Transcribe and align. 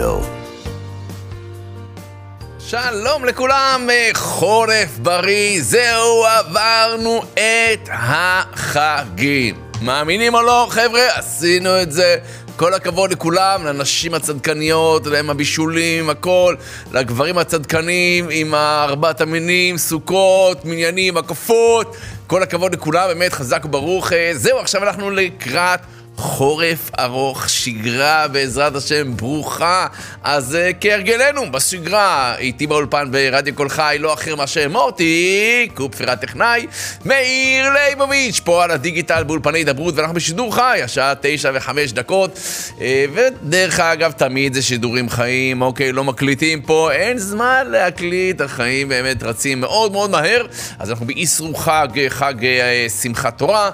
רדיו. 0.00 0.20
שלום 2.58 3.24
לכולם, 3.24 3.88
חורף 4.14 4.98
בריא, 4.98 5.62
זהו, 5.62 6.24
עברנו 6.24 7.22
את 7.34 7.88
החגים. 7.92 9.54
מאמינים 9.82 10.34
או 10.34 10.42
לא, 10.42 10.66
חבר'ה? 10.70 11.06
עשינו 11.14 11.82
את 11.82 11.92
זה. 11.92 12.16
כל 12.56 12.74
הכבוד 12.74 13.12
לכולם, 13.12 13.66
לנשים 13.66 14.14
הצדקניות, 14.14 15.06
להם 15.06 15.30
הבישולים, 15.30 16.10
הכל, 16.10 16.54
לגברים 16.92 17.38
הצדקנים 17.38 18.28
עם 18.30 18.54
ארבעת 18.54 19.20
המינים, 19.20 19.78
סוכות, 19.78 20.64
מניינים, 20.64 21.16
הקפות. 21.16 21.96
כל 22.26 22.42
הכבוד 22.42 22.74
לכולם, 22.74 23.08
באמת 23.08 23.32
חזק 23.32 23.64
וברוך. 23.64 24.12
זהו, 24.32 24.58
עכשיו 24.58 24.82
אנחנו 24.82 25.10
לקראת... 25.10 25.80
חורף 26.20 26.90
ארוך, 26.98 27.48
שגרה 27.48 28.28
בעזרת 28.28 28.76
השם 28.76 29.16
ברוכה. 29.16 29.86
אז 30.24 30.56
uh, 30.56 30.74
כהרגלנו, 30.80 31.52
בשגרה, 31.52 32.34
איתי 32.38 32.66
באולפן 32.66 33.10
ברדיו 33.10 33.54
קול 33.54 33.68
חי, 33.68 33.96
לא 34.00 34.14
אחר 34.14 34.36
מאשר 34.36 34.68
מוטי, 34.68 35.68
קופפר 35.74 36.10
הטכנאי, 36.10 36.66
מאיר 37.04 37.66
ליבוביץ', 37.72 38.40
פה 38.44 38.64
על 38.64 38.70
הדיגיטל 38.70 39.22
באולפני 39.22 39.58
הידברות, 39.58 39.94
ואנחנו 39.96 40.14
בשידור 40.14 40.54
חי, 40.54 40.80
השעה 40.84 41.12
תשע 41.20 41.50
וחמש 41.54 41.92
דקות. 41.92 42.38
Uh, 42.76 42.80
ודרך 43.12 43.80
אגב, 43.80 44.12
תמיד 44.12 44.54
זה 44.54 44.62
שידורים 44.62 45.08
חיים, 45.08 45.62
אוקיי, 45.62 45.92
לא 45.92 46.04
מקליטים 46.04 46.62
פה, 46.62 46.92
אין 46.92 47.18
זמן 47.18 47.66
להקליט, 47.70 48.40
החיים 48.40 48.88
באמת 48.88 49.22
רצים 49.22 49.60
מאוד 49.60 49.92
מאוד 49.92 50.10
מהר. 50.10 50.46
אז 50.78 50.90
אנחנו 50.90 51.06
באיסרו 51.06 51.54
חג, 51.54 51.88
חג 52.08 52.34
uh, 52.40 52.90
שמחת 53.02 53.38
תורה. 53.38 53.70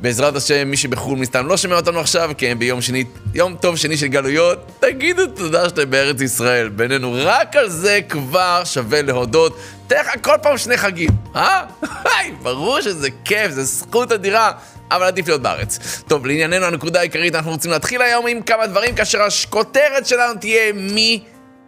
בעזרת 0.00 0.36
השם, 0.36 0.70
מי 0.70 0.76
שבחו"ל 0.76 1.18
מסתם 1.18 1.46
לא 1.46 1.56
שומע 1.56 1.76
אותנו 1.76 1.87
עכשיו, 1.96 2.30
כן, 2.38 2.58
ביום 2.58 2.80
שני, 2.80 3.04
יום 3.34 3.56
טוב 3.60 3.76
שני 3.76 3.96
של 3.96 4.06
גלויות, 4.06 4.58
תגידו 4.80 5.26
תודה 5.26 5.68
שאתם 5.68 5.90
בארץ 5.90 6.20
ישראל. 6.20 6.68
בינינו, 6.68 7.16
רק 7.18 7.56
על 7.56 7.68
זה 7.68 8.00
כבר 8.08 8.62
שווה 8.64 9.02
להודות. 9.02 9.58
תן 9.86 9.96
לך 10.00 10.08
כל 10.22 10.34
פעם 10.42 10.58
שני 10.58 10.76
חגים, 10.76 11.10
אה? 11.36 11.64
היי, 12.14 12.32
ברור 12.42 12.80
שזה 12.80 13.08
כיף, 13.24 13.50
זו 13.50 13.62
זכות 13.62 14.12
אדירה. 14.12 14.52
אבל 14.90 15.06
עדיף 15.06 15.28
להיות 15.28 15.42
בארץ. 15.42 16.02
טוב, 16.08 16.26
לענייננו 16.26 16.66
הנקודה 16.66 17.00
העיקרית, 17.00 17.34
אנחנו 17.34 17.50
רוצים 17.50 17.70
להתחיל 17.70 18.02
היום 18.02 18.26
עם 18.26 18.42
כמה 18.42 18.66
דברים, 18.66 18.94
כאשר 18.94 19.18
הכותרת 19.22 20.06
שלנו 20.06 20.34
תהיה 20.40 20.72
מי 20.72 21.22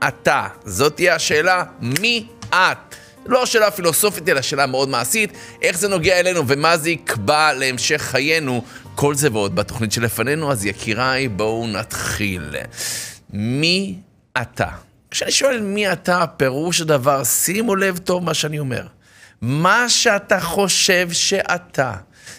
אתה. 0.08 0.46
זאת 0.64 0.96
תהיה 0.96 1.14
השאלה, 1.14 1.64
מי 1.80 2.26
את. 2.50 2.94
לא 3.26 3.46
שאלה 3.46 3.70
פילוסופית, 3.70 4.28
אלא 4.28 4.42
שאלה 4.42 4.66
מאוד 4.66 4.88
מעשית, 4.88 5.32
איך 5.62 5.78
זה 5.78 5.88
נוגע 5.88 6.20
אלינו 6.20 6.42
ומה 6.46 6.76
זה 6.76 6.90
יקבע 6.90 7.52
להמשך 7.52 8.02
חיינו, 8.02 8.64
כל 8.94 9.14
זה 9.14 9.28
ועוד 9.32 9.54
בתוכנית 9.54 9.92
שלפנינו, 9.92 10.52
אז 10.52 10.66
יקיריי, 10.66 11.28
בואו 11.28 11.66
נתחיל. 11.66 12.54
מי 13.32 13.98
אתה? 14.42 14.68
כשאני 15.10 15.30
שואל 15.30 15.60
מי 15.60 15.92
אתה, 15.92 16.24
פירוש 16.36 16.80
הדבר, 16.80 17.24
שימו 17.24 17.76
לב 17.76 17.98
טוב 17.98 18.24
מה 18.24 18.34
שאני 18.34 18.58
אומר. 18.58 18.86
מה 19.40 19.88
שאתה 19.88 20.40
חושב 20.40 21.08
שאתה, 21.12 21.94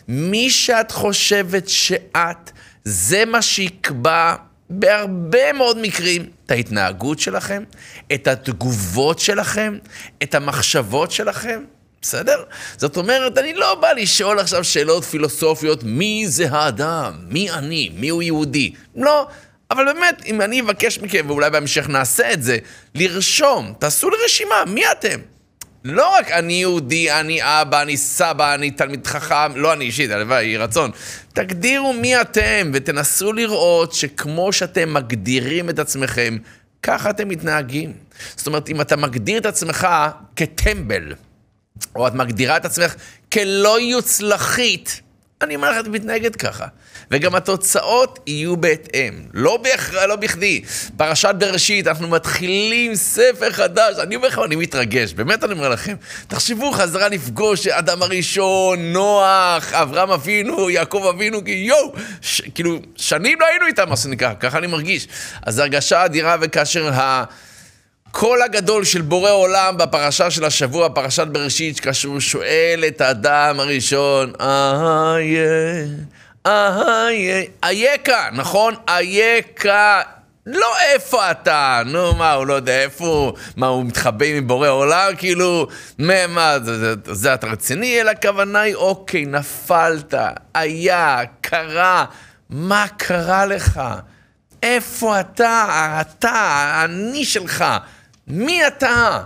מי 0.07 0.49
שאת 0.49 0.91
חושבת 0.91 1.69
שאת, 1.69 2.51
זה 2.83 3.25
מה 3.25 3.41
שיקבע 3.41 4.35
בהרבה 4.69 5.53
מאוד 5.53 5.77
מקרים 5.81 6.25
את 6.45 6.51
ההתנהגות 6.51 7.19
שלכם, 7.19 7.63
את 8.13 8.27
התגובות 8.27 9.19
שלכם, 9.19 9.77
את 10.23 10.35
המחשבות 10.35 11.11
שלכם. 11.11 11.63
בסדר? 12.01 12.43
זאת 12.77 12.97
אומרת, 12.97 13.37
אני 13.37 13.53
לא 13.53 13.75
בא 13.75 13.91
לשאול 13.91 14.39
עכשיו 14.39 14.63
שאלות 14.63 15.03
פילוסופיות, 15.03 15.83
מי 15.83 16.23
זה 16.27 16.47
האדם? 16.51 17.13
מי 17.27 17.51
אני? 17.51 17.89
מי 17.95 18.09
הוא 18.09 18.23
יהודי? 18.23 18.73
לא. 18.95 19.27
אבל 19.71 19.85
באמת, 19.85 20.21
אם 20.25 20.41
אני 20.41 20.61
אבקש 20.61 20.99
מכם, 20.99 21.25
ואולי 21.27 21.49
בהמשך 21.49 21.89
נעשה 21.89 22.33
את 22.33 22.43
זה, 22.43 22.57
לרשום, 22.95 23.73
תעשו 23.79 24.09
לי 24.09 24.15
רשימה, 24.25 24.63
מי 24.67 24.91
אתם? 24.91 25.19
לא 25.83 26.15
רק 26.17 26.31
אני 26.31 26.53
יהודי, 26.53 27.11
אני 27.11 27.39
אבא, 27.41 27.81
אני 27.81 27.97
סבא, 27.97 28.53
אני 28.53 28.71
תלמיד 28.71 29.07
חכם, 29.07 29.55
לא 29.55 29.73
אני 29.73 29.85
אישית, 29.85 30.11
הלוואי, 30.11 30.45
יהי 30.45 30.57
רצון. 30.57 30.91
תגדירו 31.33 31.93
מי 31.93 32.21
אתם, 32.21 32.71
ותנסו 32.73 33.33
לראות 33.33 33.93
שכמו 33.93 34.53
שאתם 34.53 34.93
מגדירים 34.93 35.69
את 35.69 35.79
עצמכם, 35.79 36.37
ככה 36.83 37.09
אתם 37.09 37.29
מתנהגים. 37.29 37.93
זאת 38.35 38.47
אומרת, 38.47 38.69
אם 38.69 38.81
אתה 38.81 38.95
מגדיר 38.95 39.37
את 39.37 39.45
עצמך 39.45 39.87
כטמבל, 40.35 41.13
או 41.95 42.07
את 42.07 42.13
מגדירה 42.13 42.57
את 42.57 42.65
עצמך 42.65 42.95
כלא 43.33 43.79
יוצלחית, 43.79 45.01
אני 45.41 45.55
אומר 45.55 45.71
לך, 45.71 45.79
את 45.79 45.87
מתנהגת 45.87 46.35
ככה. 46.35 46.65
וגם 47.11 47.35
התוצאות 47.35 48.19
יהיו 48.27 48.57
בהתאם. 48.57 49.13
לא, 49.33 49.57
בהכ... 49.57 49.93
לא 49.93 50.15
בכדי. 50.15 50.61
פרשת 50.97 51.35
בראשית, 51.37 51.87
אנחנו 51.87 52.07
מתחילים 52.07 52.95
ספר 52.95 53.51
חדש. 53.51 53.95
אני 53.99 54.15
אומר 54.15 54.27
לכם, 54.27 54.43
אני 54.43 54.55
מתרגש, 54.55 55.13
באמת 55.13 55.43
אני 55.43 55.53
אומר 55.53 55.69
לכם. 55.69 55.95
תחשבו 56.27 56.71
חזרה 56.71 57.09
לפגוש 57.09 57.67
אדם 57.67 58.01
הראשון, 58.01 58.79
נוח, 58.93 59.73
אברהם 59.73 60.11
אבינו, 60.11 60.69
יעקב 60.69 61.05
אבינו, 61.15 61.45
כי 61.45 61.51
יואו, 61.51 61.93
ש... 62.21 62.41
כאילו, 62.55 62.79
שנים 62.95 63.41
לא 63.41 63.45
היינו 63.45 63.65
איתם, 63.65 63.89
מה 63.89 63.97
שנקרא, 63.97 64.33
ככה 64.39 64.57
אני 64.57 64.67
מרגיש. 64.67 65.07
אז 65.41 65.59
הרגשה 65.59 66.05
אדירה, 66.05 66.35
וכאשר 66.41 66.89
ה... 66.93 67.23
קול 68.11 68.41
הגדול 68.41 68.83
של 68.83 69.01
בורא 69.01 69.31
עולם 69.31 69.77
בפרשה 69.77 70.31
של 70.31 70.45
השבוע, 70.45 70.89
פרשת 70.89 71.27
בראשית, 71.27 71.79
כאשר 71.79 72.07
הוא 72.07 72.19
שואל 72.19 72.83
את 72.87 73.01
האדם 73.01 73.59
הראשון, 73.59 74.33
איה, 74.39 75.85
איה, 76.45 77.43
אייכה, 77.63 78.29
נכון? 78.33 78.75
אייכה. 78.87 80.01
לא 80.45 80.67
איפה 80.93 81.31
אתה, 81.31 81.81
נו 81.85 82.15
מה, 82.15 82.33
הוא 82.33 82.47
לא 82.47 82.53
יודע 82.53 82.83
איפה, 82.83 83.33
מה, 83.55 83.67
הוא 83.67 83.85
מתחבא 83.85 84.25
עם 84.25 84.47
בורא 84.47 84.69
עולם, 84.69 85.11
כאילו, 85.17 85.67
מה, 85.97 86.27
מה 86.27 86.59
זה, 86.59 86.79
זה, 86.79 86.93
זה 87.05 87.33
אתה 87.33 87.47
רציני? 87.47 88.01
אלא 88.01 88.09
הכוונה 88.09 88.61
היא, 88.61 88.75
אוקיי, 88.75 89.25
נפלת, 89.25 90.13
היה, 90.53 91.19
קרה, 91.41 92.05
מה 92.49 92.85
קרה 92.97 93.45
לך? 93.45 93.81
איפה 94.63 95.19
אתה, 95.19 95.67
אתה, 96.01 96.29
האני 96.29 97.25
שלך? 97.25 97.65
מי 98.31 98.67
אתה? 98.67 99.19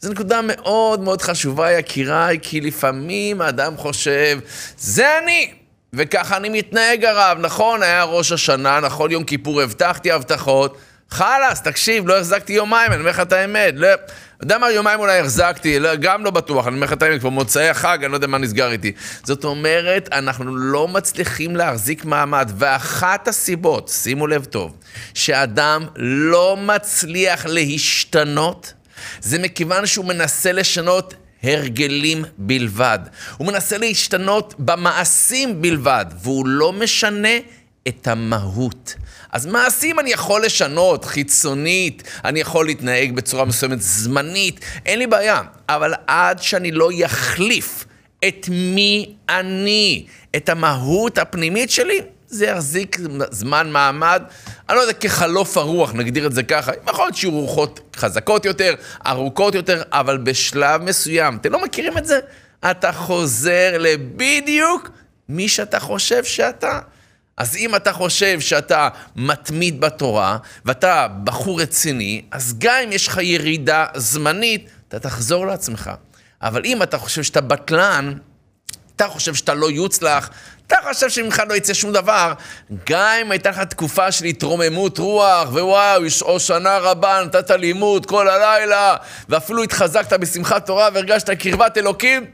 זו 0.00 0.10
נקודה 0.10 0.40
מאוד 0.42 1.00
מאוד 1.00 1.22
חשובה, 1.22 1.72
יקיריי, 1.72 2.38
כי 2.42 2.60
לפעמים 2.60 3.40
האדם 3.40 3.76
חושב, 3.76 4.38
זה 4.78 5.18
אני, 5.18 5.54
וככה 5.92 6.36
אני 6.36 6.48
מתנהג 6.48 7.04
הרב. 7.04 7.38
נכון, 7.40 7.82
היה 7.82 8.04
ראש 8.04 8.32
השנה, 8.32 8.80
נכון, 8.80 9.10
יום 9.10 9.24
כיפור 9.24 9.60
הבטחתי 9.60 10.10
הבטחות, 10.12 10.78
חלאס, 11.12 11.62
תקשיב, 11.62 12.08
לא 12.08 12.18
החזקתי 12.18 12.52
יומיים, 12.52 12.92
אני 12.92 13.00
אומר 13.00 13.10
לך 13.10 13.20
את 13.20 13.32
האמת. 13.32 13.74
לא, 13.76 13.88
יודע 14.42 14.58
מה, 14.58 14.70
יומיים 14.70 15.00
אולי 15.00 15.18
החזקתי, 15.18 15.78
לא, 15.78 15.96
גם 15.96 16.24
לא 16.24 16.30
בטוח, 16.30 16.66
אני 16.66 16.74
אומר 16.74 16.86
לך 16.86 16.92
את 16.92 17.02
האמת, 17.02 17.20
כבר 17.20 17.30
מוצאי 17.30 17.68
החג, 17.68 17.98
אני 18.02 18.10
לא 18.10 18.16
יודע 18.16 18.26
מה 18.26 18.38
נסגר 18.38 18.72
איתי. 18.72 18.92
זאת 19.24 19.44
אומרת, 19.44 20.08
אנחנו 20.12 20.56
לא 20.56 20.88
מצליחים 20.88 21.56
להחזיק 21.56 22.04
מעמד, 22.04 22.52
ואחת 22.56 23.28
הסיבות, 23.28 23.88
שימו 23.88 24.26
לב 24.26 24.44
טוב, 24.44 24.76
שאדם 25.14 25.86
לא 25.96 26.56
מצליח 26.56 27.46
להשתנות, 27.46 28.72
זה 29.20 29.38
מכיוון 29.38 29.86
שהוא 29.86 30.04
מנסה 30.04 30.52
לשנות 30.52 31.14
הרגלים 31.42 32.24
בלבד. 32.38 32.98
הוא 33.36 33.46
מנסה 33.46 33.78
להשתנות 33.78 34.54
במעשים 34.58 35.62
בלבד, 35.62 36.06
והוא 36.22 36.46
לא 36.46 36.72
משנה 36.72 37.38
את 37.88 38.08
המהות. 38.08 38.94
אז 39.32 39.46
מעשים 39.46 40.00
אני 40.00 40.10
יכול 40.10 40.44
לשנות, 40.44 41.04
חיצונית, 41.04 42.02
אני 42.24 42.40
יכול 42.40 42.66
להתנהג 42.66 43.12
בצורה 43.12 43.44
מסוימת 43.44 43.82
זמנית, 43.82 44.60
אין 44.86 44.98
לי 44.98 45.06
בעיה. 45.06 45.42
אבל 45.68 45.94
עד 46.06 46.42
שאני 46.42 46.72
לא 46.72 46.92
יחליף 46.92 47.84
את 48.28 48.46
מי 48.50 49.14
אני, 49.28 50.06
את 50.36 50.48
המהות 50.48 51.18
הפנימית 51.18 51.70
שלי, 51.70 52.00
זה 52.26 52.46
יחזיק 52.46 52.98
זמן 53.30 53.70
מעמד, 53.70 54.22
אני 54.68 54.76
לא 54.76 54.82
יודע, 54.82 54.92
כחלוף 54.92 55.56
הרוח, 55.56 55.92
נגדיר 55.94 56.26
את 56.26 56.32
זה 56.32 56.42
ככה. 56.42 56.72
יכול 56.88 57.04
להיות 57.04 57.16
שיהיו 57.16 57.30
רוחות 57.30 57.80
חזקות 57.96 58.44
יותר, 58.44 58.74
ארוכות 59.06 59.54
יותר, 59.54 59.82
אבל 59.92 60.18
בשלב 60.18 60.82
מסוים, 60.82 61.36
אתם 61.36 61.52
לא 61.52 61.64
מכירים 61.64 61.98
את 61.98 62.06
זה? 62.06 62.20
אתה 62.70 62.92
חוזר 62.92 63.78
לבדיוק 63.78 64.90
מי 65.28 65.48
שאתה 65.48 65.80
חושב 65.80 66.24
שאתה. 66.24 66.78
אז 67.36 67.56
אם 67.56 67.76
אתה 67.76 67.92
חושב 67.92 68.40
שאתה 68.40 68.88
מתמיד 69.16 69.80
בתורה, 69.80 70.36
ואתה 70.64 71.06
בחור 71.24 71.60
רציני, 71.60 72.22
אז 72.30 72.54
גם 72.58 72.74
אם 72.84 72.92
יש 72.92 73.08
לך 73.08 73.18
ירידה 73.22 73.86
זמנית, 73.94 74.70
אתה 74.88 74.98
תחזור 74.98 75.46
לעצמך. 75.46 75.90
אבל 76.42 76.62
אם 76.64 76.82
אתה 76.82 76.98
חושב 76.98 77.22
שאתה 77.22 77.40
בטלן, 77.40 78.14
אתה 78.96 79.08
חושב 79.08 79.34
שאתה 79.34 79.54
לא 79.54 79.70
יוצלח, 79.70 80.30
אתה 80.66 80.76
חושב 80.88 81.10
שממך 81.10 81.42
לא 81.48 81.54
יצא 81.54 81.74
שום 81.74 81.92
דבר, 81.92 82.32
גם 82.86 83.18
אם 83.22 83.30
הייתה 83.30 83.50
לך 83.50 83.58
תקופה 83.58 84.12
של 84.12 84.24
התרוממות 84.24 84.98
רוח, 84.98 85.48
ווואו, 85.48 86.02
או 86.22 86.40
שנה 86.40 86.78
רבה, 86.78 87.24
נתת 87.24 87.50
לימוד 87.50 88.06
כל 88.06 88.28
הלילה, 88.28 88.96
ואפילו 89.28 89.62
התחזקת 89.62 90.12
בשמחת 90.12 90.66
תורה 90.66 90.88
והרגשת 90.94 91.30
קרבת 91.30 91.78
אלוקים, 91.78 92.26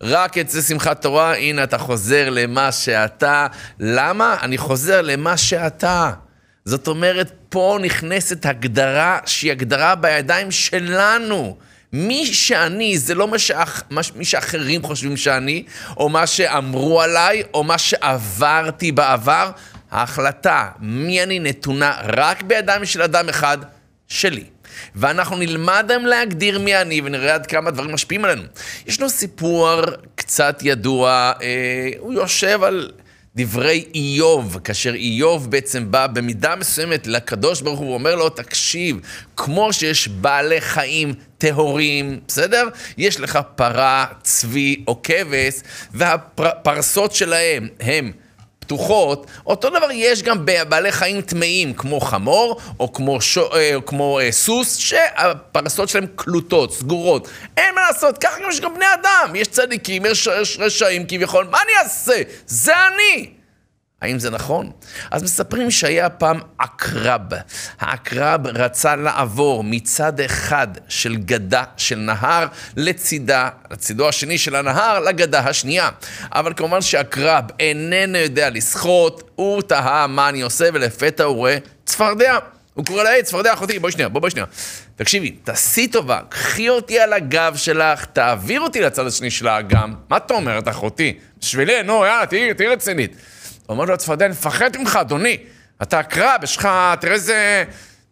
רק 0.00 0.38
אצל 0.38 0.60
שמחת 0.60 1.02
תורה, 1.02 1.36
הנה 1.36 1.64
אתה 1.64 1.78
חוזר 1.78 2.30
למה 2.30 2.72
שאתה. 2.72 3.46
למה? 3.80 4.36
אני 4.42 4.58
חוזר 4.58 5.02
למה 5.02 5.36
שאתה. 5.36 6.10
זאת 6.64 6.88
אומרת, 6.88 7.32
פה 7.48 7.78
נכנסת 7.82 8.46
הגדרה 8.46 9.18
שהיא 9.26 9.52
הגדרה 9.52 9.94
בידיים 9.94 10.50
שלנו. 10.50 11.56
מי 11.92 12.26
שאני 12.26 12.98
זה 12.98 13.14
לא 13.14 13.28
מה, 13.28 13.38
שאח, 13.38 13.82
מה 13.90 14.00
מי 14.16 14.24
שאחרים 14.24 14.82
חושבים 14.82 15.16
שאני, 15.16 15.64
או 15.96 16.08
מה 16.08 16.26
שאמרו 16.26 17.02
עליי, 17.02 17.42
או 17.54 17.64
מה 17.64 17.78
שעברתי 17.78 18.92
בעבר. 18.92 19.50
ההחלטה 19.90 20.68
מי 20.80 21.22
אני 21.22 21.38
נתונה 21.38 21.92
רק 22.02 22.42
בידיים 22.42 22.84
של 22.84 23.02
אדם 23.02 23.28
אחד, 23.28 23.58
שלי. 24.08 24.44
ואנחנו 24.94 25.36
נלמד 25.36 25.86
היום 25.88 26.06
להגדיר 26.06 26.58
מי 26.58 26.76
אני 26.76 27.00
ונראה 27.04 27.34
עד 27.34 27.46
כמה 27.46 27.70
דברים 27.70 27.94
משפיעים 27.94 28.24
עלינו. 28.24 28.42
ישנו 28.86 29.10
סיפור 29.10 29.80
קצת 30.14 30.58
ידוע, 30.62 31.32
אה, 31.42 31.90
הוא 31.98 32.12
יושב 32.12 32.62
על 32.62 32.90
דברי 33.36 33.84
איוב, 33.94 34.58
כאשר 34.64 34.94
איוב 34.94 35.50
בעצם 35.50 35.90
בא 35.90 36.06
במידה 36.06 36.56
מסוימת 36.56 37.06
לקדוש 37.06 37.60
ברוך 37.60 37.78
הוא 37.78 37.90
ואומר 37.90 38.14
לו, 38.14 38.28
תקשיב, 38.28 38.96
כמו 39.36 39.72
שיש 39.72 40.08
בעלי 40.08 40.60
חיים 40.60 41.14
טהורים, 41.38 42.20
בסדר? 42.28 42.68
יש 42.98 43.20
לך 43.20 43.38
פרה, 43.56 44.06
צבי 44.22 44.84
או 44.86 45.02
כבש, 45.02 45.54
והפרסות 45.94 47.14
שלהם 47.14 47.68
הם... 47.80 48.12
פתוחות, 48.68 49.26
אותו 49.46 49.70
דבר 49.70 49.90
יש 49.92 50.22
גם 50.22 50.38
בבעלי 50.44 50.92
חיים 50.92 51.20
טמאים, 51.20 51.74
כמו 51.74 52.00
חמור, 52.00 52.60
או 52.80 52.92
כמו, 52.92 53.20
ש... 53.20 53.38
אה, 53.38 53.74
או 53.74 53.86
כמו 53.86 54.20
אה, 54.20 54.32
סוס, 54.32 54.76
שהפרסות 54.76 55.88
שלהם 55.88 56.06
קלוטות, 56.16 56.72
סגורות. 56.72 57.28
אין 57.56 57.74
מה 57.74 57.80
לעשות, 57.80 58.18
ככה 58.18 58.40
גם 58.42 58.50
יש 58.50 58.60
גם 58.60 58.74
בני 58.74 58.84
אדם. 59.00 59.36
יש 59.36 59.48
צדיקים, 59.48 60.06
יש 60.06 60.28
רשעים 60.58 61.06
כביכול, 61.08 61.46
מה 61.50 61.58
אני 61.64 61.72
אעשה? 61.84 62.22
זה 62.46 62.72
אני! 62.86 63.37
האם 64.02 64.18
זה 64.18 64.30
נכון? 64.30 64.70
אז 65.10 65.22
מספרים 65.22 65.70
שהיה 65.70 66.10
פעם 66.10 66.40
עקרב. 66.58 67.22
העקרב 67.80 68.46
רצה 68.46 68.96
לעבור 68.96 69.64
מצד 69.64 70.20
אחד 70.20 70.68
של 70.88 71.16
גדה 71.16 71.64
של 71.76 71.98
נהר 71.98 72.46
לצידה, 72.76 73.48
לצידו 73.70 74.08
השני 74.08 74.38
של 74.38 74.54
הנהר, 74.54 75.00
לגדה 75.00 75.38
השנייה. 75.38 75.88
אבל 76.32 76.52
כמובן 76.56 76.82
שעקרב 76.82 77.44
איננו 77.60 78.18
יודע 78.18 78.50
לשחות, 78.50 79.30
הוא 79.34 79.62
תהה 79.62 80.06
מה 80.06 80.28
אני 80.28 80.42
עושה, 80.42 80.68
ולפתע 80.74 81.24
הוא 81.24 81.36
רואה 81.36 81.58
צפרדע. 81.84 82.38
הוא 82.74 82.86
קורא 82.86 83.02
לה, 83.02 83.22
צפרדע 83.22 83.52
אחותי, 83.52 83.78
בואי 83.78 83.92
שנייה, 83.92 84.08
בואי 84.08 84.30
שנייה. 84.30 84.46
תקשיבי, 84.96 85.30
תעשי 85.30 85.88
טובה, 85.88 86.20
קחי 86.28 86.68
אותי 86.68 87.00
על 87.00 87.12
הגב 87.12 87.54
שלך, 87.56 88.04
תעביר 88.04 88.60
אותי 88.60 88.80
לצד 88.80 89.06
השני 89.06 89.30
של 89.30 89.48
האגם. 89.48 89.94
מה 90.10 90.16
את 90.16 90.30
אומרת, 90.30 90.68
אחותי? 90.68 91.18
בשבילי, 91.40 91.82
נו, 91.82 92.04
יאללה, 92.04 92.26
תהיי 92.26 92.68
רצינית. 92.68 93.16
אומר 93.68 93.84
לו 93.84 93.94
הצפרדע, 93.94 94.24
אני 94.24 94.32
מפחד 94.32 94.76
ממך, 94.76 94.96
אדוני. 94.96 95.36
אתה 95.82 95.98
עקרב, 95.98 96.40
יש 96.42 96.56
לך, 96.56 96.68
תראה 97.00 97.12
איזה, 97.12 97.64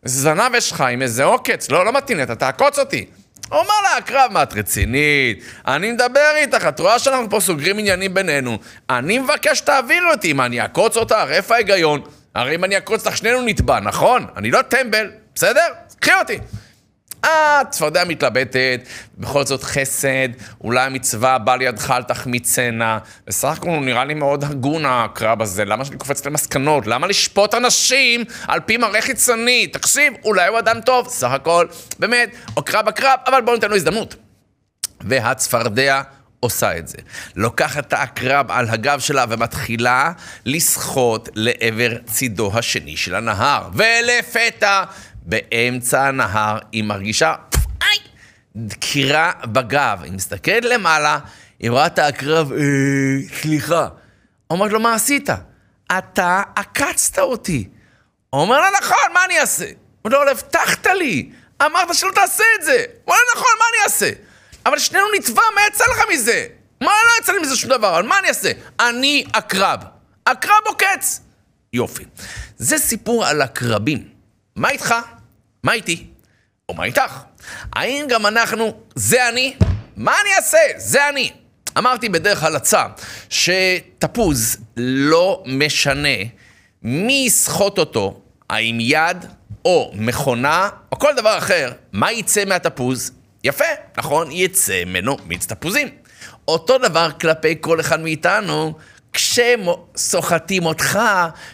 זנב 0.04 0.54
יש 0.54 0.72
לך 0.72 0.80
עם 0.80 1.02
איזה 1.02 1.24
עוקץ. 1.24 1.70
לא, 1.70 1.84
לא 1.84 1.92
מתאים 1.92 2.18
לי, 2.18 2.22
אתה 2.22 2.34
תעקוץ 2.34 2.78
אותי. 2.78 3.06
הוא 3.48 3.58
אומר 3.58 3.74
לה, 3.82 3.96
עקרב, 3.96 4.32
מה, 4.32 4.42
את 4.42 4.52
רצינית? 4.54 5.44
אני 5.66 5.92
מדבר 5.92 6.32
איתך, 6.36 6.66
את 6.68 6.80
רואה 6.80 6.98
שאנחנו 6.98 7.30
פה 7.30 7.40
סוגרים 7.40 7.78
עניינים 7.78 8.14
בינינו. 8.14 8.58
אני 8.90 9.18
מבקש 9.18 9.58
שתעבירי 9.58 10.10
אותי, 10.10 10.32
מה, 10.32 10.46
אני 10.46 10.60
אעקוץ 10.60 10.96
אותך? 10.96 11.16
איפה 11.30 11.54
ההיגיון? 11.54 12.00
הרי 12.34 12.54
אם 12.54 12.64
אני 12.64 12.74
אעקוץ 12.74 13.06
אותך, 13.06 13.16
שנינו 13.16 13.42
נתבע, 13.42 13.80
נכון? 13.80 14.26
אני 14.36 14.50
לא 14.50 14.62
טמבל, 14.62 15.10
בסדר? 15.34 15.66
קחי 16.00 16.12
אותי. 16.20 16.38
אה, 17.26 17.62
צפרדע 17.70 18.04
מתלבטת, 18.04 18.80
בכל 19.18 19.46
זאת 19.46 19.62
חסד, 19.62 20.28
אולי 20.60 20.80
המצווה 20.80 21.38
בא 21.38 21.56
לידך 21.56 21.90
אל 21.90 22.02
תחמיצנה. 22.02 22.98
בסך 23.26 23.48
הכל 23.48 23.68
הוא 23.68 23.84
נראה 23.84 24.04
לי 24.04 24.14
מאוד 24.14 24.44
הגון 24.44 24.82
הקרב 24.86 25.42
הזה, 25.42 25.64
למה 25.64 25.84
שאני 25.84 25.96
קופץ 25.96 26.26
למסקנות? 26.26 26.86
למה 26.86 27.06
לשפוט 27.06 27.54
אנשים 27.54 28.24
על 28.48 28.60
פי 28.60 28.76
מראה 28.76 29.02
חיצוני? 29.02 29.66
תקשיב, 29.66 30.12
אולי 30.24 30.48
הוא 30.48 30.58
אדם 30.58 30.80
טוב, 30.80 31.08
סך 31.08 31.30
הכל, 31.30 31.66
באמת, 31.98 32.30
או 32.56 32.62
קרב 32.62 32.88
הקרב, 32.88 33.18
אבל 33.26 33.40
בואו 33.40 33.54
ניתן 33.54 33.68
לו 33.68 33.76
הזדמנות. 33.76 34.16
והצפרדע 35.00 36.02
עושה 36.40 36.78
את 36.78 36.88
זה. 36.88 36.98
לוקחת 37.36 37.86
את 37.86 37.92
העקרב 37.92 38.50
על 38.50 38.68
הגב 38.68 39.00
שלה 39.00 39.24
ומתחילה 39.28 40.12
לשחות 40.44 41.28
לעבר 41.34 41.90
צידו 42.06 42.50
השני 42.54 42.96
של 42.96 43.14
הנהר. 43.14 43.68
ולפתע 43.74 44.84
באמצע 45.26 46.06
הנהר, 46.06 46.58
היא 46.72 46.84
מרגישה, 46.84 47.34
איי, 47.82 47.98
דקירה 48.56 49.32
בגב. 49.44 50.00
היא 50.02 50.12
מסתכלת 50.12 50.64
למעלה, 50.64 51.18
היא 51.58 51.70
רואה 51.70 51.86
את 51.86 51.98
העקרב, 51.98 52.52
אה, 52.52 52.58
סליחה. 53.40 53.88
אומרת 54.50 54.72
לו, 54.72 54.80
מה 54.80 54.94
עשית? 54.94 55.28
אתה 55.98 56.42
עקצת 56.56 57.18
אותי. 57.18 57.68
אומר 58.32 58.60
לה, 58.60 58.68
נכון, 58.82 59.12
מה 59.14 59.24
אני 59.24 59.40
אעשה? 59.40 59.64
הוא 59.64 60.12
אומר 60.12 60.24
לו, 60.24 60.30
הבטחת 60.30 60.86
לי, 60.86 61.30
אמרת 61.62 61.94
שלא 61.94 62.10
תעשה 62.14 62.44
את 62.58 62.64
זה. 62.64 62.84
הוא 63.04 63.14
אומר 63.14 63.18
נכון, 63.36 63.52
מה 63.58 63.64
אני 63.74 63.84
אעשה? 63.84 64.10
אבל 64.66 64.78
שנינו 64.78 65.04
נתבע, 65.16 65.42
מה 65.54 65.60
יצא 65.68 65.84
לך 65.84 66.02
מזה? 66.12 66.46
מה 66.80 66.92
לא 67.04 67.22
יצא 67.22 67.32
לי 67.32 67.38
מזה 67.38 67.56
שום 67.56 67.70
דבר? 67.70 68.02
מה 68.02 68.18
אני 68.18 68.28
אעשה? 68.28 68.52
אני 68.80 69.24
עקרב. 69.32 69.80
עקרב 70.24 70.62
עוקץ. 70.66 71.20
יופי. 71.72 72.04
זה 72.56 72.78
סיפור 72.78 73.26
על 73.26 73.42
עקרבים. 73.42 74.08
מה 74.56 74.70
איתך? 74.70 74.94
מה 75.62 75.72
איתי? 75.72 76.06
או 76.68 76.74
מה 76.74 76.84
איתך? 76.84 77.22
האם 77.72 78.06
גם 78.08 78.26
אנחנו, 78.26 78.80
זה 78.94 79.28
אני? 79.28 79.56
מה 79.96 80.12
אני 80.22 80.34
אעשה? 80.36 80.58
זה 80.76 81.08
אני. 81.08 81.30
אמרתי 81.78 82.08
בדרך 82.08 82.42
הלצה 82.42 82.86
שתפוז 83.30 84.56
לא 84.76 85.42
משנה 85.46 86.18
מי 86.82 87.24
יסחוט 87.26 87.78
אותו, 87.78 88.20
האם 88.50 88.78
יד 88.80 89.26
או 89.64 89.92
מכונה 89.94 90.68
או 90.92 90.98
כל 90.98 91.14
דבר 91.16 91.38
אחר, 91.38 91.72
מה 91.92 92.12
יצא 92.12 92.44
מהתפוז? 92.44 93.12
יפה, 93.44 93.64
נכון? 93.96 94.32
יצא 94.32 94.84
ממנו 94.86 95.16
מיץ 95.26 95.46
תפוזים. 95.46 95.88
אותו 96.48 96.78
דבר 96.78 97.10
כלפי 97.20 97.54
כל 97.60 97.80
אחד 97.80 98.00
מאיתנו, 98.00 98.74
כשסוחטים 99.12 100.66
אותך, 100.66 100.98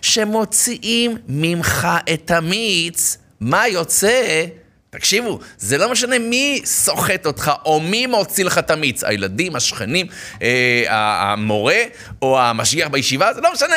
שמוציאים 0.02 1.16
ממך 1.28 1.88
את 2.14 2.30
המיץ, 2.30 3.16
מה 3.42 3.68
יוצא? 3.68 4.44
תקשיבו, 4.90 5.38
זה 5.58 5.78
לא 5.78 5.90
משנה 5.92 6.18
מי 6.18 6.60
סוחט 6.64 7.26
אותך 7.26 7.52
או 7.64 7.80
מי 7.80 8.06
מוציא 8.06 8.44
לך 8.44 8.58
את 8.58 8.70
המיץ, 8.70 9.04
הילדים, 9.04 9.56
השכנים, 9.56 10.06
אה, 10.42 10.84
המורה 10.88 11.82
או 12.22 12.40
המשגיח 12.40 12.88
בישיבה, 12.88 13.34
זה 13.34 13.40
לא 13.40 13.52
משנה. 13.52 13.76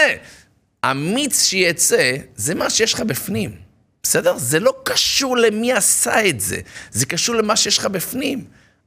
המיץ 0.83 1.43
שיצא, 1.43 2.11
זה 2.35 2.55
מה 2.55 2.69
שיש 2.69 2.93
לך 2.93 2.99
בפנים, 2.99 3.55
בסדר? 4.03 4.37
זה 4.37 4.59
לא 4.59 4.73
קשור 4.83 5.37
למי 5.37 5.73
עשה 5.73 6.27
את 6.29 6.39
זה, 6.39 6.57
זה 6.91 7.05
קשור 7.05 7.35
למה 7.35 7.55
שיש 7.55 7.77
לך 7.77 7.85
בפנים. 7.85 8.45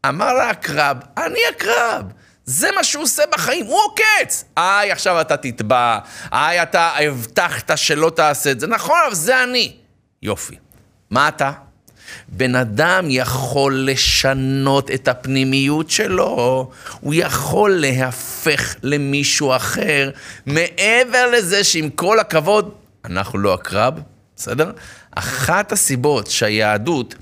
אמר 0.08 0.36
העקרב, 0.36 0.96
אני 1.16 1.40
עקרב. 1.48 2.04
זה 2.44 2.68
מה 2.76 2.84
שהוא 2.84 3.02
עושה 3.02 3.22
בחיים, 3.32 3.66
הוא 3.66 3.80
עוקץ. 3.80 4.44
איי, 4.56 4.92
עכשיו 4.92 5.20
אתה 5.20 5.36
תתבע, 5.36 5.98
איי, 6.32 6.62
אתה 6.62 6.96
הבטחת 6.96 7.78
שלא 7.78 8.10
תעשה 8.16 8.50
את 8.50 8.60
זה. 8.60 8.66
נכון, 8.66 8.98
אבל 9.06 9.14
זה 9.14 9.42
אני. 9.42 9.76
יופי. 10.22 10.67
מה 11.10 11.28
אתה? 11.28 11.52
בן 12.28 12.54
אדם 12.54 13.06
יכול 13.08 13.90
לשנות 13.90 14.90
את 14.90 15.08
הפנימיות 15.08 15.90
שלו, 15.90 16.70
הוא 17.00 17.14
יכול 17.16 17.70
להפך 17.70 18.74
למישהו 18.82 19.56
אחר, 19.56 20.10
מעבר 20.46 21.26
לזה 21.26 21.64
שעם 21.64 21.90
כל 21.90 22.20
הכבוד, 22.20 22.70
אנחנו 23.04 23.38
לא 23.38 23.54
הקרב, 23.54 23.94
בסדר? 24.36 24.72
אחת 25.10 25.72
הסיבות 25.72 26.26
שהיהדות 26.26 27.14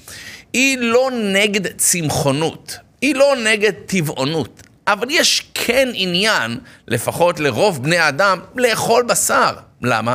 היא 0.53 0.79
לא 0.79 1.11
נגד 1.13 1.77
צמחונות, 1.77 2.77
היא 3.01 3.15
לא 3.15 3.35
נגד 3.45 3.73
טבעונות, 3.87 4.63
אבל 4.87 5.07
יש 5.11 5.51
כן 5.55 5.89
עניין, 5.95 6.59
לפחות 6.89 7.41
לרוב 7.41 7.83
בני 7.83 7.99
האדם, 7.99 8.41
לאכול 8.57 9.03
בשר. 9.03 9.53
למה? 9.83 10.15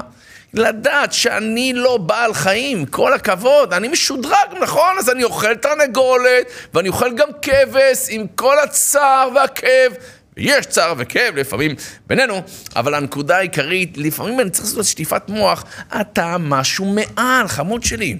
לדעת 0.53 1.13
שאני 1.13 1.73
לא 1.73 1.97
בעל 1.97 2.33
חיים, 2.33 2.85
כל 2.85 3.13
הכבוד, 3.13 3.73
אני 3.73 3.87
משודרג, 3.87 4.57
נכון? 4.61 4.95
אז 4.99 5.09
אני 5.09 5.23
אוכל 5.23 5.55
תרנגולת, 5.55 6.51
ואני 6.73 6.89
אוכל 6.89 7.13
גם 7.15 7.27
כבש 7.41 8.07
עם 8.09 8.25
כל 8.35 8.59
הצער 8.59 9.29
והכאב. 9.35 9.93
יש 10.37 10.65
צער 10.65 10.93
וכאב 10.97 11.35
לפעמים 11.35 11.75
בינינו, 12.07 12.41
אבל 12.75 12.93
הנקודה 12.93 13.37
העיקרית, 13.37 13.97
לפעמים 13.97 14.39
אני 14.39 14.49
צריך 14.49 14.65
לעשות 14.65 14.85
שטיפת 14.85 15.29
מוח, 15.29 15.63
אתה 16.01 16.35
משהו 16.39 16.85
מעל, 16.85 17.47
חמוד 17.47 17.83
שלי. 17.83 18.17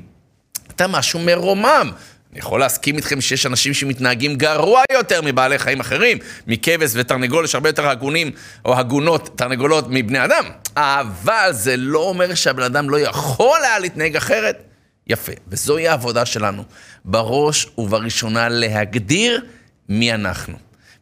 אתה 0.76 0.88
משהו 0.88 1.20
מרומם. 1.20 1.92
אני 2.32 2.40
יכול 2.40 2.60
להסכים 2.60 2.98
איתכם 2.98 3.22
שיש 3.22 3.46
אנשים 3.46 3.74
שמתנהגים 3.74 4.36
גרוע 4.36 4.84
יותר 4.94 5.22
מבעלי 5.22 5.60
חיים 5.60 5.80
אחרים, 5.80 6.18
מכבש 6.48 6.92
ותרנגול, 6.94 7.46
יש 7.46 7.56
הרבה 7.56 7.70
יותר 7.70 7.88
הגונים 7.88 8.32
או 8.66 8.80
הגונות, 8.80 9.30
תרנגולות 9.36 9.86
מבני 9.90 10.26
אדם. 10.26 10.46
אבל 10.76 11.50
זה 11.52 11.78
לא 11.78 12.00
אומר 12.00 12.36
שהבן 12.36 12.64
אדם 12.64 12.90
לא 12.90 13.00
יכול 13.00 13.60
היה 13.64 13.80
להתנהג 13.80 14.16
אחרת. 14.16 14.64
יפה, 15.08 15.32
וזוהי 15.48 15.88
העבודה 15.88 16.26
שלנו. 16.26 16.64
בראש 17.06 17.68
ובראשונה 17.78 18.50
להגדיר 18.50 19.46
מי 19.90 20.14
אנחנו. 20.14 20.58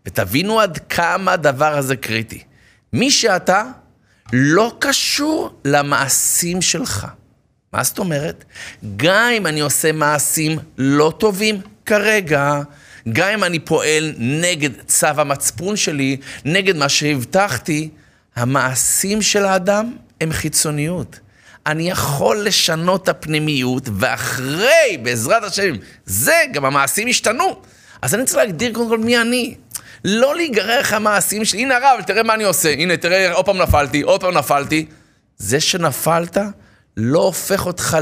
ותבינו 0.05 0.59
עד 0.59 0.77
כמה 0.89 1.33
הדבר 1.33 1.77
הזה 1.77 1.95
קריטי. 1.95 2.43
מי 2.93 3.11
שאתה 3.11 3.63
לא 4.33 4.75
קשור 4.79 5.59
למעשים 5.65 6.61
שלך. 6.61 7.07
מה 7.73 7.83
זאת 7.83 7.99
אומרת? 7.99 8.45
גם 8.95 9.31
אם 9.37 9.47
אני 9.47 9.59
עושה 9.59 9.91
מעשים 9.91 10.59
לא 10.77 11.13
טובים 11.17 11.61
כרגע, 11.85 12.61
גם 13.13 13.29
אם 13.29 13.43
אני 13.43 13.59
פועל 13.59 14.13
נגד 14.17 14.69
צו 14.87 15.07
המצפון 15.07 15.75
שלי, 15.75 16.17
נגד 16.45 16.75
מה 16.75 16.89
שהבטחתי, 16.89 17.89
המעשים 18.35 19.21
של 19.21 19.45
האדם 19.45 19.95
הם 20.21 20.31
חיצוניות. 20.31 21.19
אני 21.65 21.89
יכול 21.89 22.45
לשנות 22.45 23.03
את 23.03 23.09
הפנימיות, 23.09 23.89
ואחרי, 23.97 24.97
בעזרת 25.03 25.43
השם, 25.43 25.75
זה, 26.05 26.41
גם 26.51 26.65
המעשים 26.65 27.07
ישתנו. 27.07 27.61
אז 28.01 28.15
אני 28.15 28.25
צריך 28.25 28.37
להגדיר 28.37 28.73
קודם 28.73 28.89
כל 28.89 28.97
מי 28.97 29.17
אני. 29.21 29.55
לא 30.05 30.35
להיגרר 30.35 30.81
אחרי 30.81 30.95
המעשים 30.95 31.45
שלי. 31.45 31.61
הנה 31.61 31.75
הרב, 31.75 32.01
תראה 32.01 32.23
מה 32.23 32.33
אני 32.33 32.43
עושה. 32.43 32.73
הנה, 32.73 32.97
תראה, 32.97 33.33
עוד 33.33 33.45
פעם 33.45 33.57
נפלתי, 33.57 34.01
עוד 34.01 34.21
פעם 34.21 34.37
נפלתי. 34.37 34.85
זה 35.37 35.59
שנפלת 35.59 36.37
לא 36.99 37.19
הופך 37.23 37.65
אותך 37.65 37.97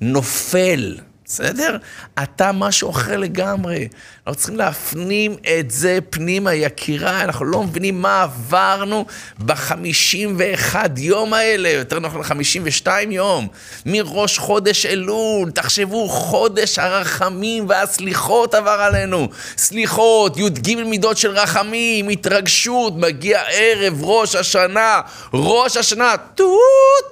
לנופל. 0.00 0.96
בסדר? 1.26 1.76
אתה 2.22 2.52
משהו 2.52 2.90
אחר 2.90 3.16
לגמרי. 3.16 3.88
אנחנו 4.26 4.38
צריכים 4.38 4.56
להפנים 4.56 5.36
את 5.58 5.70
זה 5.70 5.98
פנימה, 6.10 6.54
יקירה, 6.54 7.20
אנחנו 7.20 7.44
לא 7.44 7.62
מבינים 7.62 8.02
מה 8.02 8.22
עברנו 8.22 9.04
בחמישים 9.38 10.34
ואחד 10.38 10.98
יום 10.98 11.34
האלה, 11.34 11.68
יותר 11.68 12.00
נכון 12.00 12.22
חמישים 12.22 12.62
ושתיים 12.64 13.12
יום, 13.12 13.48
מראש 13.86 14.38
חודש 14.38 14.86
אלול, 14.86 15.50
תחשבו, 15.50 16.08
חודש 16.08 16.78
הרחמים 16.78 17.68
והסליחות 17.68 18.54
עבר 18.54 18.70
עלינו. 18.70 19.28
סליחות, 19.56 20.36
י"ג 20.36 20.74
מידות 20.74 21.16
של 21.16 21.30
רחמים, 21.30 22.08
התרגשות, 22.08 22.96
מגיע 22.96 23.42
ערב 23.48 24.04
ראש 24.04 24.34
השנה, 24.34 25.00
ראש 25.34 25.76
השנה, 25.76 26.14
טוט, 26.34 26.54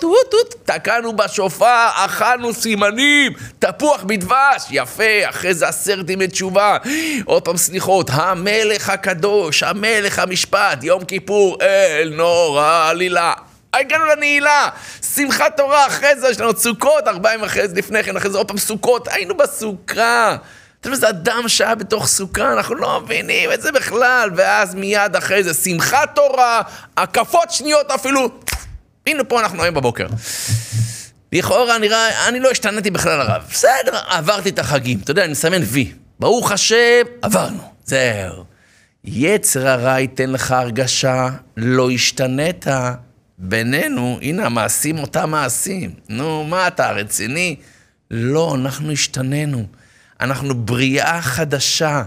טוט, 0.01 0.31
טוט, 0.31 0.55
תקענו 0.65 1.17
בשופר, 1.17 1.89
אכלנו 1.95 2.55
סימנים, 2.55 3.33
תפוח 3.59 4.02
בדבש, 4.05 4.67
יפה, 4.71 5.05
אחרי 5.25 5.55
זה 5.55 5.69
עשרת 5.69 6.11
ימי 6.11 6.27
תשובה. 6.27 6.77
עוד 7.25 7.43
פעם 7.43 7.57
סליחות, 7.57 8.11
המלך 8.13 8.89
הקדוש, 8.89 9.63
המלך 9.63 10.19
המשפט, 10.19 10.85
יום 10.85 11.05
כיפור, 11.05 11.59
אל 11.63 12.13
נורא 12.17 12.89
עלילה. 12.91 13.33
הגענו 13.75 14.05
לנעילה, 14.05 14.69
שמחת 15.15 15.57
תורה, 15.57 15.87
אחרי 15.87 16.21
זה 16.21 16.29
יש 16.29 16.41
לנו 16.41 16.53
סוכות, 16.57 17.09
ארבעה 17.09 17.35
ימים 17.35 17.45
אחרי 17.45 17.69
זה, 17.69 17.75
לפני 17.75 18.03
כן, 18.03 18.17
אחרי 18.17 18.31
זה 18.31 18.39
עוד 18.39 18.49
פעם 18.49 18.59
סוכות, 18.59 19.09
היינו 19.09 19.37
בסוכה. 19.37 20.37
אתה 20.81 20.89
יודע, 20.89 20.99
זה 20.99 21.09
אדם 21.09 21.49
שהיה 21.49 21.75
בתוך 21.75 22.07
סוכה, 22.07 22.53
אנחנו 22.53 22.75
לא 22.75 23.01
מבינים 23.01 23.53
את 23.53 23.63
זה 23.63 23.73
בכלל, 23.73 24.31
ואז 24.37 24.75
מיד 24.75 25.17
אחרי 25.17 25.45
זה 25.45 25.55
שמחת 25.55 26.15
תורה, 26.15 26.63
הקפות 26.97 27.51
שניות 27.51 27.91
אפילו, 27.91 28.29
הנה 29.07 29.25
פה 29.25 29.41
אנחנו 29.41 29.63
היום 29.63 29.75
בבוקר. 29.75 30.07
לכאורה 31.33 31.79
נראה, 31.79 32.29
אני 32.29 32.41
לא 32.41 32.51
השתנתי 32.51 32.91
בכלל 32.91 33.21
הרב. 33.21 33.43
בסדר, 33.51 33.99
עברתי 34.09 34.49
את 34.49 34.59
החגים. 34.59 34.99
אתה 35.05 35.11
יודע, 35.11 35.25
אני 35.25 35.33
מסמן 35.33 35.63
וי. 35.63 35.93
ברוך 36.19 36.53
השם, 36.53 37.03
עברנו. 37.23 37.73
זהו. 37.85 38.45
יצר 39.05 39.69
הרע 39.69 40.01
ייתן 40.01 40.31
לך 40.31 40.51
הרגשה, 40.51 41.29
לא 41.57 41.91
השתנית. 41.91 42.67
בינינו, 43.39 44.19
הנה 44.23 44.47
המעשים 44.47 44.99
אותם 44.99 45.31
מעשים. 45.31 45.91
נו, 46.09 46.45
מה 46.45 46.67
אתה 46.67 46.91
רציני? 46.91 47.57
לא, 48.11 48.55
אנחנו 48.55 48.93
השתננו. 48.93 49.67
אנחנו 50.21 50.55
בריאה 50.55 51.23
חדשה. 51.23 52.03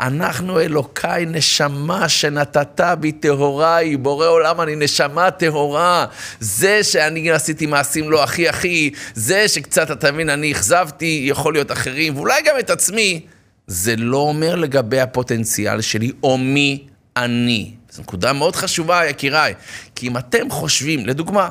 אנחנו 0.00 0.60
אלוקיי 0.60 1.26
נשמה 1.26 2.08
שנתת 2.08 2.80
בי 3.00 3.12
טהוריי, 3.12 3.96
בורא 3.96 4.26
עולם 4.26 4.60
אני 4.60 4.76
נשמה 4.76 5.30
טהורה. 5.30 6.06
זה 6.40 6.84
שאני 6.84 7.30
עשיתי 7.30 7.66
מעשים 7.66 8.10
לא 8.10 8.24
הכי 8.24 8.48
הכי, 8.48 8.90
זה 9.14 9.48
שקצת, 9.48 9.90
אתה 9.90 10.12
מבין, 10.12 10.30
אני 10.30 10.52
אכזבתי, 10.52 11.26
יכול 11.28 11.52
להיות 11.52 11.72
אחרים, 11.72 12.16
ואולי 12.16 12.42
גם 12.44 12.58
את 12.58 12.70
עצמי, 12.70 13.20
זה 13.66 13.96
לא 13.96 14.16
אומר 14.16 14.54
לגבי 14.54 15.00
הפוטנציאל 15.00 15.80
שלי 15.80 16.12
או 16.22 16.38
מי 16.38 16.86
אני. 17.16 17.70
זו 17.90 18.02
נקודה 18.02 18.32
מאוד 18.32 18.56
חשובה, 18.56 19.06
יקיריי. 19.06 19.54
כי 19.94 20.08
אם 20.08 20.16
אתם 20.16 20.50
חושבים, 20.50 21.06
לדוגמה, 21.06 21.48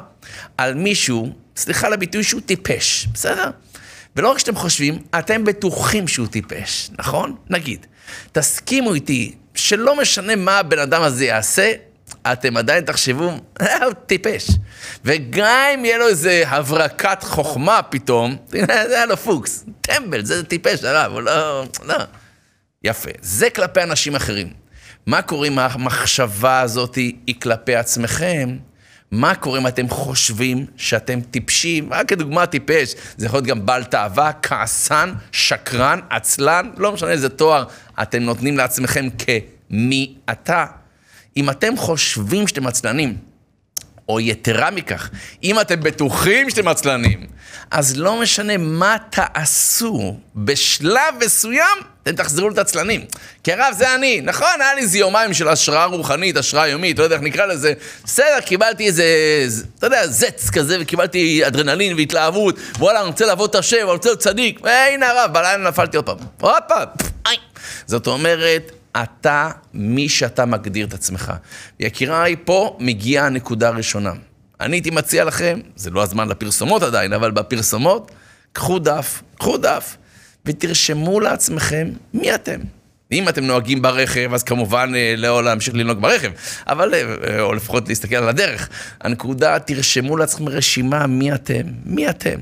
על 0.57 0.73
מישהו, 0.73 1.33
סליחה 1.57 1.87
על 1.87 1.93
הביטוי 1.93 2.23
שהוא 2.23 2.41
טיפש, 2.45 3.07
בסדר? 3.13 3.49
ולא 4.15 4.31
רק 4.31 4.39
שאתם 4.39 4.55
חושבים, 4.55 4.99
אתם 5.19 5.43
בטוחים 5.43 6.07
שהוא 6.07 6.27
טיפש, 6.27 6.89
נכון? 6.99 7.35
נגיד. 7.49 7.85
תסכימו 8.31 8.93
איתי 8.93 9.35
שלא 9.55 9.95
משנה 10.01 10.35
מה 10.35 10.59
הבן 10.59 10.79
אדם 10.79 11.01
הזה 11.01 11.25
יעשה, 11.25 11.73
אתם 12.31 12.57
עדיין 12.57 12.83
תחשבו, 12.83 13.31
הוא 13.59 13.93
טיפש. 14.05 14.47
וגם 15.05 15.71
אם 15.73 15.85
יהיה 15.85 15.97
לו 15.97 16.07
איזה 16.07 16.43
הברקת 16.47 17.23
חוכמה 17.23 17.81
פתאום, 17.81 18.35
זה 18.89 18.95
היה 18.95 19.05
לו 19.05 19.17
פוקס, 19.17 19.65
טמבל, 19.81 20.25
זה 20.25 20.43
טיפש, 20.43 20.83
הרב, 20.83 21.11
הוא 21.11 21.21
לא... 21.21 21.63
לא. 21.83 21.95
יפה. 22.83 23.09
זה 23.21 23.49
כלפי 23.49 23.83
אנשים 23.83 24.15
אחרים. 24.15 24.53
מה 25.05 25.21
קורה 25.21 25.47
אם 25.47 25.59
המחשבה 25.59 26.61
הזאת 26.61 26.95
היא 26.95 27.35
כלפי 27.41 27.75
עצמכם? 27.75 28.57
מה 29.11 29.35
קורה 29.35 29.59
אם 29.59 29.67
אתם 29.67 29.89
חושבים 29.89 30.65
שאתם 30.77 31.21
טיפשים? 31.21 31.93
רק 31.93 32.09
כדוגמה 32.09 32.45
טיפש, 32.45 32.95
זה 33.17 33.25
יכול 33.25 33.37
להיות 33.37 33.47
גם 33.47 33.65
בעל 33.65 33.83
תאווה, 33.83 34.31
כעסן, 34.41 35.13
שקרן, 35.31 35.99
עצלן, 36.09 36.69
לא 36.77 36.91
משנה 36.91 37.11
איזה 37.11 37.29
תואר 37.29 37.65
אתם 38.01 38.19
נותנים 38.23 38.57
לעצמכם 38.57 39.07
כמי 39.17 40.15
אתה. 40.31 40.65
אם 41.37 41.49
אתם 41.49 41.77
חושבים 41.77 42.47
שאתם 42.47 42.67
עצלנים, 42.67 43.17
או 44.09 44.19
יתרה 44.19 44.71
מכך, 44.71 45.09
אם 45.43 45.59
אתם 45.59 45.79
בטוחים 45.79 46.49
שאתם 46.49 46.67
עצלנים, 46.67 47.27
אז 47.71 47.97
לא 47.97 48.21
משנה 48.21 48.57
מה 48.57 48.97
תעשו, 49.09 50.17
בשלב 50.35 51.15
מסוים 51.25 51.77
אתם 52.03 52.15
תחזרו 52.15 52.47
להיות 52.47 52.57
עצלנים. 52.57 53.05
כי 53.43 53.53
הרב 53.53 53.73
זה 53.77 53.95
אני, 53.95 54.21
נכון, 54.21 54.61
היה 54.61 54.73
לי 54.75 54.81
איזה 54.81 54.97
יומיים 54.97 55.33
של 55.33 55.47
השראה 55.47 55.85
רוחנית, 55.85 56.37
השראה 56.37 56.67
יומית, 56.67 56.99
לא 56.99 57.03
יודע 57.03 57.15
איך 57.15 57.23
נקרא 57.23 57.45
לזה. 57.45 57.73
בסדר, 58.03 58.39
קיבלתי 58.45 58.87
איזה, 58.87 59.05
אתה 59.79 59.87
יודע, 59.87 60.07
זץ 60.07 60.49
כזה, 60.49 60.77
וקיבלתי 60.81 61.47
אדרנלין 61.47 61.95
והתלהבות, 61.95 62.59
וואלה, 62.79 62.99
אני 62.99 63.07
רוצה 63.07 63.25
לעבוד 63.25 63.49
את 63.49 63.55
השם, 63.55 63.77
אני 63.77 63.91
רוצה 63.91 64.09
להיות 64.09 64.19
צדיק, 64.19 64.59
והנה 64.63 65.09
הרב, 65.09 65.33
בלילה 65.33 65.69
נפלתי 65.69 65.97
עוד 65.97 66.05
פעם. 66.05 66.17
עוד 66.41 66.63
פעם, 66.67 66.87
זאת 67.85 68.07
אומרת, 68.07 68.71
אתה 69.03 69.49
מי 69.73 70.09
שאתה 70.09 70.45
מגדיר 70.45 70.85
את 70.87 70.93
עצמך. 70.93 71.33
יקיריי, 71.79 72.35
פה 72.45 72.77
מגיעה 72.79 73.25
הנקודה 73.25 73.67
הראשונה. 73.67 74.13
אני 74.59 74.75
הייתי 74.75 74.89
מציע 74.89 75.23
לכם, 75.23 75.59
זה 75.75 75.89
לא 75.89 76.03
הזמן 76.03 76.27
לפרסומות 76.27 76.83
עדיין, 76.83 77.13
אבל 77.13 77.31
בפרסומות, 77.31 78.11
קחו 78.53 78.79
דף, 78.79 79.23
קחו 79.37 79.57
דף, 79.57 79.97
ותרשמו 80.45 81.19
לעצמכם 81.19 81.89
מי 82.13 82.35
אתם. 82.35 82.59
אם 83.11 83.29
אתם 83.29 83.43
נוהגים 83.43 83.81
ברכב, 83.81 84.33
אז 84.33 84.43
כמובן 84.43 84.91
אה, 84.95 85.13
לא 85.17 85.43
להמשיך 85.43 85.75
לנהוג 85.75 86.01
ברכב, 86.01 86.31
אבל, 86.67 86.93
אה, 86.93 87.41
או 87.41 87.53
לפחות 87.53 87.89
להסתכל 87.89 88.15
על 88.15 88.29
הדרך. 88.29 88.69
הנקודה, 89.01 89.59
תרשמו 89.59 90.17
לעצמכם 90.17 90.49
רשימה 90.49 91.07
מי 91.07 91.33
אתם, 91.33 91.61
מי 91.85 92.09
אתם. 92.09 92.39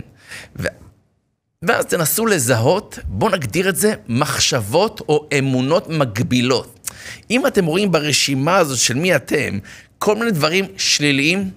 ואז 1.64 1.86
תנסו 1.86 2.26
לזהות, 2.26 3.00
בואו 3.06 3.32
נגדיר 3.32 3.70
את 3.70 3.76
זה, 3.76 3.94
מחשבות 4.08 5.02
או 5.10 5.28
אמונות 5.40 5.90
מגבילות. 5.90 6.90
אם 7.32 7.48
אתם 7.48 7.66
רואים 7.66 7.92
ברשימה 7.92 8.58
הזאת 8.58 8.78
של 8.78 8.94
מי 8.94 9.16
אתם, 9.16 9.60
כל 10.00 10.16
מיני 10.16 10.32
דברים 10.32 10.66
שליליים, 10.78 11.50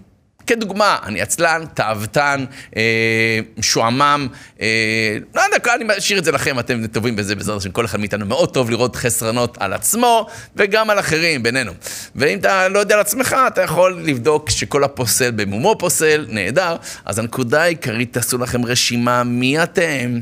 כדוגמה, 0.46 0.98
אני 1.02 1.20
עצלן, 1.20 1.64
תאוותן, 1.74 2.44
אה, 2.76 3.40
משועמם, 3.56 4.28
אה, 4.60 5.16
לא 5.34 5.40
יודע, 5.40 5.74
אני 5.74 5.84
משאיר 5.96 6.18
את 6.18 6.24
זה 6.24 6.32
לכם, 6.32 6.58
אתם 6.58 6.86
טובים 6.86 7.16
בזה 7.16 7.34
בעזרת 7.34 7.60
השם, 7.60 7.70
כל 7.70 7.84
אחד 7.84 8.00
מאיתנו 8.00 8.26
מאוד 8.26 8.54
טוב 8.54 8.70
לראות 8.70 8.96
חסרונות 8.96 9.56
על 9.60 9.72
עצמו 9.72 10.26
וגם 10.56 10.90
על 10.90 10.98
אחרים, 10.98 11.42
בינינו. 11.42 11.72
ואם 12.16 12.38
אתה 12.38 12.68
לא 12.68 12.78
יודע 12.78 12.94
על 12.94 13.00
עצמך, 13.00 13.36
אתה 13.46 13.62
יכול 13.62 14.02
לבדוק 14.04 14.50
שכל 14.50 14.84
הפוסל 14.84 15.30
במומו 15.30 15.76
פוסל, 15.78 16.26
נהדר. 16.28 16.76
אז 17.04 17.18
הנקודה 17.18 17.62
העיקרית, 17.62 18.12
תעשו 18.12 18.38
לכם 18.38 18.64
רשימה 18.64 19.24
מי 19.24 19.62
אתם. 19.62 20.20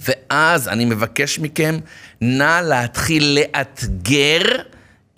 ואז 0.00 0.68
אני 0.68 0.84
מבקש 0.84 1.38
מכם, 1.38 1.78
נא 2.20 2.60
להתחיל 2.64 3.38
לאתגר 3.40 4.42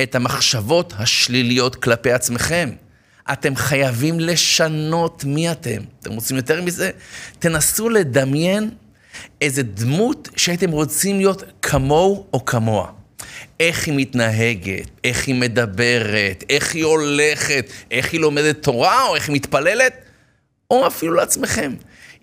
את 0.02 0.14
המחשבות 0.14 0.92
השליליות 0.98 1.76
כלפי 1.76 2.12
עצמכם. 2.12 2.70
אתם 3.32 3.56
חייבים 3.56 4.20
לשנות 4.20 5.24
מי 5.24 5.50
אתם. 5.50 5.82
אתם 6.00 6.12
רוצים 6.12 6.36
יותר 6.36 6.62
מזה? 6.62 6.90
תנסו 7.38 7.88
לדמיין 7.88 8.70
איזה 9.40 9.62
דמות 9.62 10.28
שהייתם 10.36 10.70
רוצים 10.70 11.16
להיות 11.16 11.42
כמוהו 11.62 12.26
או 12.32 12.44
כמוה. 12.44 12.86
איך 13.60 13.86
היא 13.86 13.94
מתנהגת, 13.96 14.88
איך 15.04 15.26
היא 15.26 15.34
מדברת, 15.34 16.44
איך 16.50 16.74
היא 16.74 16.84
הולכת, 16.84 17.70
איך 17.90 18.12
היא 18.12 18.20
לומדת 18.20 18.62
תורה, 18.62 19.08
או 19.08 19.14
איך 19.14 19.28
היא 19.28 19.34
מתפללת, 19.34 19.92
או 20.70 20.86
אפילו 20.86 21.14
לעצמכם. 21.14 21.74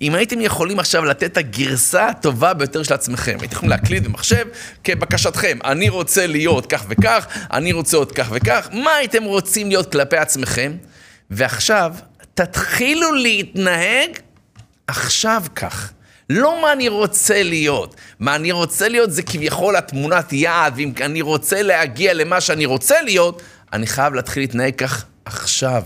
אם 0.01 0.15
הייתם 0.15 0.41
יכולים 0.41 0.79
עכשיו 0.79 1.05
לתת 1.05 1.23
את 1.23 1.37
הגרסה 1.37 2.07
הטובה 2.07 2.53
ביותר 2.53 2.83
של 2.83 2.93
עצמכם, 2.93 3.37
הייתם 3.39 3.55
יכולים 3.55 3.69
להקליד 3.69 4.03
במחשב 4.03 4.45
כבקשתכם, 4.83 5.57
אני 5.63 5.89
רוצה 5.89 6.27
להיות 6.27 6.65
כך 6.65 6.85
וכך, 6.89 7.27
אני 7.53 7.71
רוצה 7.71 7.97
עוד 7.97 8.11
כך 8.11 8.27
וכך, 8.31 8.69
מה 8.73 8.91
הייתם 8.95 9.23
רוצים 9.23 9.67
להיות 9.67 9.91
כלפי 9.91 10.17
עצמכם? 10.17 10.71
ועכשיו, 11.29 11.93
תתחילו 12.33 13.13
להתנהג 13.13 14.09
עכשיו 14.87 15.43
כך. 15.55 15.91
לא 16.29 16.61
מה 16.61 16.71
אני 16.71 16.87
רוצה 16.87 17.43
להיות. 17.43 17.95
מה 18.19 18.35
אני 18.35 18.51
רוצה 18.51 18.89
להיות 18.89 19.11
זה 19.11 19.23
כביכול 19.23 19.75
התמונת 19.75 20.33
יעד, 20.33 20.73
ואם 20.77 20.91
אני 21.01 21.21
רוצה 21.21 21.61
להגיע 21.61 22.13
למה 22.13 22.41
שאני 22.41 22.65
רוצה 22.65 23.01
להיות, 23.01 23.41
אני 23.73 23.87
חייב 23.87 24.13
להתחיל 24.13 24.43
להתנהג 24.43 24.75
כך 24.75 25.05
עכשיו. 25.25 25.83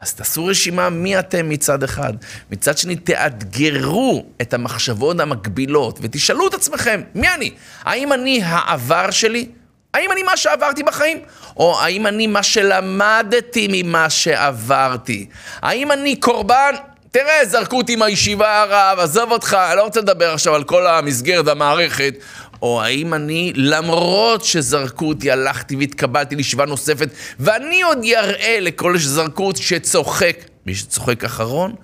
אז 0.00 0.14
תעשו 0.14 0.46
רשימה 0.46 0.90
מי 0.90 1.18
אתם 1.18 1.48
מצד 1.48 1.82
אחד. 1.82 2.12
מצד 2.50 2.78
שני, 2.78 2.96
תאתגרו 2.96 4.26
את 4.42 4.54
המחשבות 4.54 5.20
המקבילות 5.20 5.98
ותשאלו 6.02 6.48
את 6.48 6.54
עצמכם, 6.54 7.02
מי 7.14 7.28
אני? 7.34 7.50
האם 7.82 8.12
אני 8.12 8.42
העבר 8.42 9.10
שלי? 9.10 9.48
האם 9.94 10.12
אני 10.12 10.22
מה 10.22 10.36
שעברתי 10.36 10.82
בחיים? 10.82 11.18
או 11.56 11.80
האם 11.80 12.06
אני 12.06 12.26
מה 12.26 12.42
שלמדתי 12.42 13.68
ממה 13.70 14.10
שעברתי? 14.10 15.26
האם 15.62 15.92
אני 15.92 16.16
קורבן? 16.16 16.74
תראה, 17.10 17.46
זרקו 17.46 17.76
אותי 17.76 17.96
מהישיבה 17.96 18.62
הרב, 18.62 18.98
עזוב 18.98 19.32
אותך, 19.32 19.56
אני 19.68 19.76
לא 19.76 19.82
רוצה 19.82 20.00
לדבר 20.00 20.32
עכשיו 20.34 20.54
על 20.54 20.64
כל 20.64 20.86
המסגרת 20.86 21.46
והמערכת. 21.46 22.14
או 22.62 22.82
האם 22.82 23.14
אני, 23.14 23.52
למרות 23.56 24.44
שזרקו 24.44 25.08
אותי, 25.08 25.30
הלכתי 25.30 25.76
והתקבלתי 25.76 26.36
לישיבה 26.36 26.66
נוספת, 26.66 27.08
ואני 27.38 27.82
עוד 27.82 27.98
יראה 28.02 28.58
לכל 28.60 28.98
שזרקו 28.98 29.46
אותי 29.46 29.62
שצוחק. 29.62 30.36
מי 30.66 30.74
שצוחק 30.74 31.24
אחרון, 31.24 31.74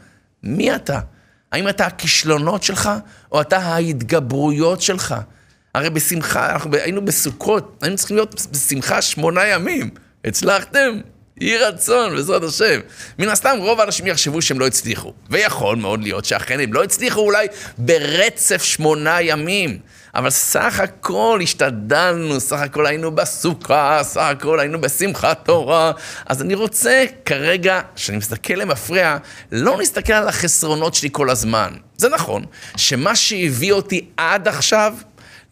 מי 0.43 0.75
אתה? 0.75 0.99
האם 1.53 1.69
אתה 1.69 1.87
הכישלונות 1.87 2.63
שלך, 2.63 2.91
או 3.33 3.41
אתה 3.41 3.57
ההתגברויות 3.59 4.83
שלך? 4.83 5.15
הרי 5.75 5.91
בשמחה, 5.91 6.53
אנחנו 6.53 6.77
היינו 6.77 7.05
בסוכות, 7.05 7.79
היינו 7.83 7.97
צריכים 7.97 8.17
להיות 8.17 8.47
בשמחה 8.53 9.03
שמונה 9.03 9.47
ימים. 9.47 9.91
הצלחתם? 10.25 11.01
יהי 11.41 11.59
רצון, 11.59 12.17
בעזרת 12.17 12.43
השם. 12.43 12.81
מן 13.19 13.29
הסתם, 13.29 13.57
רוב 13.59 13.81
האנשים 13.81 14.07
יחשבו 14.07 14.43
שהם 14.43 14.61
לא 14.61 14.67
הצליחו. 14.67 15.13
ויכול 15.31 15.77
מאוד 15.77 16.03
להיות 16.03 16.25
שאכן 16.25 16.61
הם 16.61 16.73
לא 16.73 16.85
הצליחו 16.85 17.21
אולי 17.21 17.47
ברצף 17.79 18.63
שמונה 18.63 19.21
ימים. 19.21 19.79
אבל 20.15 20.31
סך 20.31 20.81
הכל 20.81 21.41
השתדלנו, 21.43 22.41
סך 22.41 22.59
הכל 22.61 22.87
היינו 22.87 23.11
בסוכה, 23.11 24.01
סך 24.03 24.21
הכל 24.21 24.61
היינו 24.61 24.81
בשמחת 24.81 25.45
תורה. 25.45 25.93
אז 26.27 26.43
אני 26.43 26.55
רוצה 26.55 27.05
כרגע, 27.25 27.81
כשאני 27.97 28.19
מסתכל 28.19 28.55
למפרע, 28.55 29.17
לא 29.53 29.79
נסתכל 29.81 30.13
על 30.13 30.29
החסרונות 30.29 30.95
שלי 30.95 31.09
כל 31.13 31.31
הזמן. 31.31 31.73
זה 31.97 32.09
נכון, 32.09 32.45
שמה 32.77 33.17
שהביא 33.17 33.73
אותי 33.73 34.07
עד 34.17 34.49
עכשיו, 34.49 34.95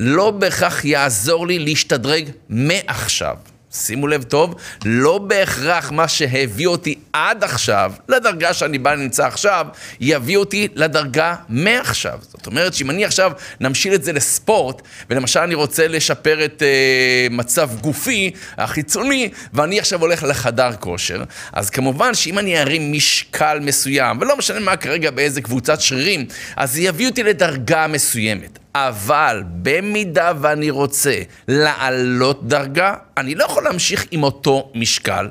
לא 0.00 0.30
בהכרח 0.30 0.84
יעזור 0.84 1.46
לי 1.46 1.58
להשתדרג 1.58 2.30
מעכשיו. 2.48 3.36
שימו 3.72 4.06
לב 4.06 4.22
טוב, 4.22 4.54
לא 4.84 5.18
בהכרח 5.18 5.90
מה 5.90 6.08
שהביא 6.08 6.66
אותי 6.66 6.94
עד 7.12 7.44
עכשיו, 7.44 7.92
לדרגה 8.08 8.54
שאני 8.54 8.78
בא 8.78 8.94
נמצא 8.94 9.26
עכשיו, 9.26 9.66
יביא 10.00 10.36
אותי 10.36 10.68
לדרגה 10.74 11.34
מעכשיו. 11.48 12.18
זאת 12.22 12.46
אומרת 12.46 12.74
שאם 12.74 12.90
אני 12.90 13.04
עכשיו 13.04 13.32
נמשיל 13.60 13.94
את 13.94 14.04
זה 14.04 14.12
לספורט, 14.12 14.82
ולמשל 15.10 15.40
אני 15.40 15.54
רוצה 15.54 15.88
לשפר 15.88 16.44
את 16.44 16.62
uh, 16.62 17.32
מצב 17.32 17.70
גופי 17.80 18.30
החיצוני, 18.56 19.30
ואני 19.52 19.78
עכשיו 19.78 20.00
הולך 20.00 20.22
לחדר 20.22 20.70
כושר, 20.80 21.24
אז 21.52 21.70
כמובן 21.70 22.14
שאם 22.14 22.38
אני 22.38 22.60
ארים 22.60 22.92
משקל 22.92 23.58
מסוים, 23.62 24.18
ולא 24.20 24.36
משנה 24.36 24.60
מה 24.60 24.76
כרגע 24.76 25.10
באיזה 25.10 25.40
קבוצת 25.40 25.80
שרירים, 25.80 26.26
אז 26.56 26.72
זה 26.72 26.80
יביא 26.80 27.08
אותי 27.08 27.22
לדרגה 27.22 27.86
מסוימת. 27.86 28.58
אבל 28.86 29.42
במידה 29.62 30.32
ואני 30.40 30.70
רוצה 30.70 31.14
לעלות 31.48 32.48
דרגה, 32.48 32.94
אני 33.16 33.34
לא 33.34 33.44
יכול 33.44 33.64
להמשיך 33.64 34.06
עם 34.10 34.22
אותו 34.22 34.72
משקל, 34.74 35.28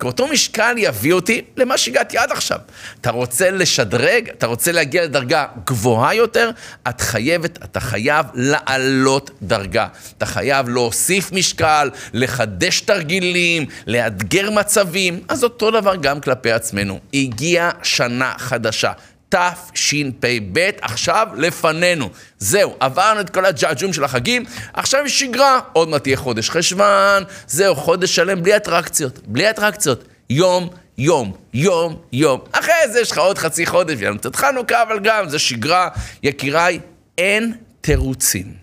כי 0.00 0.06
אותו 0.06 0.26
משקל 0.26 0.74
יביא 0.78 1.12
אותי 1.12 1.42
למה 1.56 1.78
שהגעתי 1.78 2.18
עד 2.18 2.32
עכשיו. 2.32 2.58
אתה 3.00 3.10
רוצה 3.10 3.50
לשדרג, 3.50 4.28
אתה 4.28 4.46
רוצה 4.46 4.72
להגיע 4.72 5.04
לדרגה 5.04 5.46
גבוהה 5.66 6.14
יותר, 6.14 6.50
את 6.88 7.00
חייבת, 7.00 7.58
אתה 7.64 7.80
חייב 7.80 8.26
לעלות 8.34 9.30
דרגה. 9.42 9.86
אתה 10.18 10.26
חייב 10.26 10.68
להוסיף 10.68 11.32
משקל, 11.32 11.90
לחדש 12.12 12.80
תרגילים, 12.80 13.66
לאתגר 13.86 14.50
מצבים, 14.50 15.20
אז 15.28 15.44
אותו 15.44 15.70
דבר 15.70 15.96
גם 15.96 16.20
כלפי 16.20 16.52
עצמנו. 16.52 17.00
הגיעה 17.14 17.70
שנה 17.82 18.32
חדשה. 18.38 18.92
תשפ"ב, 19.28 20.70
עכשיו 20.80 21.26
לפנינו. 21.36 22.10
זהו, 22.38 22.74
עברנו 22.80 23.20
את 23.20 23.30
כל 23.30 23.44
הג'עג'ום 23.44 23.92
של 23.92 24.04
החגים, 24.04 24.44
עכשיו 24.72 25.06
יש 25.06 25.20
שגרה. 25.20 25.60
עוד 25.72 25.88
מעט 25.88 26.02
תהיה 26.02 26.16
חודש 26.16 26.50
חשוון, 26.50 27.22
זהו, 27.46 27.74
חודש 27.74 28.16
שלם 28.16 28.42
בלי 28.42 28.56
אטרקציות. 28.56 29.18
בלי 29.26 29.50
אטרקציות. 29.50 30.04
יום, 30.30 30.68
יום, 30.98 31.32
יום, 31.54 31.96
יום. 32.12 32.40
אחרי 32.52 32.74
זה 32.92 33.00
יש 33.00 33.10
לך 33.10 33.18
עוד 33.18 33.38
חצי 33.38 33.66
חודש, 33.66 33.94
ויהיה 33.98 34.10
לנו 34.10 34.18
קצת 34.18 34.36
חנוכה, 34.36 34.82
אבל 34.82 34.98
גם 35.02 35.28
זה 35.28 35.38
שגרה. 35.38 35.88
יקיריי, 36.22 36.80
אין 37.18 37.54
תירוצים. 37.80 38.54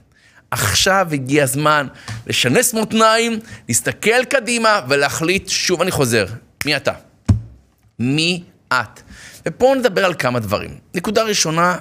עכשיו 0.51 1.07
הגיע 1.11 1.43
הזמן 1.43 1.87
לשנס 2.27 2.73
מותניים, 2.73 3.39
להסתכל 3.67 4.25
קדימה 4.25 4.81
ולהחליט, 4.89 5.49
שוב 5.49 5.81
אני 5.81 5.91
חוזר, 5.91 6.25
מי 6.65 6.75
אתה? 6.75 6.91
מי 7.99 8.43
את? 8.73 9.01
ופה 9.47 9.73
נדבר 9.77 10.05
על 10.05 10.13
כמה 10.13 10.39
דברים. 10.39 10.77
נקודה 10.93 11.23
ראשונה, 11.23 11.77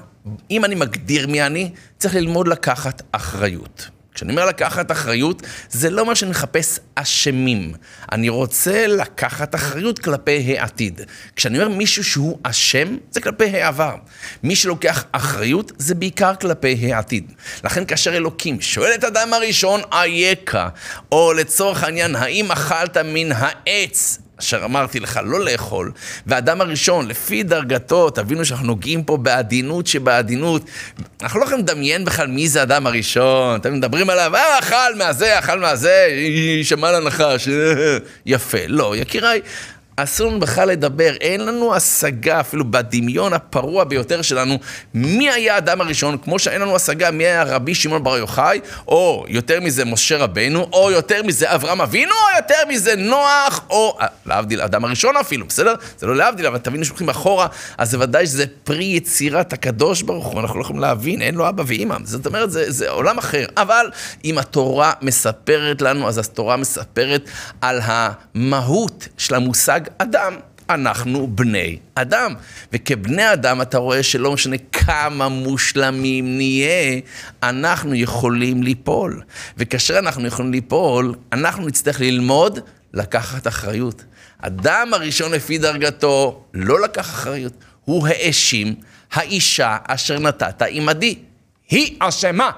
אם 0.50 0.64
אני 0.64 0.74
מגדיר 0.74 1.26
מי 1.26 1.42
אני, 1.42 1.70
צריך 1.98 2.14
ללמוד 2.14 2.48
לקחת 2.48 3.02
אחריות. 3.12 3.88
כשאני 4.14 4.32
אומר 4.32 4.46
לקחת 4.46 4.90
אחריות, 4.90 5.42
זה 5.70 5.90
לא 5.90 6.06
מה 6.06 6.14
שאני 6.14 6.30
מחפש 6.30 6.78
אשמים. 6.94 7.74
אני 8.12 8.28
רוצה 8.28 8.86
לקחת 8.86 9.54
אחריות 9.54 9.98
כלפי 9.98 10.58
העתיד. 10.58 11.00
כשאני 11.36 11.58
אומר 11.62 11.76
מישהו 11.76 12.04
שהוא 12.04 12.38
אשם, 12.42 12.96
זה 13.10 13.20
כלפי 13.20 13.44
העבר. 13.44 13.94
מי 14.42 14.56
שלוקח 14.56 15.04
אחריות, 15.12 15.72
זה 15.78 15.94
בעיקר 15.94 16.34
כלפי 16.34 16.92
העתיד. 16.94 17.32
לכן 17.64 17.84
כאשר 17.84 18.16
אלוקים 18.16 18.60
שואל 18.60 18.94
את 18.94 19.04
האדם 19.04 19.32
הראשון, 19.32 19.80
אייכה, 19.92 20.68
או 21.12 21.32
לצורך 21.32 21.84
העניין, 21.84 22.16
האם 22.16 22.52
אכלת 22.52 22.96
מן 22.96 23.32
העץ 23.32 24.18
אשר 24.40 24.64
אמרתי 24.64 25.00
לך 25.00 25.20
לא 25.24 25.44
לאכול, 25.44 25.92
והאדם 26.26 26.60
הראשון, 26.60 27.08
לפי 27.08 27.42
דרגתו, 27.42 28.10
תבינו 28.10 28.44
שאנחנו 28.44 28.66
נוגעים 28.66 29.04
פה 29.04 29.16
בעדינות 29.16 29.86
שבעדינות. 29.86 30.62
אנחנו 31.22 31.40
לא 31.40 31.44
יכולים 31.44 31.64
לדמיין 31.64 32.04
בכלל 32.04 32.26
מי 32.26 32.48
זה 32.48 32.60
האדם 32.60 32.86
הראשון, 32.86 33.60
אתם 33.60 33.74
מדברים 33.74 34.10
עליו, 34.10 34.36
אה, 34.36 34.58
אכל 34.58 34.94
מהזה, 34.98 35.38
אכל 35.38 35.58
מהזה, 35.58 36.08
שמע 36.62 36.92
לנחש, 36.92 37.48
יפה. 38.26 38.58
לא, 38.68 38.96
יקיריי, 38.96 39.40
אסור 39.96 40.30
לנו 40.30 40.40
בכלל 40.40 40.68
לדבר, 40.68 41.14
אין 41.20 41.40
לנו 41.40 41.74
השגה, 41.74 42.40
אפילו 42.40 42.70
בדמיון 42.70 43.32
הפרוע 43.32 43.84
ביותר 43.84 44.22
שלנו, 44.22 44.58
מי 44.94 45.30
היה 45.30 45.54
האדם 45.54 45.80
הראשון, 45.80 46.18
כמו 46.18 46.38
שאין 46.38 46.60
לנו 46.60 46.76
השגה 46.76 47.10
מי 47.10 47.24
היה 47.24 47.42
רבי 47.42 47.74
שמעון 47.74 48.04
בר 48.04 48.18
יוחאי, 48.18 48.60
או 48.88 49.24
יותר 49.28 49.60
מזה 49.60 49.84
משה 49.84 50.16
רבנו, 50.16 50.68
או 50.72 50.90
יותר 50.90 51.22
מזה 51.22 51.54
אברהם 51.54 51.80
אבינו, 51.80 52.12
או 52.12 52.36
יותר 52.36 52.54
מזה 52.68 52.96
נוח, 52.96 53.60
או 53.70 53.98
אה, 54.00 54.06
להבדיל, 54.26 54.60
האדם 54.60 54.84
הראשון 54.84 55.16
אפילו, 55.16 55.46
בסדר? 55.46 55.74
זה 55.98 56.06
לא 56.06 56.16
להבדיל, 56.16 56.46
אבל 56.46 56.58
תבינו 56.58 56.84
שהולכים 56.84 57.08
אחורה, 57.08 57.46
אז 57.78 57.90
זה 57.90 58.00
ודאי 58.00 58.26
שזה 58.26 58.44
פרי 58.64 58.84
יצירת 58.84 59.52
הקדוש 59.52 60.02
ברוך 60.02 60.26
הוא, 60.26 60.40
אנחנו 60.40 60.58
לא 60.58 60.64
יכולים 60.64 60.82
להבין, 60.82 61.22
אין 61.22 61.34
לו 61.34 61.48
אבא 61.48 61.62
ואימא, 61.66 61.96
זאת 62.04 62.26
אומרת, 62.26 62.50
זה, 62.50 62.70
זה 62.70 62.90
עולם 62.90 63.18
אחר. 63.18 63.46
אבל 63.56 63.90
אם 64.24 64.38
התורה 64.38 64.92
מספרת 65.02 65.82
לנו, 65.82 66.08
אז 66.08 66.18
התורה 66.18 66.56
מספרת 66.56 67.28
על 67.60 67.80
המהות 67.84 69.08
של 69.18 69.34
המושג 69.34 69.83
אדם. 69.98 70.34
אנחנו 70.70 71.26
בני 71.26 71.78
אדם. 71.94 72.34
וכבני 72.72 73.32
אדם 73.32 73.62
אתה 73.62 73.78
רואה 73.78 74.02
שלא 74.02 74.32
משנה 74.32 74.56
כמה 74.72 75.28
מושלמים 75.28 76.36
נהיה, 76.36 77.00
אנחנו 77.42 77.94
יכולים 77.94 78.62
ליפול. 78.62 79.22
וכאשר 79.58 79.98
אנחנו 79.98 80.26
יכולים 80.26 80.52
ליפול, 80.52 81.14
אנחנו 81.32 81.66
נצטרך 81.66 82.00
ללמוד 82.00 82.58
לקחת 82.94 83.46
אחריות. 83.46 84.04
אדם 84.38 84.94
הראשון 84.94 85.32
לפי 85.32 85.58
דרגתו 85.58 86.44
לא 86.54 86.80
לקח 86.80 87.10
אחריות, 87.10 87.52
הוא 87.84 88.08
האשים 88.08 88.74
האישה 89.12 89.76
אשר 89.88 90.18
נתת 90.18 90.62
עמדי. 90.68 91.18
היא 91.70 91.96
אשמה. 91.98 92.50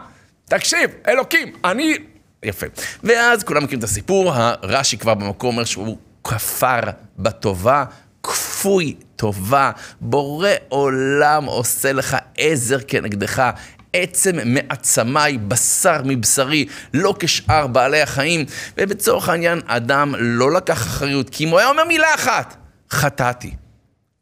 תקשיב, 0.44 0.90
אלוקים, 1.08 1.52
אני... 1.64 1.98
יפה. 2.42 2.66
ואז 3.04 3.44
כולם 3.44 3.64
מכירים 3.64 3.78
את 3.78 3.84
הסיפור, 3.84 4.32
הרש"י 4.34 4.98
כבר 4.98 5.14
במקום 5.14 5.54
אומר 5.54 5.64
שהוא 5.64 5.98
כפר 6.26 6.80
בטובה, 7.18 7.84
כפוי 8.22 8.94
טובה, 9.16 9.70
בורא 10.00 10.48
עולם 10.68 11.44
עושה 11.44 11.92
לך 11.92 12.16
עזר 12.38 12.78
כנגדך. 12.88 13.50
עצם 13.92 14.36
מעצמיי, 14.44 15.38
בשר 15.38 16.00
מבשרי, 16.04 16.66
לא 16.94 17.14
כשאר 17.18 17.66
בעלי 17.66 18.02
החיים. 18.02 18.44
ובצורך 18.78 19.28
העניין, 19.28 19.60
אדם 19.66 20.14
לא 20.18 20.52
לקח 20.52 20.82
אחריות, 20.82 21.30
כי 21.30 21.44
אם 21.44 21.48
הוא 21.48 21.58
היה 21.58 21.68
אומר 21.68 21.84
מילה 21.84 22.14
אחת, 22.14 22.56
חטאתי. 22.90 23.54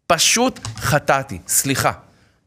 פשוט 0.06 0.60
חטאתי. 0.76 1.38
סליחה, 1.48 1.92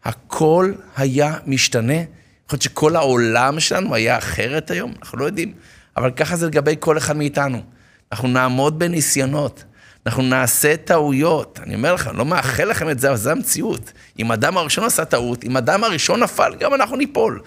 הכל 0.04 0.74
היה 0.98 1.34
משתנה? 1.46 1.94
יכול 1.94 2.08
להיות 2.52 2.62
שכל 2.62 2.96
העולם 2.96 3.60
שלנו 3.60 3.96
היה 3.96 4.18
אחרת 4.18 4.72
היום? 4.72 4.94
אנחנו 5.02 5.18
לא 5.18 5.26
יודעים. 5.26 5.54
אבל 5.98 6.12
ככה 6.12 6.36
זה 6.36 6.48
לגבי 6.48 6.76
כל 6.80 6.98
אחד 6.98 7.18
מאיתנו. 7.18 7.77
אנחנו 8.12 8.28
נעמוד 8.28 8.80
בניסיונות. 8.80 9.64
אנחנו 10.06 10.24
נעשה 10.24 10.78
טעויות. 10.78 11.60
אני 11.64 11.76
אומר 11.76 11.94
לכם, 11.94 12.18
לא 12.18 12.26
מאחל 12.26 12.66
לכם 12.66 12.90
את 12.90 13.00
זה, 13.00 13.10
אבל 13.10 13.18
זו 13.18 13.30
המציאות. 13.30 13.92
אם 14.20 14.32
אדם 14.32 14.58
הראשון 14.58 14.84
עשה 14.84 15.06
טעות, 15.06 15.44
אם 15.44 15.58
אדם 15.58 15.84
הראשון 15.84 16.24
נפל, 16.24 16.56
גם 16.60 16.74
אנחנו 16.74 16.96
ניפול. 16.96 17.42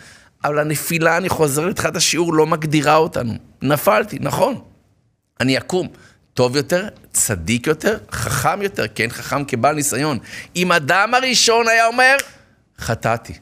אבל 0.44 0.58
הנפילה, 0.58 1.16
אני 1.16 1.28
חוזר 1.28 1.66
לתחילת 1.66 1.96
השיעור, 1.96 2.34
לא 2.34 2.46
מגדירה 2.46 2.96
אותנו. 2.96 3.34
נפלתי, 3.62 4.18
נכון. 4.20 4.60
אני 5.40 5.58
אקום. 5.58 5.88
טוב 6.34 6.56
יותר, 6.56 6.88
צדיק 7.12 7.66
יותר, 7.66 7.98
חכם 8.12 8.62
יותר, 8.62 8.84
כן, 8.94 9.08
חכם 9.10 9.44
כבעל 9.44 9.74
ניסיון. 9.74 10.18
אם 10.56 10.72
אדם 10.72 11.14
הראשון 11.14 11.68
היה 11.68 11.86
אומר, 11.86 12.16
חטאתי. 12.78 13.32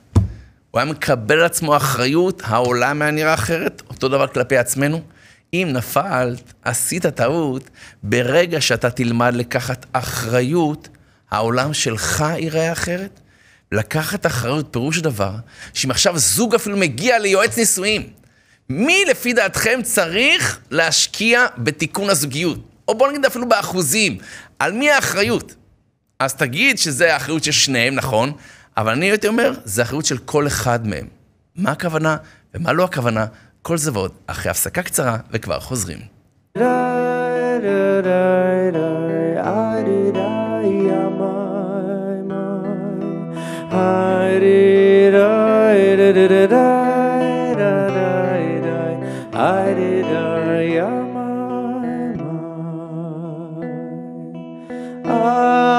הוא 0.70 0.80
היה 0.80 0.84
מקבל 0.84 1.38
על 1.38 1.44
עצמו 1.44 1.76
אחריות, 1.76 2.42
העולם 2.44 3.02
היה 3.02 3.10
נראה 3.10 3.34
אחרת, 3.34 3.82
אותו 3.88 4.08
דבר 4.08 4.26
כלפי 4.26 4.56
עצמנו. 4.56 5.00
אם 5.54 5.68
נפלת, 5.72 6.52
עשית 6.62 7.06
טעות, 7.06 7.70
ברגע 8.02 8.60
שאתה 8.60 8.90
תלמד 8.90 9.34
לקחת 9.34 9.86
אחריות, 9.92 10.88
העולם 11.30 11.74
שלך 11.74 12.24
ייראה 12.38 12.72
אחרת. 12.72 13.20
לקחת 13.72 14.26
אחריות, 14.26 14.68
פירוש 14.70 14.98
דבר, 14.98 15.34
שאם 15.74 15.90
עכשיו 15.90 16.18
זוג 16.18 16.54
אפילו 16.54 16.76
מגיע 16.76 17.18
ליועץ 17.18 17.58
נישואים, 17.58 18.08
מי 18.70 19.04
לפי 19.10 19.32
דעתכם 19.32 19.80
צריך 19.82 20.60
להשקיע 20.70 21.46
בתיקון 21.58 22.10
הזוגיות? 22.10 22.58
או 22.88 22.98
בוא 22.98 23.08
נגיד 23.08 23.24
אפילו 23.24 23.48
באחוזים, 23.48 24.18
על 24.58 24.72
מי 24.72 24.90
האחריות? 24.90 25.54
אז 26.18 26.34
תגיד 26.34 26.78
שזה 26.78 27.14
האחריות 27.14 27.44
של 27.44 27.52
שניהם, 27.52 27.94
נכון, 27.94 28.32
אבל 28.76 28.92
אני 28.92 29.10
הייתי 29.10 29.28
אומר, 29.28 29.52
זה 29.64 29.82
האחריות 29.82 30.04
של 30.04 30.18
כל 30.18 30.46
אחד 30.46 30.86
מהם. 30.86 31.06
מה 31.56 31.70
הכוונה 31.70 32.16
ומה 32.54 32.72
לא 32.72 32.84
הכוונה, 32.84 33.26
כל 33.68 33.76
זה 33.76 33.92
ועוד, 33.92 34.12
אחרי 34.26 34.50
הפסקה 34.50 34.82
קצרה 34.82 35.16
וכבר 35.30 35.60
חוזרים. 35.60 35.98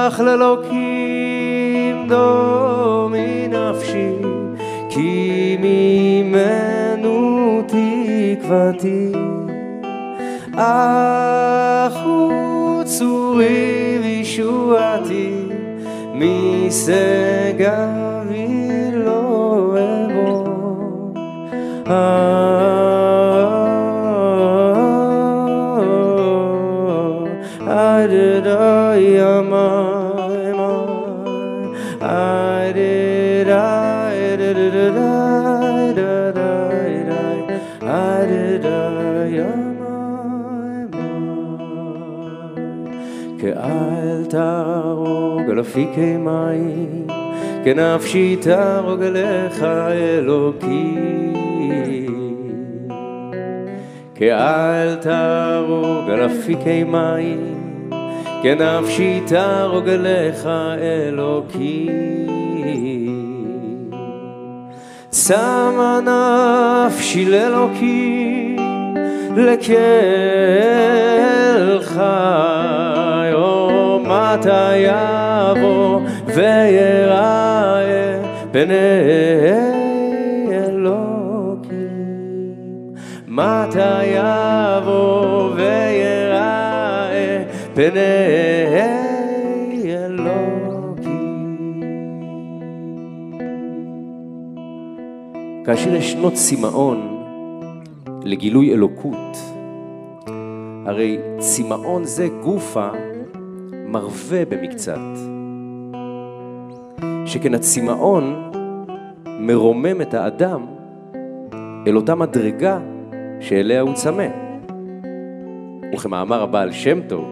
אך 0.08 0.19
ללוקים 0.19 2.08
דומי 2.08 3.47
נפשי, 3.47 4.38
כי 4.89 5.58
ממנו 5.60 7.62
תקוותי. 7.67 9.12
צורי 12.99 13.99
וישועתי, 14.04 15.34
משגבי 16.13 16.88
לא 18.93 19.78
אבוא. 19.78 20.49
כאל 43.41 44.25
תהרוג 44.30 45.49
על 45.49 45.60
אפיקי 45.60 46.17
מים, 46.17 47.08
כנפשי 47.63 48.36
תהרוג 48.41 49.02
אליך 49.02 49.63
אלוקי. 49.63 50.95
כאל 54.15 54.95
תהרוג 54.95 56.10
על 56.10 56.25
אפיקי 56.25 56.84
מים, 56.84 57.56
כנפשי 58.43 59.21
תהרוג 59.28 59.89
אליך 59.89 60.49
אלוקי. 60.82 61.89
שמה 65.12 65.99
נפשי 66.88 67.25
לאלוקי, 67.25 68.56
לקל 69.38 69.80
חי, 71.82 72.98
מתי 74.19 74.77
יבוא 74.77 75.99
ויראה 76.25 77.79
פני 78.51 78.73
אלוקים. 80.51 81.69
מתי 83.27 84.05
יבוא 84.05 85.49
ויראה 85.55 87.43
פני 87.73 87.99
כאשר 95.65 95.95
יש 95.95 96.12
שנות 96.12 96.34
צמאון 96.34 97.23
לגילוי 98.23 98.73
אלוקות, 98.73 99.38
הרי 100.86 101.17
צמאון 101.39 102.03
זה 102.03 102.27
גופה 102.43 102.89
מרווה 103.91 104.45
במקצת. 104.45 104.99
שכן 107.25 107.54
הצמאון 107.54 108.52
מרומם 109.39 110.02
את 110.02 110.13
האדם 110.13 110.65
אל 111.88 111.95
אותה 111.95 112.15
מדרגה 112.15 112.80
שאליה 113.39 113.82
הוא 113.82 113.93
צמא. 113.93 114.28
וכמאמר 115.93 116.43
הבעל 116.43 116.71
שם 116.71 116.99
טוב, 117.08 117.25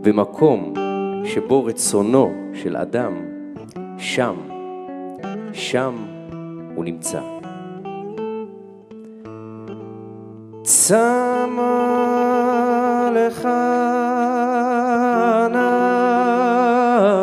במקום 0.00 0.74
שבו 1.24 1.64
רצונו 1.64 2.32
של 2.54 2.76
אדם, 2.76 3.12
שם, 3.98 4.34
שם 5.52 5.94
הוא 6.74 6.84
נמצא. 6.84 7.20
צמה 10.62 11.70
לך 13.14 13.48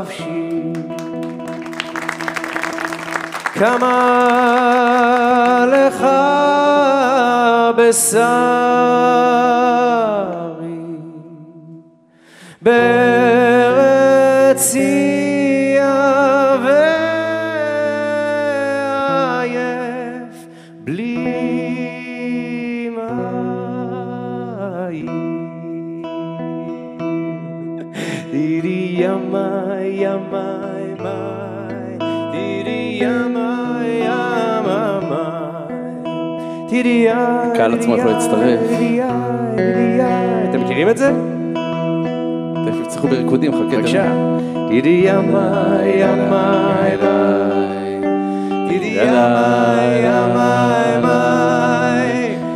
נפשי, 0.01 0.73
כמה 3.53 3.97
לך 5.67 6.07
בשרי, 7.77 8.31
ברצי 14.61 15.00
הקהל 37.54 37.74
עצמו 37.74 37.98
יכול 37.98 38.12
להצטרף. 38.12 38.60
אתם 40.50 40.62
מכירים 40.63 40.89
את 40.89 40.98
זה? 40.98 41.12
תכף 42.65 42.80
יצטרכו 42.84 43.08
בריקודים, 43.08 43.52
חכה. 43.52 43.78
בבקשה. 43.78 44.32
דידי 44.70 45.04
ימי 45.06 45.38
ימי 45.86 46.98
דידי 48.70 48.86
ימי 48.86 50.00
ימי 50.04 50.41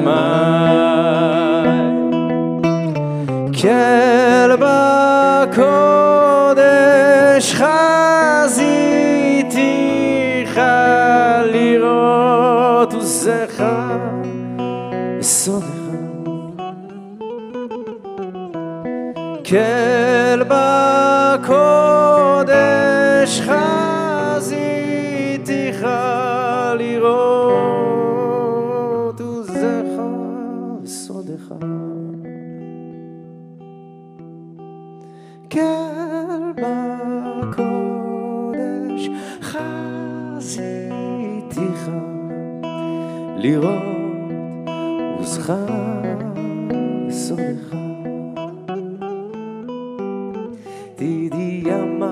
דידי 50.97 51.61
ימי 51.65 52.05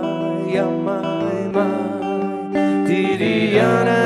ימי 0.47 0.91
ימי 1.55 1.63
דידי 2.87 3.49
ינה 3.53 4.02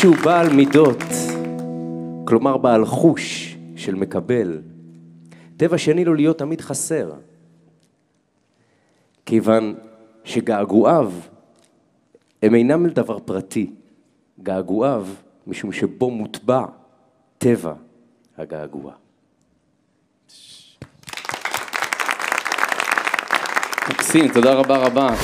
מישהו 0.00 0.24
בעל 0.24 0.48
מידות, 0.52 1.02
כלומר 2.24 2.56
בעל 2.56 2.84
חוש 2.84 3.56
של 3.76 3.94
מקבל, 3.94 4.62
טבע 5.56 5.78
שני 5.78 6.04
לו 6.04 6.14
להיות 6.14 6.38
תמיד 6.38 6.60
חסר. 6.60 7.12
כיוון 9.26 9.74
שגעגועיו 10.24 11.12
הם 12.42 12.54
אינם 12.54 12.88
דבר 12.88 13.18
פרטי, 13.18 13.70
געגועיו 14.42 15.06
משום 15.46 15.72
שבו 15.72 16.10
מוטבע 16.10 16.64
טבע 17.38 17.72
הגעגוע. 18.38 18.92
מקסים, 23.90 24.28
תודה 24.32 24.54
רבה 24.54 24.76
רבה. 24.76 25.14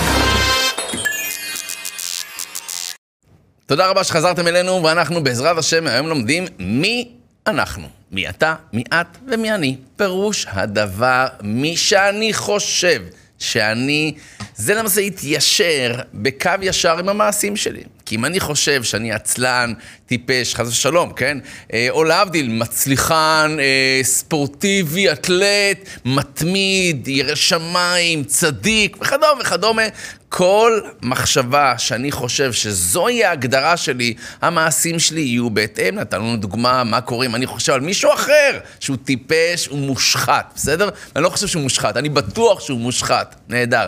תודה 3.67 3.87
רבה 3.87 4.05
שחזרתם 4.05 4.47
אלינו, 4.47 4.83
ואנחנו 4.85 5.25
בעזרת 5.25 5.59
השם 5.59 5.87
היום 5.87 6.07
לומדים 6.07 6.45
מי 6.59 7.09
אנחנו. 7.47 7.89
מי 8.13 8.29
אתה, 8.29 8.55
מי 8.73 8.85
את 8.93 9.07
ומי 9.29 9.53
אני. 9.53 9.77
פירוש 9.97 10.47
הדבר, 10.51 11.27
מי 11.43 11.77
שאני 11.77 12.33
חושב 12.33 13.03
שאני, 13.39 14.15
זה 14.57 14.75
למעשה 14.75 15.01
יתיישר 15.01 16.01
בקו 16.15 16.51
ישר 16.63 16.99
עם 16.99 17.09
המעשים 17.09 17.57
שלי. 17.57 17.83
כי 18.07 18.17
אם 18.17 18.25
אני 18.25 18.41
חושב 18.41 18.83
שאני 18.83 19.13
עצלן, 19.13 19.73
טיפש, 20.07 20.55
חס 20.55 20.69
ושלום, 20.69 21.13
כן? 21.13 21.39
אה, 21.73 21.87
או 21.91 22.05
להבדיל, 22.05 22.49
מצליחן, 22.49 23.57
אה, 23.61 24.01
ספורטיבי, 24.03 25.13
אתלט, 25.13 25.79
מתמיד, 26.05 27.09
ירא 27.09 27.35
שמיים, 27.35 28.25
צדיק, 28.25 28.97
וכדומה 29.01 29.41
וכדומה, 29.41 29.83
כל 30.29 30.81
מחשבה 31.03 31.79
שאני 31.79 32.13
חושב 32.13 32.53
שזוהי 32.53 33.25
ההגדרה 33.25 33.77
שלי, 33.77 34.15
המעשים 34.43 34.99
שלי 34.99 35.21
יהיו 35.21 35.51
בהתאם. 35.51 35.95
נתנו 35.95 36.37
דוגמה 36.37 36.85
מה 36.85 37.01
קורה 37.01 37.27
אם 37.27 37.35
אני 37.35 37.47
חושב 37.47 37.73
על 37.73 37.81
מישהו 37.81 38.13
אחר 38.13 38.59
שהוא 38.81 38.97
טיפש, 39.05 39.67
הוא 39.67 39.79
מושחת, 39.79 40.53
בסדר? 40.55 40.89
אני 41.17 41.25
לא 41.25 41.29
חושב 41.29 41.47
שהוא 41.47 41.63
מושחת, 41.63 41.97
אני 41.97 42.09
בטוח 42.09 42.61
שהוא 42.61 42.81
מושחת. 42.81 43.37
נהדר. 43.49 43.87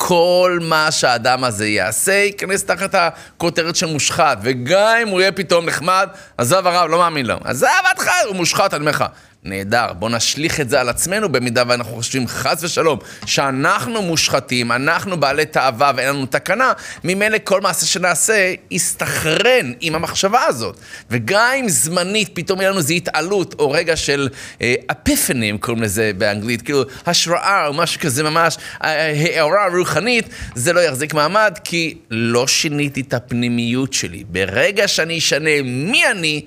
כל 0.00 0.58
מה 0.62 0.90
שהאדם 0.90 1.44
הזה 1.44 1.68
יעשה 1.68 2.12
ייכנס 2.12 2.64
תחת 2.64 2.94
הכותרת 2.94 3.76
של 3.76 3.86
מושחת, 3.86 4.38
וגם 4.42 4.96
אם 5.02 5.08
הוא 5.08 5.20
יהיה 5.20 5.32
פתאום 5.32 5.66
נחמד, 5.66 6.08
עזב 6.38 6.66
הרב, 6.66 6.90
לא 6.90 6.98
מאמין 6.98 7.26
לו. 7.26 7.36
עזב 7.44 7.68
אותך, 7.90 8.10
הוא 8.26 8.36
מושחת, 8.36 8.74
אני 8.74 8.80
אומר 8.80 8.90
לך. 8.90 9.04
נהדר, 9.44 9.92
בוא 9.92 10.10
נשליך 10.10 10.60
את 10.60 10.70
זה 10.70 10.80
על 10.80 10.88
עצמנו 10.88 11.32
במידה 11.32 11.62
ואנחנו 11.68 11.94
חושבים 11.94 12.26
חס 12.26 12.64
ושלום 12.64 12.98
שאנחנו 13.26 14.02
מושחתים, 14.02 14.72
אנחנו 14.72 15.20
בעלי 15.20 15.46
תאווה 15.46 15.92
ואין 15.96 16.08
לנו 16.08 16.26
תקנה, 16.26 16.72
ממילא 17.04 17.38
כל 17.44 17.60
מעשה 17.60 17.86
שנעשה 17.86 18.54
יסתכרן 18.70 19.72
עם 19.80 19.94
המחשבה 19.94 20.44
הזאת. 20.44 20.78
וגם 21.10 21.50
אם 21.60 21.68
זמנית 21.68 22.30
פתאום 22.34 22.60
יהיה 22.60 22.70
לנו 22.70 22.78
איזו 22.78 22.94
התעלות 22.94 23.54
או 23.58 23.70
רגע 23.70 23.96
של 23.96 24.28
אה, 24.62 24.74
אפיפנים 24.90 25.58
קוראים 25.58 25.82
לזה 25.82 26.10
באנגלית, 26.18 26.62
כאילו 26.62 26.82
השראה 27.06 27.66
או 27.66 27.72
משהו 27.72 28.00
כזה 28.00 28.22
ממש, 28.22 28.56
אה, 28.84 29.12
הערה 29.12 29.66
רוחנית, 29.78 30.28
זה 30.54 30.72
לא 30.72 30.80
יחזיק 30.80 31.14
מעמד 31.14 31.58
כי 31.64 31.98
לא 32.10 32.46
שיניתי 32.46 33.00
את 33.00 33.14
הפנימיות 33.14 33.92
שלי. 33.92 34.24
ברגע 34.28 34.88
שאני 34.88 35.18
אשנה 35.18 35.62
מי 35.64 36.10
אני, 36.10 36.42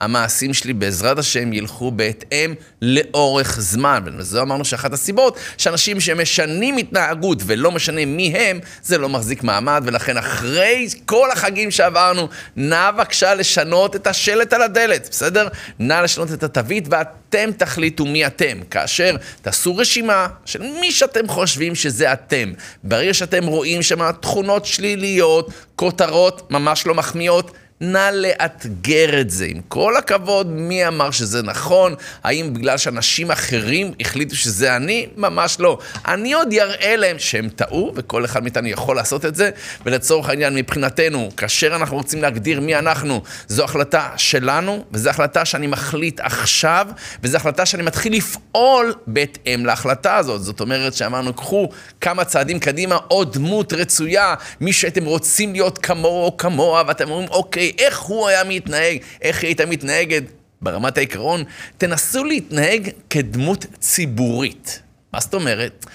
המעשים 0.00 0.54
שלי 0.54 0.72
בעזרת 0.72 1.18
השם 1.18 1.52
ילכו 1.52 1.90
בהתאם 1.90 2.54
לאורך 2.82 3.60
זמן. 3.60 4.02
וזו 4.18 4.42
אמרנו 4.42 4.64
שאחת 4.64 4.92
הסיבות 4.92 5.38
שאנשים 5.58 6.00
שמשנים 6.00 6.76
התנהגות 6.76 7.38
ולא 7.46 7.70
משנה 7.72 8.04
מי 8.04 8.28
הם, 8.36 8.60
זה 8.82 8.98
לא 8.98 9.08
מחזיק 9.08 9.42
מעמד, 9.42 9.82
ולכן 9.86 10.16
אחרי 10.16 10.86
כל 11.04 11.30
החגים 11.30 11.70
שעברנו, 11.70 12.28
נא 12.56 12.90
בבקשה 12.90 13.34
לשנות 13.34 13.96
את 13.96 14.06
השלט 14.06 14.52
על 14.52 14.62
הדלת, 14.62 15.08
בסדר? 15.10 15.48
נא 15.78 15.94
לשנות 15.94 16.32
את 16.32 16.42
התווית 16.42 16.88
ואתם 16.90 17.50
תחליטו 17.56 18.04
מי 18.04 18.26
אתם. 18.26 18.58
כאשר 18.70 19.16
תעשו 19.42 19.76
רשימה 19.76 20.26
של 20.44 20.62
מי 20.80 20.92
שאתם 20.92 21.28
חושבים 21.28 21.74
שזה 21.74 22.12
אתם. 22.12 22.52
ברגע 22.84 23.14
שאתם 23.14 23.46
רואים 23.46 23.82
שם 23.82 24.12
תכונות 24.12 24.66
שליליות, 24.66 25.50
כותרות 25.76 26.50
ממש 26.50 26.86
לא 26.86 26.94
מחמיאות, 26.94 27.50
נא 27.80 28.10
לאתגר 28.12 29.20
את 29.20 29.30
זה. 29.30 29.46
עם 29.46 29.60
כל 29.68 29.96
הכבוד, 29.96 30.46
מי 30.46 30.88
אמר 30.88 31.10
שזה 31.10 31.42
נכון? 31.42 31.94
האם 32.24 32.54
בגלל 32.54 32.78
שאנשים 32.78 33.30
אחרים 33.30 33.92
החליטו 34.00 34.36
שזה 34.36 34.76
אני? 34.76 35.06
ממש 35.16 35.56
לא. 35.60 35.78
אני 36.08 36.32
עוד 36.32 36.52
אראה 36.52 36.96
להם 36.96 37.18
שהם 37.18 37.48
טעו, 37.48 37.92
וכל 37.94 38.24
אחד 38.24 38.42
מאיתנו 38.42 38.68
יכול 38.68 38.96
לעשות 38.96 39.24
את 39.24 39.34
זה, 39.34 39.50
ולצורך 39.86 40.28
העניין, 40.28 40.54
מבחינתנו, 40.54 41.30
כאשר 41.36 41.76
אנחנו 41.76 41.96
רוצים 41.96 42.22
להגדיר 42.22 42.60
מי 42.60 42.76
אנחנו, 42.76 43.22
זו 43.48 43.64
החלטה 43.64 44.10
שלנו, 44.16 44.84
וזו 44.92 45.10
החלטה 45.10 45.44
שאני 45.44 45.66
מחליט 45.66 46.20
עכשיו, 46.20 46.86
וזו 47.22 47.36
החלטה 47.36 47.66
שאני 47.66 47.82
מתחיל 47.82 48.12
לפעול 48.12 48.94
בהתאם 49.06 49.66
להחלטה 49.66 50.16
הזאת. 50.16 50.42
זאת 50.42 50.60
אומרת 50.60 50.94
שאמרנו, 50.94 51.34
קחו 51.34 51.68
כמה 52.00 52.24
צעדים 52.24 52.58
קדימה, 52.58 52.96
עוד 53.08 53.32
דמות 53.32 53.72
רצויה, 53.72 54.34
מי 54.60 54.72
שאתם 54.72 55.04
רוצים 55.04 55.52
להיות 55.52 55.78
כמוהו 55.78 56.24
או 56.24 56.36
כמוה, 56.36 56.82
ואתם 56.86 57.10
אומרים, 57.10 57.28
אוקיי, 57.28 57.65
איך 57.78 58.00
הוא 58.00 58.28
היה 58.28 58.44
מתנהג, 58.44 58.98
איך 59.22 59.42
היא 59.42 59.48
הייתה 59.48 59.66
מתנהגת. 59.66 60.22
ברמת 60.60 60.96
העיקרון, 60.96 61.44
תנסו 61.78 62.24
להתנהג 62.24 62.90
כדמות 63.10 63.66
ציבורית. 63.80 64.82
מה 65.12 65.20
זאת 65.20 65.34
אומרת? 65.34 65.86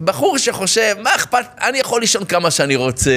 בחור 0.00 0.38
שחושב, 0.38 0.96
מה 1.02 1.14
אכפת, 1.14 1.46
אני 1.60 1.78
יכול 1.78 2.00
לישון 2.00 2.24
כמה 2.24 2.50
שאני 2.50 2.76
רוצה, 2.76 3.10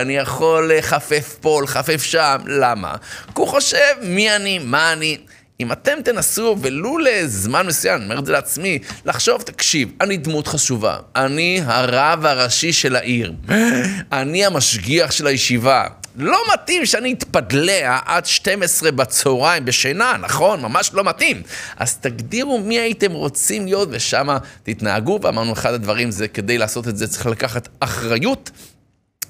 אני 0.00 0.16
יכול 0.16 0.72
לחפף 0.74 1.36
פה, 1.40 1.62
לחפף 1.62 2.02
שם, 2.02 2.36
למה? 2.46 2.94
כי 3.26 3.32
הוא 3.40 3.48
חושב 3.48 3.94
מי 4.02 4.36
אני, 4.36 4.58
מה 4.58 4.92
אני. 4.92 5.18
אם 5.60 5.72
אתם 5.72 6.02
תנסו, 6.04 6.56
ולו 6.60 6.98
לזמן 6.98 7.66
מסוים, 7.66 7.96
אני 7.96 8.04
אומר 8.04 8.18
את 8.18 8.26
זה 8.26 8.32
לעצמי, 8.32 8.78
לחשוב, 9.04 9.42
תקשיב, 9.42 9.88
אני 10.00 10.16
דמות 10.16 10.46
חשובה, 10.46 10.98
אני 11.16 11.60
הרב 11.64 12.26
הראשי 12.26 12.72
של 12.72 12.96
העיר, 12.96 13.32
אני 14.12 14.46
המשגיח 14.46 15.10
של 15.10 15.26
הישיבה. 15.26 15.86
לא 16.16 16.38
מתאים 16.54 16.86
שאני 16.86 17.12
אתפדלע 17.12 17.98
עד 18.04 18.26
12 18.26 18.90
בצהריים 18.90 19.64
בשינה, 19.64 20.16
נכון? 20.20 20.62
ממש 20.62 20.90
לא 20.94 21.04
מתאים. 21.04 21.42
אז 21.76 21.96
תגדירו 21.96 22.58
מי 22.58 22.78
הייתם 22.78 23.12
רוצים 23.12 23.66
להיות 23.66 23.88
ושמה 23.92 24.38
תתנהגו, 24.62 25.18
ואמרנו 25.22 25.52
אחד 25.52 25.74
הדברים 25.74 26.10
זה 26.10 26.28
כדי 26.28 26.58
לעשות 26.58 26.88
את 26.88 26.96
זה 26.96 27.08
צריך 27.08 27.26
לקחת 27.26 27.68
אחריות. 27.80 28.50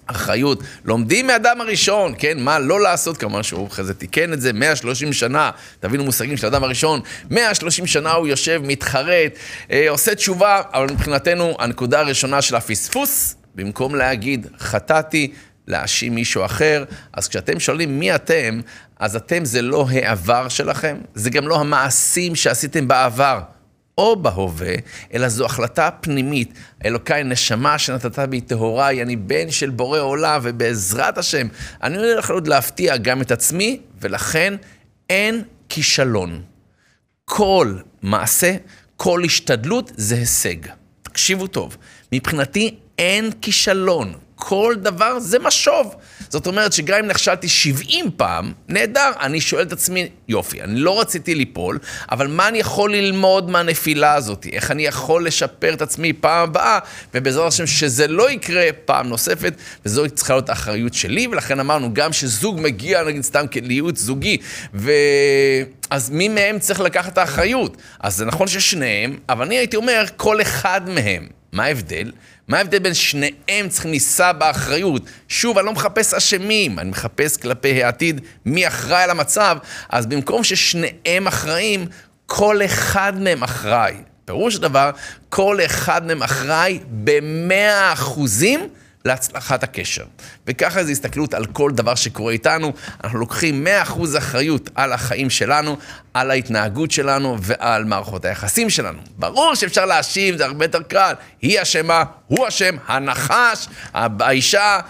אחריות. 0.06 0.62
לומדים 0.84 1.26
מאדם 1.26 1.60
הראשון, 1.60 2.14
כן? 2.18 2.38
מה 2.40 2.58
לא 2.58 2.80
לעשות, 2.80 3.16
כמובן 3.16 3.42
שהוא 3.42 3.68
אחרי 3.68 3.84
זה 3.84 3.94
תיקן 3.94 4.32
את 4.32 4.40
זה, 4.40 4.52
130 4.52 5.12
שנה, 5.12 5.50
תבינו 5.80 6.04
מושגים 6.04 6.36
של 6.36 6.46
אדם 6.46 6.64
הראשון, 6.64 7.00
130 7.30 7.86
שנה 7.86 8.12
הוא 8.12 8.26
יושב, 8.28 8.62
מתחרט, 8.64 9.32
אה, 9.70 9.90
עושה 9.90 10.14
תשובה, 10.14 10.62
אבל 10.72 10.86
מבחינתנו, 10.90 11.56
הנקודה 11.58 12.00
הראשונה 12.00 12.42
של 12.42 12.56
הפספוס, 12.56 13.34
במקום 13.54 13.94
להגיד, 13.94 14.46
חטאתי, 14.58 15.32
להאשים 15.66 16.14
מישהו 16.14 16.44
אחר, 16.44 16.84
אז 17.12 17.28
כשאתם 17.28 17.60
שואלים 17.60 17.98
מי 17.98 18.14
אתם, 18.14 18.60
אז 18.98 19.16
אתם 19.16 19.44
זה 19.44 19.62
לא 19.62 19.86
העבר 19.90 20.48
שלכם, 20.48 20.96
זה 21.14 21.30
גם 21.30 21.48
לא 21.48 21.60
המעשים 21.60 22.36
שעשיתם 22.36 22.88
בעבר. 22.88 23.40
או 23.98 24.16
בהווה, 24.16 24.74
אלא 25.14 25.28
זו 25.28 25.44
החלטה 25.44 25.90
פנימית. 26.00 26.54
אלוקיי, 26.84 27.24
נשמה 27.24 27.78
שנתת 27.78 28.18
בי 28.18 28.40
טהוריי, 28.40 29.02
אני 29.02 29.16
בן 29.16 29.50
של 29.50 29.70
בורא 29.70 29.98
עולם, 29.98 30.40
ובעזרת 30.42 31.18
השם, 31.18 31.46
אני 31.82 31.96
הולך 31.96 32.30
עוד 32.30 32.48
להפתיע 32.48 32.96
גם 32.96 33.20
את 33.20 33.30
עצמי, 33.30 33.80
ולכן 34.00 34.54
אין 35.10 35.42
כישלון. 35.68 36.42
כל 37.24 37.76
מעשה, 38.02 38.56
כל 38.96 39.22
השתדלות 39.24 39.92
זה 39.96 40.14
הישג. 40.14 40.56
תקשיבו 41.02 41.46
טוב, 41.46 41.76
מבחינתי 42.12 42.74
אין 42.98 43.30
כישלון. 43.40 44.14
כל 44.44 44.74
דבר 44.78 45.18
זה 45.18 45.38
משוב. 45.38 45.94
זאת 46.28 46.46
אומרת 46.46 46.72
שגם 46.72 46.98
אם 46.98 47.06
נכשלתי 47.06 47.48
70 47.48 48.10
פעם, 48.16 48.52
נהדר, 48.68 49.10
אני 49.20 49.40
שואל 49.40 49.62
את 49.62 49.72
עצמי, 49.72 50.08
יופי, 50.28 50.62
אני 50.62 50.80
לא 50.80 51.00
רציתי 51.00 51.34
ליפול, 51.34 51.78
אבל 52.10 52.26
מה 52.26 52.48
אני 52.48 52.58
יכול 52.58 52.92
ללמוד 52.92 53.50
מהנפילה 53.50 54.14
הזאת? 54.14 54.46
איך 54.52 54.70
אני 54.70 54.86
יכול 54.86 55.26
לשפר 55.26 55.74
את 55.74 55.82
עצמי 55.82 56.12
פעם 56.12 56.48
הבאה, 56.48 56.78
ובעזרת 57.14 57.48
השם 57.48 57.66
שזה 57.66 58.06
לא 58.08 58.30
יקרה 58.30 58.66
פעם 58.84 59.08
נוספת, 59.08 59.54
וזו 59.86 60.04
צריכה 60.14 60.34
להיות 60.34 60.48
האחריות 60.48 60.94
שלי, 60.94 61.26
ולכן 61.26 61.60
אמרנו, 61.60 61.94
גם 61.94 62.12
שזוג 62.12 62.60
מגיע, 62.60 63.04
נגיד 63.04 63.22
סתם 63.22 63.44
לייעוץ 63.62 63.98
זוגי, 63.98 64.36
ו... 64.74 64.92
אז 65.90 66.10
מי 66.10 66.28
מהם 66.28 66.58
צריך 66.58 66.80
לקחת 66.80 67.12
את 67.12 67.18
האחריות? 67.18 67.76
אז 68.00 68.16
זה 68.16 68.24
נכון 68.24 68.48
ששניהם, 68.48 69.18
אבל 69.28 69.46
אני 69.46 69.58
הייתי 69.58 69.76
אומר, 69.76 70.04
כל 70.16 70.42
אחד 70.42 70.80
מהם. 70.90 71.26
מה 71.52 71.64
ההבדל? 71.64 72.12
מה 72.52 72.58
ההבדל 72.58 72.78
בין 72.78 72.94
שניהם 72.94 73.68
צריכים 73.68 73.90
לישא 73.90 74.32
באחריות? 74.32 75.02
שוב, 75.28 75.58
אני 75.58 75.66
לא 75.66 75.72
מחפש 75.72 76.14
אשמים, 76.14 76.78
אני 76.78 76.90
מחפש 76.90 77.36
כלפי 77.36 77.84
העתיד 77.84 78.20
מי 78.46 78.66
אחראי 78.66 79.02
על 79.02 79.10
המצב, 79.10 79.56
אז 79.88 80.06
במקום 80.06 80.44
ששניהם 80.44 81.26
אחראים, 81.26 81.86
כל 82.26 82.64
אחד 82.64 83.12
מהם 83.20 83.42
אחראי. 83.42 83.94
פירוש 84.24 84.56
הדבר, 84.56 84.90
כל 85.28 85.58
אחד 85.64 86.06
מהם 86.06 86.22
אחראי 86.22 86.78
במאה 86.90 87.92
אחוזים 87.92 88.68
להצלחת 89.04 89.62
הקשר. 89.62 90.04
וככה 90.46 90.84
זו 90.84 90.90
הסתכלות 90.90 91.34
על 91.34 91.46
כל 91.46 91.70
דבר 91.70 91.94
שקורה 91.94 92.32
איתנו. 92.32 92.72
אנחנו 93.04 93.18
לוקחים 93.18 93.66
100% 93.86 94.18
אחריות 94.18 94.70
על 94.74 94.92
החיים 94.92 95.30
שלנו, 95.30 95.76
על 96.14 96.30
ההתנהגות 96.30 96.90
שלנו 96.90 97.36
ועל 97.40 97.84
מערכות 97.84 98.24
היחסים 98.24 98.70
שלנו. 98.70 98.98
ברור 99.16 99.54
שאפשר 99.54 99.84
להאשים, 99.84 100.36
זה 100.36 100.44
הרבה 100.44 100.64
יותר 100.64 100.82
קל. 100.82 101.14
היא 101.42 101.62
אשמה, 101.62 102.04
הוא 102.26 102.48
אשם, 102.48 102.76
הנחש, 102.86 103.68
האישה. 103.94 104.80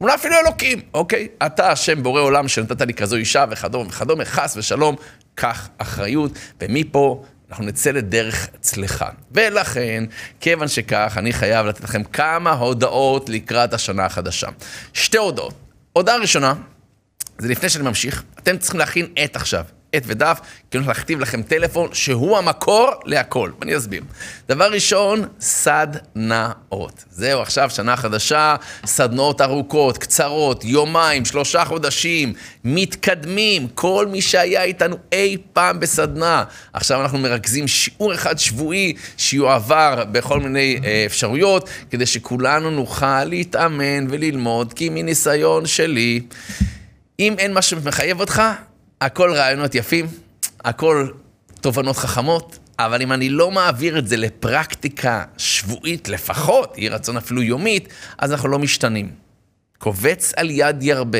אולי 0.00 0.14
אפילו 0.14 0.34
אלוקים, 0.38 0.80
אוקיי? 0.94 1.28
אתה 1.46 1.72
השם 1.72 2.02
בורא 2.02 2.20
עולם 2.20 2.48
שנתת 2.48 2.80
לי 2.80 2.94
כזו 2.94 3.16
אישה 3.16 3.44
וכדומה 3.50 3.88
וכדומה, 3.88 4.24
חס 4.24 4.56
ושלום, 4.56 4.96
קח 5.34 5.68
אחריות, 5.78 6.32
ומפה 6.60 7.24
אנחנו 7.52 7.64
נצא 7.64 7.90
לדרך 7.90 8.48
צלחה. 8.60 9.08
ולכן, 9.32 10.04
כיוון 10.40 10.68
שכך, 10.68 11.14
אני 11.16 11.32
חייב 11.32 11.66
לתת 11.66 11.84
לכם 11.84 12.04
כמה 12.04 12.52
הודעות 12.52 13.28
לקראת 13.28 13.72
השנה 13.72 14.04
החדשה. 14.04 14.48
שתי 14.92 15.18
הודעות. 15.18 15.54
הודעה 15.92 16.16
ראשונה, 16.16 16.54
זה 17.38 17.48
לפני 17.48 17.68
שאני 17.68 17.84
ממשיך, 17.84 18.22
אתם 18.38 18.58
צריכים 18.58 18.80
להכין 18.80 19.06
עט 19.16 19.36
עכשיו. 19.36 19.64
עט 19.92 20.02
ודף, 20.06 20.40
כי 20.70 20.78
אני 20.78 20.84
הולך 20.84 20.96
להכתיב 20.96 21.20
לכם 21.20 21.42
טלפון 21.42 21.88
שהוא 21.92 22.38
המקור 22.38 22.90
להכל. 23.04 23.50
ואני 23.60 23.76
אסביר. 23.76 24.02
דבר 24.48 24.72
ראשון, 24.72 25.24
סדנאות. 25.40 27.04
זהו, 27.10 27.40
עכשיו 27.40 27.70
שנה 27.70 27.96
חדשה, 27.96 28.56
סדנאות 28.86 29.40
ארוכות, 29.40 29.98
קצרות, 29.98 30.64
יומיים, 30.64 31.24
שלושה 31.24 31.64
חודשים, 31.64 32.32
מתקדמים. 32.64 33.68
כל 33.74 34.06
מי 34.10 34.22
שהיה 34.22 34.62
איתנו 34.62 34.96
אי 35.12 35.36
פעם 35.52 35.80
בסדנה. 35.80 36.44
עכשיו 36.72 37.02
אנחנו 37.02 37.18
מרכזים 37.18 37.68
שיעור 37.68 38.14
אחד 38.14 38.38
שבועי 38.38 38.94
שיועבר 39.16 40.04
בכל 40.12 40.40
מיני 40.40 40.78
אה, 40.84 41.02
אפשרויות, 41.06 41.68
כדי 41.90 42.06
שכולנו 42.06 42.70
נוכל 42.70 43.24
להתאמן 43.24 44.06
וללמוד, 44.10 44.72
כי 44.72 44.88
מניסיון 44.88 45.66
שלי, 45.66 46.20
אם 47.18 47.34
אין 47.38 47.54
משהו 47.54 47.80
שמחייב 47.80 48.20
אותך, 48.20 48.42
הכל 49.02 49.32
רעיונות 49.34 49.74
יפים, 49.74 50.06
הכל 50.64 51.08
תובנות 51.60 51.96
חכמות, 51.96 52.58
אבל 52.78 53.02
אם 53.02 53.12
אני 53.12 53.28
לא 53.28 53.50
מעביר 53.50 53.98
את 53.98 54.08
זה 54.08 54.16
לפרקטיקה 54.16 55.24
שבועית 55.38 56.08
לפחות, 56.08 56.78
יהי 56.78 56.88
רצון 56.88 57.16
אפילו 57.16 57.42
יומית, 57.42 57.88
אז 58.18 58.32
אנחנו 58.32 58.48
לא 58.48 58.58
משתנים. 58.58 59.10
קובץ 59.78 60.32
על 60.36 60.50
יד 60.50 60.82
ירבה. 60.82 61.18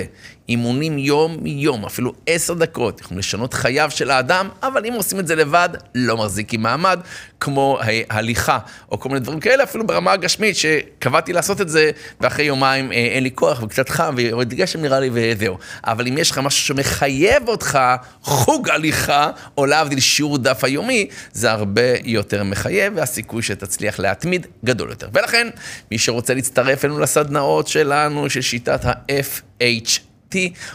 אימונים 0.53 0.99
יום-יום, 0.99 1.85
אפילו 1.85 2.13
עשר 2.27 2.55
דקות, 2.55 3.01
יכולים 3.01 3.19
לשנות 3.19 3.55
חייו 3.55 3.91
של 3.91 4.11
האדם, 4.11 4.49
אבל 4.63 4.87
אם 4.87 4.93
עושים 4.93 5.19
את 5.19 5.27
זה 5.27 5.35
לבד, 5.37 5.69
לא 5.95 6.17
מחזיקים 6.17 6.63
מעמד, 6.63 7.01
כמו 7.41 7.79
הליכה, 8.11 8.59
או 8.91 9.01
כל 9.01 9.09
מיני 9.09 9.21
דברים 9.21 9.41
כאלה, 9.41 9.65
אפילו 9.65 9.87
ברמה 9.87 10.13
הגשמית, 10.13 10.57
שקבעתי 10.57 11.33
לעשות 11.33 11.61
את 11.61 11.69
זה, 11.69 11.91
ואחרי 12.21 12.45
יומיים 12.45 12.93
אה, 12.93 12.97
אין 12.97 13.23
לי 13.23 13.31
כוח, 13.35 13.63
וקצת 13.63 13.89
חם, 13.89 14.15
ויורד 14.17 14.55
גשם 14.55 14.83
נראה 14.83 15.01
לי, 15.01 15.11
וזהו. 15.13 15.59
אבל 15.85 16.07
אם 16.07 16.19
יש 16.19 16.31
לך 16.31 16.39
משהו 16.39 16.61
שמחייב 16.61 17.49
אותך, 17.49 17.79
חוג 18.23 18.71
הליכה, 18.71 19.31
או 19.59 19.67
להבדיל 19.67 20.01
שיעור 20.01 20.39
דף 20.39 20.65
היומי, 20.65 21.07
זה 21.33 21.51
הרבה 21.51 21.83
יותר 22.05 22.45
מחייב, 22.45 22.93
והסיכוי 22.97 23.43
שתצליח 23.43 23.99
להתמיד 23.99 24.47
גדול 24.65 24.91
יותר. 24.91 25.09
ולכן, 25.13 25.49
מי 25.91 25.99
שרוצה 25.99 26.35
להצטרף 26.35 26.85
אלינו 26.85 26.99
לסדנאות 27.01 27.69
שלנו, 27.69 28.31
של 28.31 28.41
שיטת 28.41 28.85
ה-FH, 28.85 30.12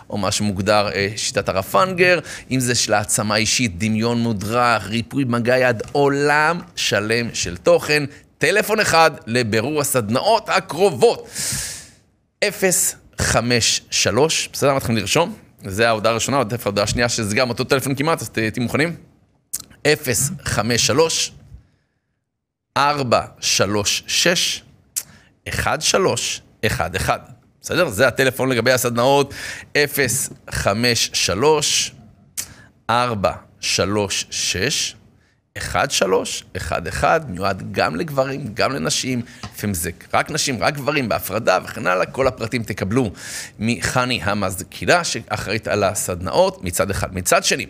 או 0.10 0.18
מה 0.18 0.32
שמוגדר 0.32 0.90
אה, 0.94 1.08
שיטת 1.16 1.50
הרפנגר, 1.50 2.20
אם 2.52 2.60
זה 2.60 2.76
של 2.76 2.94
העצמה 2.94 3.36
אישית, 3.36 3.78
דמיון 3.78 4.18
מודרך, 4.18 4.88
ריפוי 4.88 5.24
מגע 5.24 5.58
יד, 5.58 5.82
עולם 5.92 6.60
שלם 6.76 7.30
של 7.34 7.58
תוכן. 7.58 8.04
טלפון 8.38 8.80
אחד 8.80 9.12
לבירור 9.28 9.82
הסדנאות 9.82 10.50
הקרובות. 10.50 11.30
053, 13.22 14.50
בסדר? 14.54 14.76
מתחילים 14.76 14.98
לרשום? 14.98 15.36
זה 15.66 15.88
ההודעה 15.88 16.12
הראשונה, 16.12 16.38
עוד 16.38 16.54
ההודעה 16.66 16.84
השנייה, 16.84 17.10
שזה 17.10 17.36
גם 17.36 17.50
אותו 17.50 17.64
טלפון 17.64 17.96
כמעט, 17.96 18.22
אז 18.22 18.30
תהיו 18.30 18.52
מוכנים. 18.58 18.96
053 20.44 21.32
436 22.78 24.62
1311 25.48 27.37
בסדר? 27.68 27.90
זה 27.90 28.08
הטלפון 28.08 28.50
לגבי 28.50 28.72
הסדנאות 28.72 29.34
053 30.50 31.92
436 32.90 34.96
1311, 35.58 37.18
מיועד 37.30 37.72
גם 37.72 37.96
לגברים, 37.96 38.54
גם 38.54 38.72
לנשים, 38.72 39.22
לפעמים 39.56 39.74
זה 39.74 39.90
רק 40.14 40.32
נשים, 40.32 40.64
רק 40.64 40.74
גברים, 40.74 41.10
בהפרדה 41.10 41.60
וכן 41.64 41.88
הלאה, 41.88 42.06
כל 42.06 42.28
הפרטים 42.28 42.64
תקבלו 42.64 43.12
מחני 43.60 44.20
המזכירה 44.24 45.04
שאחראית 45.04 45.68
על 45.68 45.84
הסדנאות 45.84 46.64
מצד 46.64 46.90
אחד. 46.90 47.16
מצד 47.16 47.44
שני, 47.44 47.66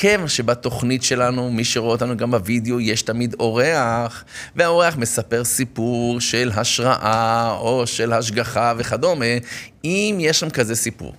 כיוון 0.00 0.28
שבתוכנית 0.28 1.02
שלנו, 1.02 1.50
מי 1.50 1.64
שרואה 1.64 1.92
אותנו 1.92 2.16
גם 2.16 2.30
בווידאו, 2.30 2.80
יש 2.80 3.02
תמיד 3.02 3.34
אורח, 3.40 4.24
והאורח 4.56 4.96
מספר 4.96 5.44
סיפור 5.44 6.20
של 6.20 6.50
השראה 6.54 7.56
או 7.60 7.86
של 7.86 8.12
השגחה 8.12 8.72
וכדומה, 8.78 9.24
אם 9.84 10.16
יש 10.20 10.40
שם 10.40 10.50
כזה 10.50 10.76
סיפור. 10.76 11.14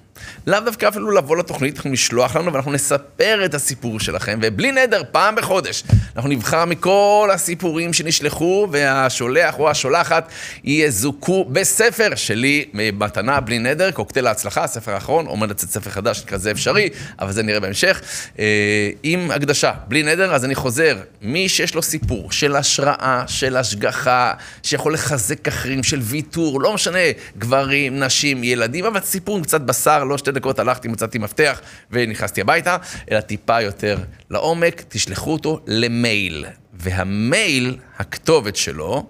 לאו 0.48 0.60
דווקא 0.60 0.88
אפילו 0.88 1.12
לבוא 1.12 1.38
לתוכנית, 1.38 1.76
אנחנו 1.76 1.92
לשלוח 1.92 2.36
לנו 2.36 2.54
ואנחנו 2.54 2.72
נספר 2.72 3.42
את 3.46 3.54
הסיפור 3.54 4.00
שלכם, 4.00 4.40
ובלי 4.42 4.72
נדר, 4.72 5.02
פעם 5.12 5.36
בחודש, 5.36 5.84
אנחנו 6.16 6.30
נבחר 6.30 6.66
מכל 6.66 7.30
הסיפורים 7.34 7.94
שנשלחו, 7.94 8.68
והשולח 8.72 9.60
או 9.60 9.70
השולחת 9.70 10.30
יזוכו 10.64 11.46
בספר 11.46 12.16
שלי, 12.16 12.66
מתנה 12.74 13.40
בלי 13.40 13.60
נדר, 13.60 13.92
קוקטייל 13.92 14.28
ההצלחה, 14.28 14.64
הספר 14.64 14.92
האחרון, 14.92 15.26
עומד 15.26 15.50
לצאת 15.50 15.70
ספר 15.70 15.90
חדש, 15.90 16.24
כזה 16.28 16.52
אפשרי, 16.52 16.90
אבל 17.20 17.32
זה 17.32 17.44
נראה 17.44 17.60
בהמשך. 17.60 18.02
אה, 18.40 18.90
עם 19.04 19.32
הקדשה, 19.32 19.72
בלי 19.88 20.04
נדר, 20.04 20.36
אז 20.36 20.46
אני 20.46 20.56
חוזר, 20.56 20.98
מי 21.22 21.50
שיש 21.50 21.76
לו 21.76 21.82
סיפור 21.82 22.32
של 22.32 22.56
השראה, 22.56 23.24
של 23.28 23.58
השגחה, 23.58 24.34
שיכול 24.64 24.94
לחזק 24.94 25.48
אחרים, 25.48 25.84
של 25.84 26.00
ויתור, 26.02 26.62
לא 26.62 26.74
משנה, 26.74 27.00
גברים, 27.38 28.00
נשים, 28.00 28.44
ילדים, 28.44 28.86
אבל 28.86 29.00
סיפור 29.00 29.38
עם 29.38 29.44
קצת 29.44 29.62
בשר, 29.62 30.04
לא 30.10 30.18
שתי 30.18 30.32
דקות 30.32 30.60
הלכתי, 30.60 30.88
מצאתי 30.88 31.18
מפתח 31.18 31.62
ונכנסתי 31.92 32.42
הביתה, 32.42 32.78
אלא 33.12 33.22
טיפה 33.22 33.62
יותר 33.62 33.98
לעומק, 34.30 34.84
תשלחו 34.90 35.32
אותו 35.34 35.62
למייל. 35.68 36.46
והמייל, 36.74 37.78
הכתובת 37.98 38.56
שלו, 38.56 39.10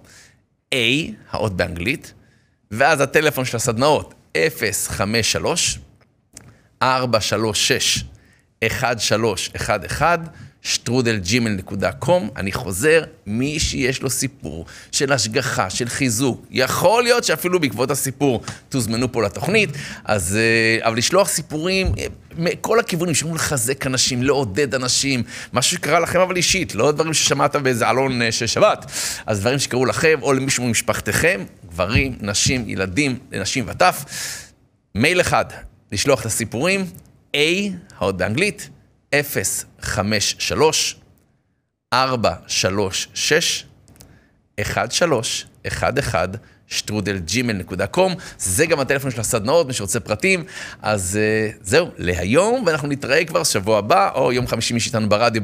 A, 0.76 0.78
האות 1.32 1.58
באנגלית, 1.58 2.14
ואז 2.72 3.02
הטלפון 3.02 3.46
של 3.46 3.58
הסדנאות, 3.58 4.14
053 4.60 5.80
436 6.82 8.04
1311 8.64 10.49
שטרודלג'ימל.קום, 10.62 12.30
אני 12.36 12.52
חוזר, 12.52 13.04
מי 13.26 13.60
שיש 13.60 14.02
לו 14.02 14.10
סיפור 14.10 14.66
של 14.92 15.14
השגחה, 15.14 15.70
של 15.70 15.90
חיזוק, 15.90 16.46
יכול 16.52 17.04
להיות 17.04 17.24
שאפילו 17.24 17.60
בעקבות 17.60 17.92
הסיפור 17.92 18.42
תוזמנו 18.70 19.12
פה 19.12 19.24
לתוכנית, 19.24 19.70
אז, 20.04 20.38
אה, 20.38 20.88
אבל 20.88 20.98
לשלוח 20.98 21.30
סיפורים 21.30 21.88
אה, 22.00 22.06
מכל 22.38 22.80
הכיוונים, 22.80 23.16
שאומרים 23.16 23.36
לחזק 23.36 23.88
אנשים, 23.88 24.24
לעודד 24.24 24.76
אנשים, 24.76 25.24
משהו 25.54 25.78
שקרה 25.78 26.00
לכם 26.00 26.20
אבל 26.20 26.36
אישית, 26.36 26.76
לא 26.76 26.92
דברים 26.92 27.14
ששמעת 27.14 27.56
באיזה 27.56 27.90
אלון 27.90 28.22
אה, 28.22 28.32
של 28.32 28.48
שבת, 28.48 28.92
אז 29.26 29.40
דברים 29.40 29.60
שקרו 29.60 29.86
לכם 29.86 30.20
או 30.22 30.34
למישהו 30.34 30.64
ממשפחתכם, 30.64 31.44
גברים, 31.70 32.18
נשים, 32.22 32.70
ילדים, 32.70 33.20
נשים 33.32 33.66
וטף, 33.68 34.06
מייל 34.96 35.22
אחד, 35.22 35.46
לשלוח 35.92 36.22
את 36.22 36.26
הסיפורים, 36.26 36.86
A, 37.36 37.38
האות 37.98 38.18
באנגלית, 38.18 38.70
053 39.16 40.96
436 41.94 43.66
1311 44.60 46.38
שטרודלג'ימל.קום, 46.70 48.14
זה 48.38 48.66
גם 48.66 48.80
הטלפון 48.80 49.12
של 49.12 49.20
הסדנאות, 49.20 49.68
מי 49.68 49.74
שרוצה 49.74 50.00
פרטים. 50.00 50.44
אז 50.82 51.20
uh, 51.20 51.58
זהו, 51.62 51.88
להיום, 51.98 52.64
ואנחנו 52.66 52.88
נתראה 52.88 53.26
כבר 53.26 53.44
שבוע 53.44 53.78
הבא, 53.78 54.12
או 54.16 54.34
יום 54.34 54.48
חמישי 54.48 54.74
מי 54.74 54.80
שאיתנו 54.80 55.10
ברדיו 55.10 55.42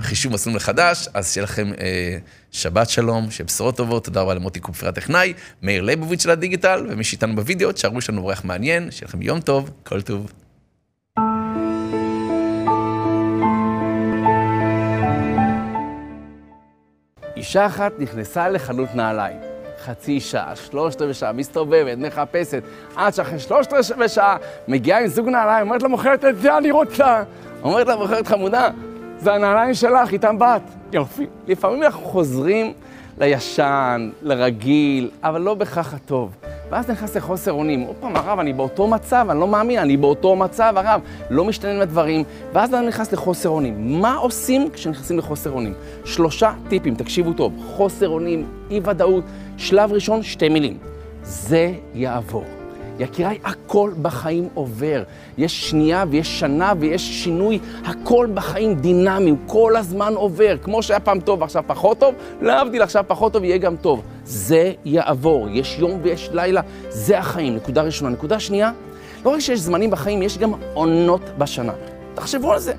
בחישוב 0.00 0.32
מסלול 0.32 0.56
מחדש, 0.56 1.08
אז 1.14 1.32
שיהיה 1.32 1.44
לכם 1.44 1.72
uh, 1.72 1.78
שבת 2.50 2.90
שלום, 2.90 3.30
שיהיה 3.30 3.46
בשורות 3.46 3.76
טובות, 3.76 4.04
תודה 4.04 4.20
רבה 4.20 4.34
למוטי 4.34 4.60
קופר 4.60 4.88
הטכנאי, 4.88 5.32
מאיר 5.62 5.82
ליבוביץ' 5.82 6.22
של 6.22 6.30
הדיגיטל, 6.30 6.86
ומי 6.90 7.04
שאיתנו 7.04 7.36
בווידאו, 7.36 7.72
תשארו 7.72 7.98
יש 7.98 8.10
לנו 8.10 8.20
אורח 8.20 8.44
מעניין, 8.44 8.90
שיהיה 8.90 9.08
לכם 9.08 9.22
יום 9.22 9.40
טוב, 9.40 9.70
כל 9.82 10.02
טוב. 10.02 10.43
אישה 17.36 17.66
אחת 17.66 17.92
נכנסה 17.98 18.48
לחנות 18.48 18.94
נעליים. 18.94 19.36
חצי 19.84 20.20
שעה, 20.20 20.56
שלושת 20.56 21.02
רבעי 21.02 21.14
שעה, 21.14 21.32
מסתובבת, 21.32 21.98
מחפשת, 21.98 22.62
עד 22.96 23.14
שאחרי 23.14 23.38
שלושת 23.38 23.72
רבעי 23.72 24.08
שעה 24.08 24.36
מגיעה 24.68 25.00
עם 25.00 25.06
זוג 25.06 25.28
נעליים, 25.28 25.66
אומרת 25.66 25.82
למוכרת, 25.82 26.24
את 26.24 26.38
זה 26.38 26.58
אני 26.58 26.70
רוצה. 26.70 27.22
אומרת 27.62 27.86
למוכרת 27.86 28.26
חמודה, 28.26 28.68
זה 29.18 29.34
הנעליים 29.34 29.74
שלך, 29.74 30.12
איתם 30.12 30.38
בת. 30.38 30.62
יופי. 30.92 31.26
לפעמים 31.46 31.82
אנחנו 31.82 32.04
חוזרים 32.04 32.72
לישן, 33.18 34.10
לרגיל, 34.22 35.10
אבל 35.22 35.40
לא 35.40 35.54
בכך 35.54 35.94
הטוב. 35.94 36.36
ואז 36.70 36.90
נכנס 36.90 37.16
לחוסר 37.16 37.52
אונים. 37.52 37.80
עוד 37.80 37.96
פעם, 38.00 38.16
הרב, 38.16 38.38
אני 38.38 38.52
באותו 38.52 38.86
מצב, 38.86 39.26
אני 39.30 39.40
לא 39.40 39.48
מאמין, 39.48 39.78
אני 39.78 39.96
באותו 39.96 40.36
מצב, 40.36 40.74
הרב, 40.76 41.00
לא 41.30 41.44
משתנים 41.44 41.80
הדברים. 41.80 42.24
ואז 42.52 42.74
אני 42.74 42.86
נכנס 42.86 43.12
לחוסר 43.12 43.48
אונים. 43.48 44.00
מה 44.00 44.14
עושים 44.14 44.70
כשנכנסים 44.70 45.18
לחוסר 45.18 45.50
אונים? 45.50 45.74
שלושה 46.04 46.52
טיפים, 46.68 46.94
תקשיבו 46.94 47.32
טוב. 47.32 47.52
חוסר 47.66 48.08
אונים, 48.08 48.46
אי-ודאות. 48.70 49.24
שלב 49.56 49.92
ראשון, 49.92 50.22
שתי 50.22 50.48
מילים. 50.48 50.78
זה 51.22 51.72
יעבור. 51.94 52.63
יקיריי, 52.98 53.38
הכל 53.44 53.90
בחיים 54.02 54.48
עובר. 54.54 55.02
יש 55.38 55.70
שנייה 55.70 56.04
ויש 56.10 56.40
שנה 56.40 56.72
ויש 56.78 57.24
שינוי, 57.24 57.58
הכל 57.84 58.28
בחיים 58.34 58.74
דינמי, 58.74 59.30
הוא 59.30 59.38
כל 59.46 59.76
הזמן 59.76 60.14
עובר. 60.14 60.56
כמו 60.62 60.82
שהיה 60.82 61.00
פעם 61.00 61.20
טוב 61.20 61.40
ועכשיו 61.40 61.64
פחות 61.66 61.98
טוב, 61.98 62.14
להבדיל 62.40 62.82
עכשיו 62.82 63.04
פחות 63.06 63.32
טוב 63.32 63.44
יהיה 63.44 63.58
גם 63.58 63.76
טוב. 63.76 64.02
זה 64.24 64.72
יעבור, 64.84 65.48
יש 65.50 65.76
יום 65.78 66.00
ויש 66.02 66.30
לילה, 66.32 66.60
זה 66.88 67.18
החיים, 67.18 67.56
נקודה 67.56 67.82
ראשונה. 67.82 68.10
נקודה 68.10 68.40
שנייה, 68.40 68.72
לא 69.24 69.30
רק 69.30 69.40
שיש 69.40 69.60
זמנים 69.60 69.90
בחיים, 69.90 70.22
יש 70.22 70.38
גם 70.38 70.52
עונות 70.74 71.22
בשנה. 71.38 71.72
תחשבו 72.14 72.52
על 72.52 72.58
זה. 72.58 72.72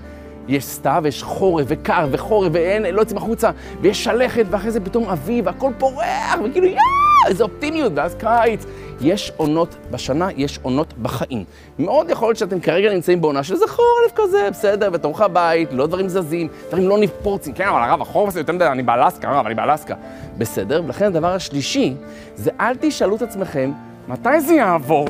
יש 0.48 0.66
סתיו, 0.66 1.04
יש 1.08 1.24
חורף 1.24 1.66
וקר 1.70 2.08
וחורף 2.12 2.50
ואין, 2.54 2.86
לא 2.86 3.02
יוצאים 3.02 3.18
החוצה, 3.18 3.52
ויש 3.82 4.04
שלכת, 4.04 4.46
ואחרי 4.50 4.72
זה 4.72 4.80
פתאום 4.80 5.10
אביב, 5.10 5.46
והכל 5.46 5.72
פורח, 5.78 6.36
וכאילו 6.44 6.68
יאה, 6.68 6.80
איזה 7.28 7.44
אופטימיות, 7.44 7.92
ואז 7.96 8.16
קיץ. 8.16 8.66
יש 9.02 9.32
עונות 9.38 9.76
בשנה, 9.92 10.28
יש 10.38 10.60
עונות 10.62 10.94
בחיים. 11.02 11.44
מאוד 11.80 12.10
יכול 12.10 12.28
להיות 12.28 12.38
שאתם 12.38 12.60
כרגע 12.60 12.94
נמצאים 12.94 13.22
בעונה 13.22 13.44
שזה 13.44 13.68
חורף 13.68 14.12
כזה, 14.16 14.48
בסדר, 14.52 14.90
בתוך 14.90 15.22
הבית, 15.22 15.70
לא 15.74 15.88
דברים 15.88 16.10
זזים, 16.10 16.48
דברים 16.68 16.90
לא 16.90 16.98
נפורצים. 16.98 17.54
כן, 17.54 17.68
אבל 17.68 17.82
הרב, 17.82 18.02
החורף 18.02 18.28
הזה 18.28 18.40
יותר 18.40 18.54
מדי, 18.54 18.66
אני 18.66 18.84
באלסקה, 18.84 19.30
הרב, 19.30 19.46
אני 19.46 19.56
באלסקה. 19.56 19.96
בסדר, 20.38 20.82
ולכן 20.86 21.06
הדבר 21.06 21.34
השלישי, 21.34 21.94
זה 22.36 22.52
אל 22.60 22.76
תשאלו 22.80 23.16
את 23.16 23.22
עצמכם, 23.22 23.72
מתי 24.08 24.42
זה 24.42 24.54
יעבור? 24.54 25.08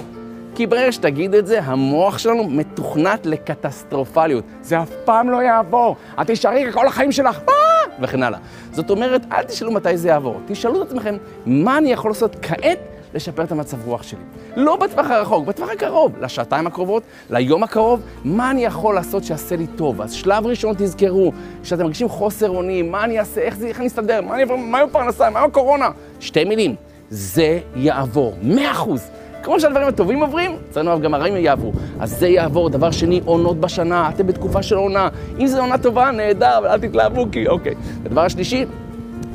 כי 0.55 0.67
ברגע 0.67 0.91
שתגיד 0.91 1.35
את 1.35 1.47
זה, 1.47 1.59
המוח 1.63 2.17
שלנו 2.17 2.43
מתוכנת 2.43 3.25
לקטסטרופליות. 3.25 4.43
זה 4.61 4.81
אף 4.81 4.91
פעם 5.05 5.29
לא 5.29 5.43
יעבור. 5.43 5.95
את 6.21 6.27
תישארי 6.27 6.71
כל 6.71 6.87
החיים 6.87 7.11
שלך, 7.11 7.39
מה? 7.45 7.53
וכן 8.01 8.23
הלאה. 8.23 8.39
זאת 8.71 8.89
אומרת, 8.89 9.21
אל 9.31 9.43
תשאלו 9.43 9.71
מתי 9.71 9.97
זה 9.97 10.07
יעבור. 10.07 10.39
תשאלו 10.47 10.81
את 10.81 10.87
עצמכם, 10.87 11.17
מה 11.45 11.77
אני 11.77 11.91
יכול 11.91 12.11
לעשות 12.11 12.35
כעת 12.41 12.79
לשפר 13.13 13.43
את 13.43 13.51
המצב 13.51 13.87
רוח 13.87 14.03
שלי. 14.03 14.19
לא 14.55 14.75
בטווח 14.75 15.09
הרחוק, 15.09 15.45
בטווח 15.45 15.69
הקרוב, 15.69 16.11
לשעתיים 16.21 16.67
הקרובות, 16.67 17.03
ליום 17.29 17.63
הקרוב, 17.63 18.01
מה 18.23 18.51
אני 18.51 18.65
יכול 18.65 18.95
לעשות 18.95 19.23
שיעשה 19.23 19.55
לי 19.55 19.67
טוב. 19.67 20.01
אז 20.01 20.13
שלב 20.13 20.47
ראשון 20.47 20.75
תזכרו, 20.77 21.31
כשאתם 21.63 21.83
מרגישים 21.83 22.09
חוסר 22.09 22.49
אונים, 22.49 22.91
מה 22.91 23.03
אני 23.03 23.19
אעשה, 23.19 23.41
איך, 23.41 23.57
זה, 23.57 23.67
איך 23.67 23.79
אני 23.79 23.87
אסתדר, 23.87 24.21
מה, 24.21 24.35
אני, 24.35 24.43
מה 24.57 24.79
עם 24.79 24.89
פרנסה, 24.89 25.29
מה 25.29 25.39
עם 25.39 25.45
הקורונה? 25.45 25.89
שתי 26.19 26.43
מילים, 26.43 26.75
זה 27.09 27.59
יעבור, 27.75 28.35
מאה 28.41 28.71
אחוז. 28.71 29.09
כמו 29.45 29.59
שהדברים 29.59 29.87
הטובים 29.87 30.21
עוברים, 30.21 30.57
אצלנו 30.69 31.01
גם 31.01 31.13
הרעים 31.13 31.37
יעברו. 31.37 31.73
אז 31.99 32.19
זה 32.19 32.27
יעבור. 32.27 32.69
דבר 32.69 32.91
שני, 32.91 33.21
עונות 33.25 33.59
בשנה, 33.59 34.09
אתם 34.09 34.27
בתקופה 34.27 34.63
של 34.63 34.75
עונה. 34.75 35.09
אם 35.39 35.47
זו 35.47 35.59
עונה 35.59 35.77
טובה, 35.77 36.11
נהדר, 36.11 36.57
אבל 36.57 36.67
אל 36.67 36.79
תתלהבו 36.79 37.25
כי 37.31 37.47
אוקיי. 37.47 37.75
הדבר 38.05 38.21
השלישי, 38.21 38.65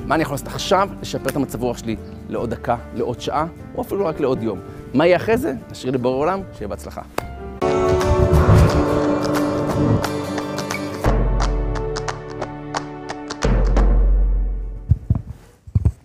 מה 0.07 0.15
אני 0.15 0.23
יכול 0.23 0.35
לעשות 0.35 0.47
עכשיו 0.47 0.89
לשפר 1.03 1.31
את 1.31 1.37
המצב 1.37 1.63
רוח 1.63 1.79
שלי 1.79 1.97
לעוד 2.29 2.51
דקה, 2.51 2.77
לעוד 2.95 3.21
שעה, 3.21 3.47
או 3.75 3.83
אפילו 3.83 4.07
רק 4.07 4.21
לעוד 4.21 4.43
יום. 4.43 4.59
מה 4.95 5.07
יהיה 5.07 5.17
אחרי 5.17 5.37
זה? 5.37 5.53
נשאיר 5.71 5.93
לבורא 5.93 6.17
עולם, 6.17 6.41
שיהיה 6.59 6.69
בהצלחה. 6.69 7.01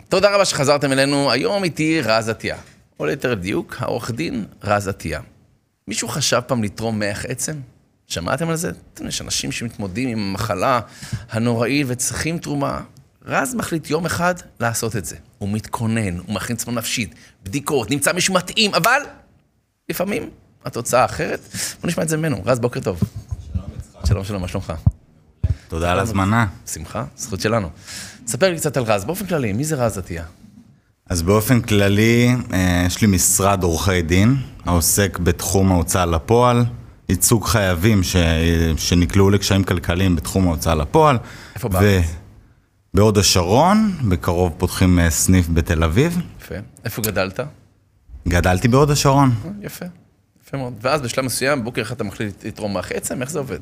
תודה 0.10 0.36
רבה 0.36 0.46
שחזרתם 0.46 0.92
אלינו. 0.92 1.32
היום 1.32 1.64
איתי 1.64 2.02
רז 2.02 2.30
עטיה, 2.30 2.56
או 3.00 3.06
ליתר 3.06 3.34
דיוק, 3.34 3.76
העורך 3.80 4.12
דין 4.12 4.46
רז 4.64 4.88
עטיה. 4.88 5.22
מישהו 5.88 6.08
חשב 6.08 6.42
פעם 6.48 6.64
לתרום 6.64 7.00
מח 7.00 7.26
עצם? 7.26 7.54
שמעתם 8.08 8.50
על 8.50 8.56
זה? 8.56 8.72
יש 9.08 9.22
אנשים 9.22 9.52
שמתמודדים 9.52 10.10
עם 10.10 10.20
המחלה 10.20 10.80
הנוראית 11.30 11.88
וצריכים 11.90 12.40
תרומה. 12.40 12.82
רז 13.26 13.56
מחליט 13.56 13.90
יום 13.90 14.06
אחד 14.06 14.36
לעשות 14.60 14.96
את 14.96 15.06
זה. 15.06 15.16
הוא 15.38 15.50
מתכונן, 15.50 16.18
הוא 16.18 16.36
מכין 16.36 16.56
עצמו 16.56 16.74
נפשית, 16.74 17.16
בדיקות, 17.44 17.92
נמצא 17.92 18.14
מישהו 18.14 18.34
מתאים, 18.34 18.76
אבל 18.76 19.02
לפעמים 19.90 20.30
התוצאה 20.66 21.06
אחרת. 21.06 21.40
בוא 21.82 21.88
נשמע 21.88 22.04
את 22.04 22.10
זה 22.10 22.18
ממנו. 22.18 22.42
רז, 22.46 22.60
בוקר 22.60 22.80
טוב. 22.80 23.00
שלום, 23.54 23.70
שלום, 24.06 24.24
שלום, 24.24 24.42
מה 24.42 24.48
שלומך? 24.48 24.74
תודה 25.68 25.92
על 25.92 26.00
הזמנה. 26.00 26.48
שמחה, 26.68 27.06
זכות 27.18 27.42
שלנו. 27.42 27.70
תספר 28.26 28.50
לי 28.50 28.58
קצת 28.58 28.78
על 28.78 28.84
רז, 28.84 29.06
באופן 29.06 29.26
כללי, 29.26 29.54
מי 29.54 29.64
זה 29.64 29.76
רז 29.76 29.98
עטיה? 29.98 30.26
אז 31.10 31.22
באופן 31.22 31.62
כללי, 31.62 32.36
אה, 32.54 32.84
יש 32.88 33.02
לי 33.02 33.08
משרד 33.08 33.64
עורכי 33.64 34.02
דין, 34.02 34.36
העוסק 34.66 35.20
בתחום 35.20 35.72
ההוצאה 35.72 36.06
לפועל, 36.06 36.66
ייצוג 37.10 37.46
חייבים 37.46 38.04
ש... 38.04 38.16
שנקלעו 38.78 39.30
לקשיים 39.30 39.64
כלכליים 39.64 40.16
בתחום 40.16 40.48
ההוצאה 40.48 40.76
לפועל. 40.76 41.18
איפה 41.56 41.70
בארץ? 41.70 42.06
בהוד 42.94 43.18
השרון, 43.18 43.92
בקרוב 44.10 44.54
פותחים 44.58 45.00
אה, 45.00 45.10
סניף 45.10 45.48
בתל 45.50 45.84
אביב. 45.84 46.22
יפה. 46.42 46.56
איפה 46.86 47.02
גדלת? 47.02 47.40
גדלתי 48.28 48.68
בהוד 48.68 48.92
השרון. 48.92 49.32
אה, 49.46 49.50
יפה, 49.62 49.86
יפה 50.44 50.58
מאוד. 50.58 50.74
ואז 50.82 51.02
בשלב 51.02 51.26
מסוים, 51.26 51.64
בוקר 51.64 51.82
אחד 51.82 51.96
אתה 51.96 52.04
מחליט 52.04 52.46
לתרום 52.46 52.78
מח 52.78 52.92
עצם, 52.92 53.22
איך 53.22 53.32
זה 53.32 53.40
עובד? 53.40 53.60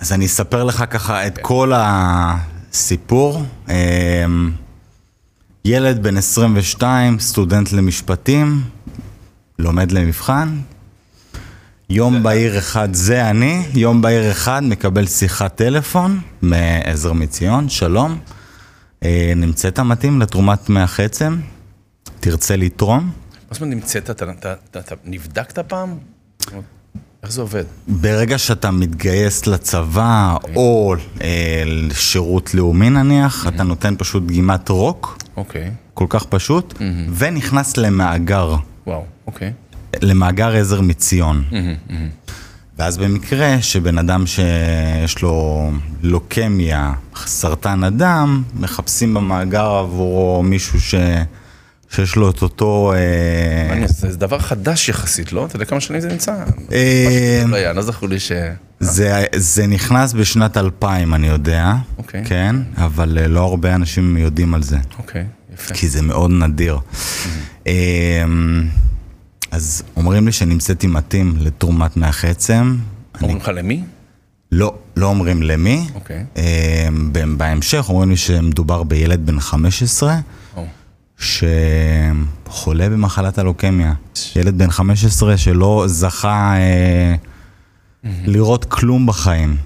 אז 0.00 0.12
אני 0.12 0.26
אספר 0.26 0.64
לך 0.64 0.84
ככה 0.90 1.26
את 1.26 1.38
כל 1.42 1.72
הסיפור. 1.74 3.42
ילד 5.64 6.02
בן 6.02 6.16
22, 6.16 7.18
סטודנט 7.18 7.72
למשפטים, 7.72 8.62
לומד 9.58 9.92
למבחן, 9.92 10.58
יום 11.90 12.22
בהיר 12.22 12.58
אחד, 12.58 12.94
זה 12.94 13.30
אני, 13.30 13.62
יום 13.74 14.02
בהיר 14.02 14.30
אחד 14.30 14.62
מקבל 14.64 15.06
שיחת 15.06 15.56
טלפון 15.56 16.20
מעזר 16.42 17.12
מציון, 17.12 17.68
שלום, 17.68 18.18
אה, 19.04 19.32
נמצאת 19.36 19.80
מתאים 19.80 20.20
לתרומת 20.20 20.70
מח 20.70 21.00
עצם, 21.00 21.40
תרצה 22.20 22.56
לתרום? 22.56 23.04
מה 23.04 23.10
זאת 23.50 23.62
אומרת 23.62 23.74
נמצאת? 23.74 24.10
אתה, 24.10 24.30
אתה, 24.30 24.54
אתה, 24.70 24.78
אתה 24.78 24.94
נבדקת 25.04 25.58
פעם? 25.58 25.98
איך 27.22 27.32
זה 27.32 27.40
עובד? 27.40 27.64
ברגע 27.88 28.38
שאתה 28.38 28.70
מתגייס 28.70 29.46
לצבא 29.46 30.34
okay. 30.34 30.42
אוקיי. 30.42 30.56
או 30.56 30.94
אה, 31.20 31.62
לשירות 31.66 32.54
לאומי 32.54 32.90
נניח, 32.90 33.44
mm-hmm. 33.44 33.48
אתה 33.48 33.62
נותן 33.62 33.94
פשוט 33.98 34.22
דגימת 34.22 34.68
רוק, 34.68 35.18
אוקיי. 35.38 35.66
Okay. 35.66 35.70
כל 35.94 36.06
כך 36.08 36.24
פשוט, 36.24 36.72
mm-hmm. 36.72 37.10
ונכנס 37.18 37.76
למאגר. 37.76 38.54
וואו, 38.86 39.04
אוקיי. 39.26 39.52
למאגר 40.02 40.56
עזר 40.56 40.80
מציון. 40.80 41.44
ואז 42.78 42.98
במקרה 42.98 43.62
שבן 43.62 43.98
אדם 43.98 44.26
שיש 44.26 45.22
לו 45.22 45.70
לוקמיה, 46.02 46.92
סרטן 47.16 47.84
הדם, 47.84 48.42
מחפשים 48.60 49.14
במאגר 49.14 49.66
עבורו 49.66 50.42
מישהו 50.42 50.80
ש... 50.80 50.94
שיש 51.90 52.16
לו 52.16 52.30
את 52.30 52.42
אותו... 52.42 52.92
אה, 52.96 53.86
זה 53.86 54.16
דבר 54.16 54.38
חדש 54.38 54.88
יחסית, 54.88 55.32
לא? 55.32 55.46
אתה 55.46 55.56
יודע 55.56 55.64
כמה 55.64 55.80
שנים 55.80 56.00
זה 56.00 56.08
נמצא? 56.08 56.44
אה, 56.72 57.42
לא, 57.46 57.72
לא 57.72 57.82
זכור 57.82 58.08
לי 58.08 58.20
ש... 58.20 58.32
זה 59.34 59.66
נכנס 59.68 60.12
בשנת 60.12 60.56
2000, 60.56 61.14
אני 61.14 61.26
יודע, 61.28 61.74
אוקיי. 61.98 62.24
כן, 62.24 62.56
אבל 62.76 63.18
אה, 63.18 63.28
לא 63.28 63.40
הרבה 63.40 63.74
אנשים 63.74 64.16
יודעים 64.16 64.54
על 64.54 64.62
זה. 64.62 64.76
אוקיי, 64.98 65.24
יפה. 65.54 65.74
כי 65.74 65.88
זה 65.88 66.02
מאוד 66.02 66.30
נדיר. 66.30 66.78
אז 69.50 69.82
אומרים 69.96 70.26
לי 70.26 70.32
שנמצאתי 70.32 70.86
מתאים 70.86 71.34
לתרומת 71.38 71.96
מח 71.96 72.24
עצם. 72.24 72.76
אומרים 73.22 73.36
לך 73.36 73.50
למי? 73.54 73.82
לא, 74.52 74.74
לא 74.96 75.06
אומרים 75.06 75.42
למי. 75.42 75.86
אוקיי. 75.94 76.24
בהמשך 77.36 77.86
אומרים 77.88 78.10
לי 78.10 78.16
שמדובר 78.16 78.82
בילד 78.82 79.26
בן 79.26 79.40
15, 79.40 80.18
שחולה 81.18 82.88
במחלת 82.88 83.38
הלוקמיה. 83.38 83.92
ילד 84.36 84.58
בן 84.58 84.70
15 84.70 85.36
שלא 85.36 85.84
זכה 85.86 86.54
אה, 86.56 87.14
לראות 88.04 88.64
כלום 88.64 89.06
בחיים. 89.06 89.56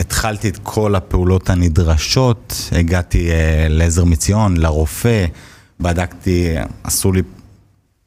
התחלתי 0.00 0.48
את 0.48 0.58
כל 0.62 0.94
הפעולות 0.94 1.50
הנדרשות, 1.50 2.70
הגעתי 2.72 3.30
אה, 3.30 3.66
לעזר 3.68 4.04
מציון, 4.04 4.56
לרופא, 4.56 5.26
בדקתי, 5.80 6.54
עשו 6.84 7.12
לי 7.12 7.22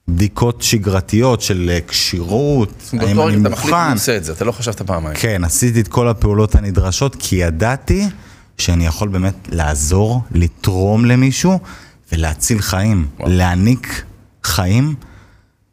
בדיקות 0.07 0.61
שגרתיות 0.61 1.41
של 1.41 1.69
אה, 1.73 1.79
כשירות, 1.87 2.91
האם 2.93 3.01
אני 3.01 3.13
רגע 3.13 3.41
אתה 3.41 3.49
מחליט 3.49 3.73
מוכן. 3.73 3.87
מי 3.87 3.93
עושה 3.93 4.17
את 4.17 4.23
זה, 4.23 4.31
אתה 4.31 4.45
לא 4.45 4.51
חשבת 4.51 4.81
פעמיים. 4.81 5.15
כן, 5.15 5.43
עשיתי 5.43 5.81
את 5.81 5.87
כל 5.87 6.07
הפעולות 6.07 6.55
הנדרשות, 6.55 7.15
כי 7.19 7.35
ידעתי 7.35 8.07
שאני 8.57 8.85
יכול 8.85 9.07
באמת 9.07 9.47
לעזור, 9.51 10.21
לתרום 10.31 11.05
למישהו 11.05 11.59
ולהציל 12.11 12.61
חיים, 12.61 13.07
וואו. 13.19 13.29
להעניק 13.31 14.03
חיים 14.43 14.95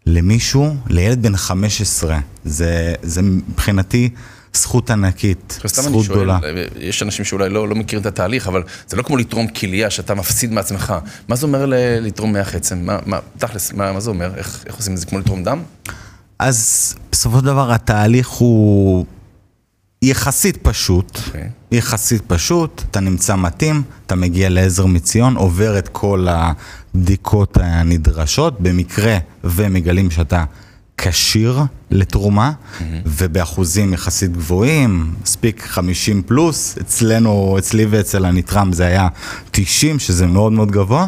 למישהו, 0.07 0.77
לילד 0.87 1.23
בן 1.23 1.37
15. 1.37 2.19
זה, 2.45 2.95
זה 3.03 3.23
מבחינתי 3.23 4.11
זכות 4.55 4.91
ענקית, 4.91 5.59
זכות 5.67 6.05
שואל, 6.05 6.17
גדולה. 6.17 6.39
יש 6.79 7.03
אנשים 7.03 7.25
שאולי 7.25 7.49
לא, 7.49 7.69
לא 7.69 7.75
מכירים 7.75 8.01
את 8.01 8.07
התהליך, 8.07 8.49
אבל 8.49 8.63
זה 8.87 8.97
לא 8.97 9.03
כמו 9.03 9.17
לתרום 9.17 9.47
כליה 9.49 9.91
שאתה 9.91 10.15
מפסיד 10.15 10.53
מעצמך. 10.53 10.95
מה 11.29 11.37
זה 11.37 11.47
אומר 11.47 11.67
ל- 11.67 11.75
לתרום 12.01 12.33
מח 12.33 12.55
עצם? 12.55 12.79
מה, 12.83 12.99
מה, 13.07 13.19
תכלס, 13.39 13.73
מה, 13.73 13.93
מה 13.93 14.01
זה 14.01 14.11
אומר? 14.11 14.31
איך, 14.37 14.65
איך 14.67 14.77
עושים 14.77 14.93
את 14.93 14.99
זה? 14.99 15.07
כמו 15.07 15.19
לתרום 15.19 15.45
דם? 15.45 15.63
אז 16.39 16.95
בסופו 17.13 17.39
של 17.39 17.45
דבר 17.45 17.73
התהליך 17.73 18.29
הוא 18.29 19.07
יחסית 20.03 20.57
פשוט. 20.63 21.19
אוקיי. 21.27 21.49
יחסית 21.73 22.23
פשוט, 22.27 22.83
אתה 22.91 23.01
נמצא 23.01 23.37
מתאים, 23.37 23.83
אתה 24.07 24.15
מגיע 24.15 24.49
לעזר 24.49 24.87
מציון, 24.87 25.37
עובר 25.37 25.79
את 25.79 25.89
כל 25.89 26.27
הבדיקות 26.31 27.57
הנדרשות, 27.61 28.61
במקרה 28.61 29.19
ומגלים 29.45 30.11
שאתה 30.11 30.45
כשיר 30.99 31.61
לתרומה, 31.91 32.53
ובאחוזים 33.07 33.95
יחסית 33.95 34.33
גבוהים, 34.33 35.15
מספיק 35.23 35.63
50 35.63 36.23
פלוס, 36.23 36.79
אצלנו, 36.81 37.57
אצלי 37.59 37.87
ואצל 37.87 38.25
הנתרם 38.25 38.73
זה 38.73 38.87
היה 38.87 39.09
90, 39.51 39.99
שזה 39.99 40.27
מאוד 40.27 40.53
מאוד 40.53 40.71
גבוה. 40.71 41.07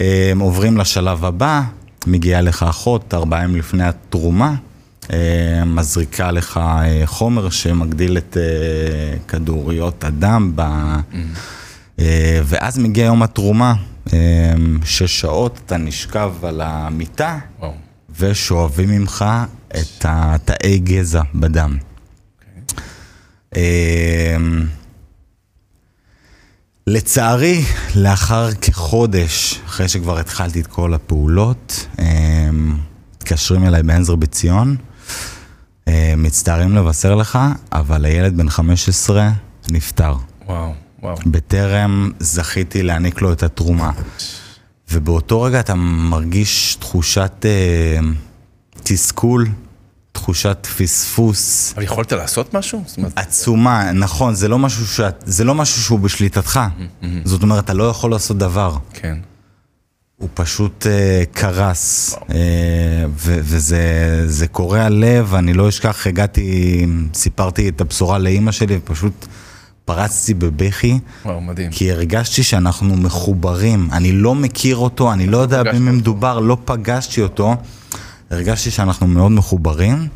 אה, 0.00 0.32
עוברים 0.40 0.76
לשלב 0.76 1.24
הבא, 1.24 1.62
מגיעה 2.06 2.40
לך 2.40 2.62
אחות, 2.62 3.14
ארבעה 3.14 3.44
ימים 3.44 3.56
לפני 3.56 3.84
התרומה, 3.84 4.54
מזריקה 5.66 6.30
לך 6.30 6.60
אה, 6.62 7.02
חומר 7.04 7.50
שמגדיל 7.50 8.18
את 8.18 8.36
אה, 8.36 9.18
כדוריות 9.28 10.04
הדם, 10.04 10.52
ב... 10.54 10.60
אה, 12.00 12.40
ואז 12.44 12.78
מגיע 12.78 13.04
יום 13.04 13.22
התרומה, 13.22 13.74
אה, 14.12 14.18
שש 14.84 15.20
שעות, 15.20 15.60
אתה 15.66 15.76
נשכב 15.76 16.32
על 16.42 16.60
המיטה, 16.60 17.38
וואו. 17.58 17.72
ושואבים 18.18 18.90
ממך 18.90 19.24
את 19.68 20.04
התאי 20.04 20.78
גזע 20.78 21.22
בדם. 21.34 21.76
אה, 23.56 24.36
לצערי, 26.86 27.64
לאחר 27.94 28.54
כחודש, 28.54 29.60
אחרי 29.66 29.88
שכבר 29.88 30.18
התחלתי 30.18 30.60
את 30.60 30.66
כל 30.66 30.94
הפעולות, 30.94 31.86
אה, 31.98 32.48
מתקשרים 32.52 33.64
אליי 33.66 33.82
בעזר 33.82 34.16
בציון, 34.16 34.76
אה, 34.78 34.93
מצטערים 36.16 36.76
לבשר 36.76 37.14
לך, 37.14 37.38
אבל 37.72 38.04
הילד 38.04 38.36
בן 38.36 38.48
15 38.48 39.30
נפטר. 39.70 40.14
וואו, 40.46 40.72
וואו. 41.02 41.16
בטרם 41.26 42.10
זכיתי 42.20 42.82
להעניק 42.82 43.22
לו 43.22 43.32
את 43.32 43.42
התרומה. 43.42 43.90
ובאותו 44.90 45.42
רגע 45.42 45.60
אתה 45.60 45.74
מרגיש 45.74 46.74
תחושת 46.74 47.32
אה, 47.44 47.98
תסכול, 48.82 49.48
תחושת 50.12 50.66
פספוס 50.76 51.72
אבל 51.74 51.82
יכולת 51.82 52.12
לעשות 52.12 52.54
משהו? 52.54 52.84
אומרת, 52.96 53.12
עצומה, 53.16 53.92
נכון, 53.92 54.34
זה 54.34 54.48
לא 54.48 54.58
משהו, 54.58 54.86
שאת, 54.86 55.24
זה 55.26 55.44
לא 55.44 55.54
משהו 55.54 55.82
שהוא 55.82 55.98
בשליטתך. 55.98 56.60
זאת 57.24 57.42
אומרת, 57.42 57.64
אתה 57.64 57.74
לא 57.74 57.84
יכול 57.84 58.10
לעשות 58.10 58.38
דבר. 58.38 58.76
כן. 58.92 59.18
הוא 60.16 60.28
פשוט 60.34 60.86
אה, 60.86 61.22
קרס, 61.32 62.14
אה, 62.30 62.36
ו- 63.08 63.38
וזה 63.42 64.22
זה 64.26 64.46
קורע 64.46 64.88
לב, 64.88 65.34
אני 65.34 65.52
לא 65.52 65.68
אשכח, 65.68 66.06
הגעתי, 66.06 66.86
סיפרתי 67.14 67.68
את 67.68 67.80
הבשורה 67.80 68.18
לאימא 68.18 68.52
שלי, 68.52 68.76
ופשוט 68.76 69.26
פרצתי 69.84 70.34
בבכי, 70.34 70.98
וואו, 71.24 71.40
מדהים. 71.40 71.70
כי 71.70 71.92
הרגשתי 71.92 72.42
שאנחנו 72.42 72.96
מחוברים. 72.96 73.88
אני 73.92 74.12
לא 74.12 74.34
מכיר 74.34 74.76
אותו, 74.76 75.12
אני 75.12 75.26
לא 75.26 75.38
יודע 75.38 75.62
במי. 75.62 75.90
מדובר, 75.90 76.38
לא 76.40 76.56
פגשתי 76.64 77.22
אותו. 77.22 77.56
הרגשתי 78.30 78.70
שאנחנו 78.70 79.06
מאוד 79.06 79.32
מחוברים, 79.32 80.08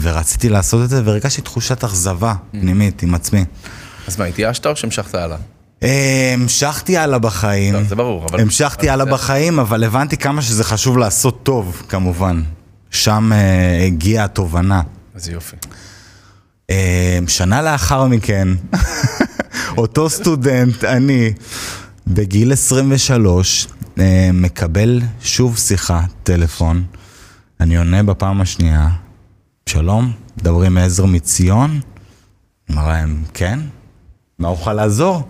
ורציתי 0.00 0.48
לעשות 0.48 0.84
את 0.84 0.88
זה, 0.88 1.02
והרגשתי 1.04 1.42
תחושת 1.42 1.84
אכזבה 1.84 2.34
פנימית 2.50 3.02
עם 3.02 3.14
עצמי. 3.14 3.44
אז 4.08 4.18
מה, 4.18 4.24
התייאשת 4.24 4.66
או 4.66 4.76
שהמשכת 4.76 5.14
הלאה? 5.14 5.36
אה, 5.82 6.30
המשכתי 6.34 6.96
הלאה 6.96 7.18
בחיים. 7.18 7.74
לא, 7.74 7.82
זה 7.82 7.96
ברור, 7.96 8.26
אבל... 8.26 8.40
המשכתי 8.40 8.88
הלאה 8.88 9.06
בחיים, 9.06 9.58
אבל 9.58 9.84
הבנתי 9.84 10.16
כמה 10.16 10.42
שזה 10.42 10.64
חשוב 10.64 10.98
לעשות 10.98 11.42
טוב, 11.42 11.82
כמובן. 11.88 12.42
שם 12.90 13.32
אה, 13.32 13.84
הגיעה 13.86 14.24
התובנה. 14.24 14.82
איזה 15.14 15.32
יופי. 15.32 15.56
אה, 16.70 17.18
שנה 17.28 17.62
לאחר 17.62 18.06
מכן, 18.06 18.48
אותו 19.78 20.10
סטודנט, 20.10 20.84
אני, 20.84 21.32
בגיל 22.06 22.52
23, 22.52 23.66
אה, 23.98 24.30
מקבל 24.32 25.00
שוב 25.22 25.58
שיחה, 25.58 26.02
טלפון. 26.22 26.84
אני 27.60 27.76
עונה 27.76 28.02
בפעם 28.02 28.40
השנייה, 28.40 28.88
שלום, 29.66 30.12
מדברים 30.36 30.74
מעזר 30.74 31.06
מציון? 31.06 31.80
אמר 32.70 32.88
להם, 32.88 33.22
כן, 33.34 33.60
מה 34.40 34.48
אוכל 34.48 34.72
לעזור? 34.72 35.28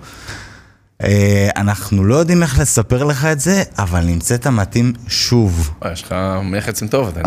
אה, 1.03 1.49
אנחנו 1.57 2.05
לא 2.05 2.15
יודעים 2.15 2.43
איך 2.43 2.59
לספר 2.59 3.05
לך 3.05 3.25
את 3.25 3.41
זה, 3.41 3.63
אבל 3.79 4.01
נמצאת 4.01 4.47
מתאים 4.47 4.93
שוב. 5.09 5.71
וואי, 5.83 5.93
יש 5.93 6.03
לך 6.03 6.15
מח 6.43 6.69
עצם 6.69 6.89
טוב, 6.89 7.09
אתה 7.09 7.21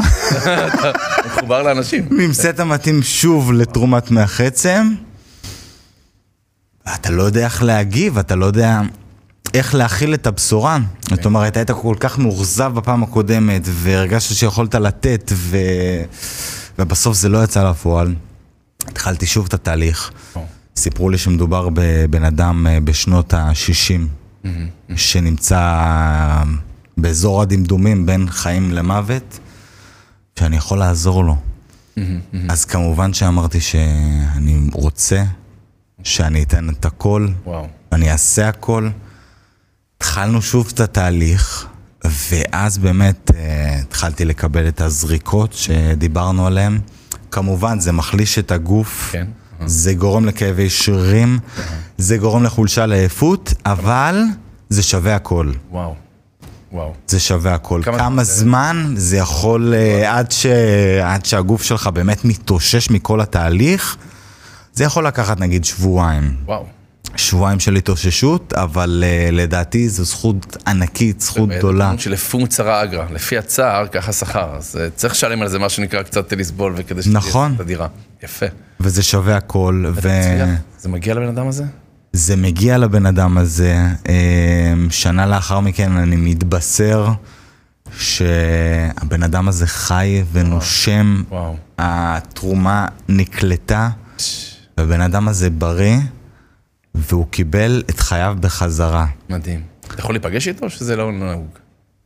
מחובר 1.25 1.63
לאנשים. 1.63 2.07
נמצאת 2.11 2.59
מתאים 2.59 3.03
שוב 3.03 3.53
לתרומת 3.53 4.11
מח 4.11 4.41
עצם. 4.41 4.93
אתה 6.95 7.11
לא 7.11 7.23
יודע 7.23 7.45
איך 7.45 7.63
להגיב, 7.63 8.17
אתה 8.17 8.35
לא 8.35 8.45
יודע 8.45 8.81
איך 9.53 9.75
להכיל 9.75 10.13
את 10.13 10.27
הבשורה. 10.27 10.77
זאת 11.09 11.25
אומרת, 11.25 11.57
היית 11.57 11.71
כל 11.71 11.95
כך 11.99 12.19
מאוכזב 12.19 12.71
בפעם 12.75 13.03
הקודמת, 13.03 13.61
והרגשת 13.65 14.35
שיכולת 14.35 14.75
לתת, 14.75 15.31
ו... 15.35 15.57
ובסוף 16.79 17.17
זה 17.17 17.29
לא 17.29 17.43
יצא 17.43 17.69
לפועל. 17.69 18.15
התחלתי 18.87 19.25
שוב 19.25 19.45
את 19.45 19.53
התהליך. 19.53 20.11
וואו. 20.35 20.45
סיפרו 20.75 21.09
לי 21.09 21.17
שמדובר 21.17 21.69
בבן 21.73 22.23
אדם 22.23 22.67
אה, 22.67 22.79
בשנות 22.79 23.33
ה-60, 23.33 24.47
שנמצא 24.95 26.43
באזור 26.97 27.41
הדמדומים 27.41 28.05
בין 28.05 28.29
חיים 28.29 28.71
למוות, 28.71 29.39
שאני 30.39 30.55
יכול 30.55 30.77
לעזור 30.79 31.23
לו. 31.23 31.35
אז 32.49 32.65
כמובן 32.65 33.13
שאמרתי 33.13 33.61
שאני 33.61 34.69
רוצה, 34.73 35.23
שאני 36.03 36.43
אתן 36.43 36.69
את 36.69 36.85
הכל, 36.85 37.27
וואו. 37.45 37.67
אני 37.91 38.11
אעשה 38.11 38.49
הכל. 38.49 38.89
התחלנו 39.97 40.41
שוב 40.41 40.71
את 40.73 40.79
התהליך, 40.79 41.67
ואז 42.29 42.77
באמת 42.77 43.31
אה, 43.35 43.79
התחלתי 43.79 44.25
לקבל 44.25 44.67
את 44.67 44.81
הזריקות 44.81 45.53
שדיברנו 45.53 46.47
עליהן. 46.47 46.79
כמובן, 47.31 47.79
זה 47.79 47.91
מחליש 47.91 48.39
את 48.39 48.51
הגוף, 48.51 49.09
כן. 49.11 49.27
זה 49.65 49.93
גורם 49.93 50.25
לכאבי 50.25 50.69
שרירים, 50.69 51.39
זה 51.97 52.17
גורם 52.17 52.43
לחולשה 52.43 52.85
לעייפות, 52.85 53.53
אבל 53.65 54.21
זה 54.69 54.83
שווה 54.83 55.15
הכל. 55.15 55.51
וואו. 55.71 55.95
וואו. 56.71 56.93
זה 57.07 57.19
שווה 57.19 57.53
הכל. 57.53 57.81
כמה 57.83 57.97
כמה, 57.97 58.23
זה- 58.23 58.33
זמן 58.33 58.93
זה 58.97 59.17
יכול, 59.17 59.73
אה, 59.73 60.17
עד, 60.17 60.31
ש... 60.31 60.45
עד 61.03 61.25
שהגוף 61.25 61.63
שלך 61.63 61.87
באמת 61.87 62.25
מתאושש 62.25 62.89
מכל 62.89 63.21
התהליך, 63.21 63.97
זה 64.73 64.83
יכול 64.83 65.07
לקחת 65.07 65.39
נגיד 65.39 65.65
שבועיים. 65.65 66.35
וואו. 66.45 66.65
שבועיים 67.15 67.59
של 67.59 67.75
התאוששות, 67.75 68.53
אבל 68.53 69.03
uh, 69.03 69.31
לדעתי 69.31 69.89
זו 69.89 70.03
זכות 70.03 70.57
ענקית, 70.67 71.21
זכות 71.21 71.49
גדולה. 71.49 71.83
אומרים 71.83 71.99
שלפום 71.99 72.47
צרה 72.47 72.83
אגרא, 72.83 73.05
לפי 73.11 73.37
הצער, 73.37 73.87
ככה 73.87 74.13
שכר. 74.13 74.55
אז 74.57 74.77
אה, 74.81 74.89
צריך 74.89 75.13
לשלם 75.13 75.41
על 75.41 75.47
זה 75.47 75.59
מה 75.59 75.69
שנקרא 75.69 76.03
קצת 76.03 76.33
לסבול, 76.33 76.73
וכדי 76.75 77.01
שתהיה 77.01 77.17
נכון. 77.17 77.53
את 77.55 77.59
הדירה. 77.59 77.87
יפה. 78.23 78.45
וזה 78.79 79.03
שווה 79.03 79.37
הכל, 79.37 79.85
מצליח. 79.97 80.49
זה 80.79 80.89
מגיע 80.89 81.13
לבן 81.13 81.27
אדם 81.27 81.47
הזה? 81.47 81.63
וזה 82.13 82.35
מגיע 82.35 82.77
לבן 82.77 83.05
אדם 83.05 83.37
הזה. 83.37 83.77
אה, 84.09 84.73
שנה 84.89 85.25
לאחר 85.25 85.59
מכן 85.59 85.91
אני 85.91 86.15
מתבשר 86.15 87.07
שהבן 87.97 89.23
אדם 89.23 89.47
הזה 89.47 89.67
חי 89.67 90.23
ונושם, 90.31 91.23
וואו. 91.29 91.55
התרומה 91.77 92.85
נקלטה, 93.09 93.89
והבן 94.77 95.01
אדם 95.01 95.27
הזה 95.27 95.49
בריא, 95.49 95.97
והוא 96.95 97.25
קיבל 97.31 97.83
את 97.89 97.99
חייו 97.99 98.37
בחזרה. 98.39 99.05
מדהים. 99.29 99.61
אתה 99.87 99.99
יכול 99.99 100.15
להיפגש 100.15 100.47
איתו 100.47 100.65
או 100.65 100.69
שזה 100.69 100.95
לא 100.95 101.11
נהוג? 101.11 101.47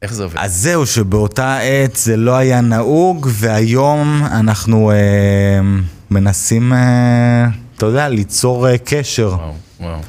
איך 0.01 0.13
זה 0.13 0.23
עובד? 0.23 0.35
אז 0.37 0.55
זהו, 0.55 0.85
שבאותה 0.85 1.57
עת 1.57 1.95
זה 1.95 2.17
לא 2.17 2.35
היה 2.35 2.61
נהוג, 2.61 3.27
והיום 3.31 4.23
אנחנו 4.31 4.91
אה, 4.91 4.97
מנסים, 6.11 6.73
אה, 6.73 7.47
אתה 7.75 7.85
יודע, 7.85 8.09
ליצור 8.09 8.69
אה, 8.69 8.77
קשר 8.77 9.27
וואו, 9.27 9.53
וואו, 9.79 9.99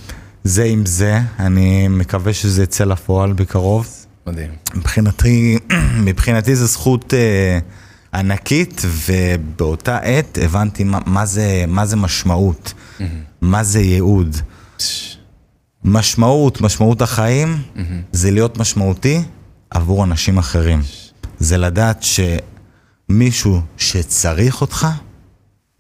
זה 0.45 0.65
עם 0.65 0.87
זה. 0.87 1.21
אני 1.39 1.89
מקווה 1.89 2.33
שזה 2.33 2.63
יצא 2.63 2.85
לפועל 2.85 3.33
בקרוב. 3.33 3.89
מדהים. 4.27 4.51
מבחינתי, 4.75 5.59
מבחינתי 6.07 6.57
זו 6.57 6.67
זכות 6.67 7.15
אה, 7.15 7.59
ענקית, 8.15 8.83
ובאותה 9.07 9.99
עת 9.99 10.39
הבנתי 10.43 10.85
מה, 10.85 10.99
מה, 11.07 11.27
זה, 11.27 11.65
מה 11.69 11.87
זה 11.87 11.97
משמעות, 11.97 12.73
מה 13.41 13.65
זה 13.65 13.81
ייעוד. 13.81 14.37
משמעות, 15.85 16.61
משמעות 16.61 17.03
החיים, 17.03 17.63
זה 18.13 18.31
להיות 18.31 18.59
משמעותי 18.59 19.23
עבור 19.71 20.05
אנשים 20.05 20.39
אחרים. 20.39 20.83
זה 21.39 21.59
לדעת 21.59 22.05
שמישהו 23.09 23.61
שצריך 23.77 24.61
אותך, 24.61 24.87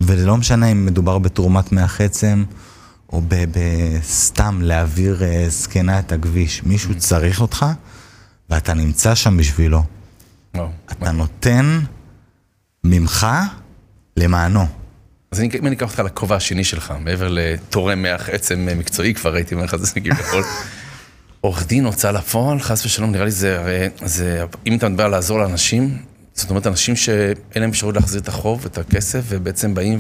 ולא 0.00 0.36
משנה 0.36 0.66
אם 0.66 0.86
מדובר 0.86 1.18
בתרומת 1.18 1.72
מח 1.72 2.00
עצם, 2.00 2.44
או 3.12 3.22
בסתם 3.28 4.58
להעביר 4.62 5.22
אה, 5.24 5.46
זקנה 5.48 5.98
את 5.98 6.12
הכביש, 6.12 6.62
מישהו 6.64 6.94
צריך 6.98 7.40
אותך, 7.40 7.66
ואתה 8.50 8.74
נמצא 8.74 9.14
שם 9.14 9.36
בשבילו. 9.36 9.82
וואו. 10.54 10.68
אתה 10.92 11.12
נותן 11.12 11.80
ממך 12.84 13.26
למענו. 14.16 14.66
אז 15.32 15.40
אם 15.40 15.66
אני 15.66 15.76
אקח 15.76 15.90
אותך 15.90 15.98
לכובע 15.98 16.36
השני 16.36 16.64
שלך, 16.64 16.94
מעבר 17.00 17.28
לתורם 17.30 18.02
מח 18.02 18.28
עצם 18.28 18.68
מקצועי, 18.76 19.14
כבר 19.14 19.34
הייתי 19.34 19.54
אומר 19.54 19.64
לך, 19.64 19.76
זה 19.76 20.00
כביכול. 20.00 20.44
עורך 21.40 21.66
דין, 21.66 21.84
הוצאה 21.84 22.12
לפועל, 22.12 22.60
חס 22.60 22.86
ושלום, 22.86 23.12
נראה 23.12 23.24
לי 23.24 23.30
זה, 23.30 23.88
זה, 24.04 24.44
אם 24.66 24.76
אתה 24.76 24.88
מדבר 24.88 25.04
על 25.04 25.10
לעזור 25.10 25.38
לאנשים, 25.38 25.98
זאת 26.34 26.50
אומרת, 26.50 26.66
אנשים 26.66 26.96
שאין 26.96 27.62
להם 27.62 27.70
אפשרות 27.70 27.94
להחזיר 27.94 28.20
את 28.20 28.28
החוב, 28.28 28.64
את 28.66 28.78
הכסף, 28.78 29.22
ובעצם 29.28 29.74
באים 29.74 29.98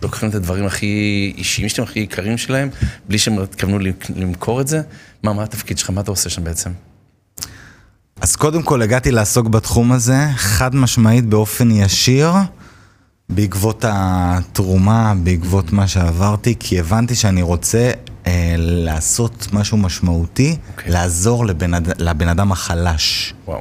ולוקחים 0.00 0.28
את 0.28 0.34
הדברים 0.34 0.66
הכי 0.66 1.32
אישיים 1.38 1.68
שלהם, 1.68 1.88
הכי 1.88 2.00
יקרים 2.00 2.38
שלהם, 2.38 2.68
בלי 3.08 3.18
שהם 3.18 3.38
התכוונו 3.38 3.78
למכור 4.16 4.60
את 4.60 4.68
זה. 4.68 4.80
מה, 5.22 5.32
מה 5.32 5.42
התפקיד 5.42 5.78
שלך? 5.78 5.90
מה 5.90 6.00
אתה 6.00 6.10
עושה 6.10 6.30
שם 6.30 6.44
בעצם? 6.44 6.70
אז 8.20 8.36
קודם 8.36 8.62
כל 8.62 8.82
הגעתי 8.82 9.10
לעסוק 9.10 9.46
בתחום 9.46 9.92
הזה, 9.92 10.26
חד 10.36 10.74
משמעית 10.74 11.26
באופן 11.26 11.70
ישיר, 11.70 12.30
בעקבות 13.28 13.84
התרומה, 13.88 15.14
בעקבות 15.22 15.72
מה 15.72 15.88
שעברתי, 15.88 16.54
כי 16.60 16.80
הבנתי 16.80 17.14
שאני 17.14 17.42
רוצה 17.42 17.90
אה, 18.26 18.54
לעשות 18.58 19.48
משהו 19.52 19.76
משמעותי, 19.76 20.56
אוקיי. 20.70 20.92
לעזור 20.92 21.46
לבן, 21.46 21.70
לבן 21.98 22.28
אדם 22.28 22.52
החלש. 22.52 23.34
וואו. 23.46 23.60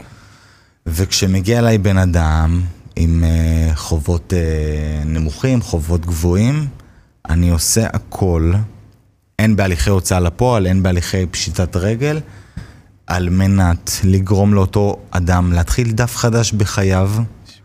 וכשמגיע 0.86 1.59
אליי 1.59 1.78
בן 1.78 1.97
אדם 1.97 2.61
עם 2.95 3.24
אה, 3.24 3.76
חובות 3.76 4.34
אה, 4.34 5.03
נמוכים, 5.05 5.61
חובות 5.61 6.05
גבוהים, 6.05 6.68
אני 7.30 7.49
עושה 7.49 7.88
הכל, 7.93 8.53
הן 9.39 9.55
בהליכי 9.55 9.89
הוצאה 9.89 10.20
לפועל, 10.20 10.68
הן 10.68 10.84
בהליכי 10.84 11.26
פשיטת 11.26 11.76
רגל, 11.76 12.20
על 13.07 13.30
מנת 13.30 13.91
לגרום 14.03 14.53
לאותו 14.53 14.99
אדם 15.11 15.53
להתחיל 15.53 15.91
דף 15.91 16.16
חדש 16.16 16.51
בחייו, 16.51 17.11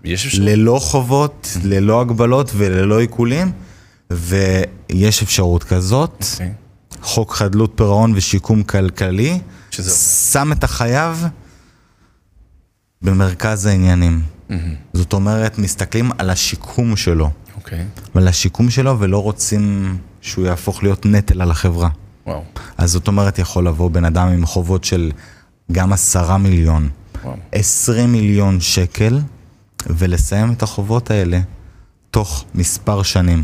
יש 0.04 0.26
אפשרות? 0.26 0.48
ללא 0.48 0.78
חובות, 0.82 1.56
ללא 1.64 2.00
הגבלות 2.00 2.50
וללא 2.54 3.00
עיקולים, 3.00 3.52
ויש 4.10 5.22
אפשרות 5.22 5.64
כזאת. 5.64 6.24
אוקיי. 6.32 6.52
חוק 7.02 7.34
חדלות 7.34 7.72
פירעון 7.74 8.12
ושיקום 8.16 8.62
כלכלי, 8.62 9.40
שזה? 9.70 9.90
שם 10.32 10.52
את 10.52 10.64
החייב 10.64 11.24
במרכז 13.02 13.66
העניינים. 13.66 14.22
זאת 14.92 15.12
אומרת, 15.12 15.58
מסתכלים 15.58 16.10
על 16.18 16.30
השיקום 16.30 16.96
שלו, 16.96 17.30
אוקיי. 17.56 17.84
ועל 18.14 18.28
השיקום 18.28 18.70
שלו, 18.70 19.00
ולא 19.00 19.22
רוצים 19.22 19.96
שהוא 20.20 20.46
יהפוך 20.46 20.82
להיות 20.82 21.06
נטל 21.06 21.42
על 21.42 21.50
החברה. 21.50 21.88
וואו. 22.26 22.42
אז 22.78 22.90
זאת 22.90 23.08
אומרת, 23.08 23.38
יכול 23.38 23.66
לבוא 23.66 23.90
בן 23.90 24.04
אדם 24.04 24.28
עם 24.28 24.46
חובות 24.46 24.84
של 24.84 25.12
גם 25.72 25.92
עשרה 25.92 26.38
מיליון, 26.38 26.88
וואו. 27.24 27.36
עשרים 27.52 28.12
מיליון 28.12 28.60
שקל, 28.60 29.18
ולסיים 29.88 30.52
את 30.52 30.62
החובות 30.62 31.10
האלה 31.10 31.40
תוך 32.10 32.44
מספר 32.54 33.02
שנים. 33.02 33.42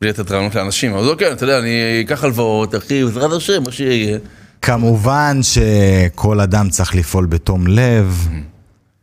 בלי 0.00 0.10
לתת 0.10 0.30
רעיונות 0.30 0.54
לאנשים, 0.54 0.94
אז 0.94 1.06
אוקיי, 1.06 1.32
אתה 1.32 1.44
יודע, 1.44 1.58
אני 1.58 2.00
אקח 2.04 2.24
הלוואות, 2.24 2.74
אחי, 2.74 3.04
בעזרת 3.04 3.32
השם, 3.32 3.62
מה 3.62 3.72
שיהיה. 3.72 4.18
כמובן 4.62 5.40
שכל 5.42 6.40
אדם 6.40 6.68
צריך 6.68 6.94
לפעול 6.94 7.26
בתום 7.26 7.66
לב, 7.66 8.28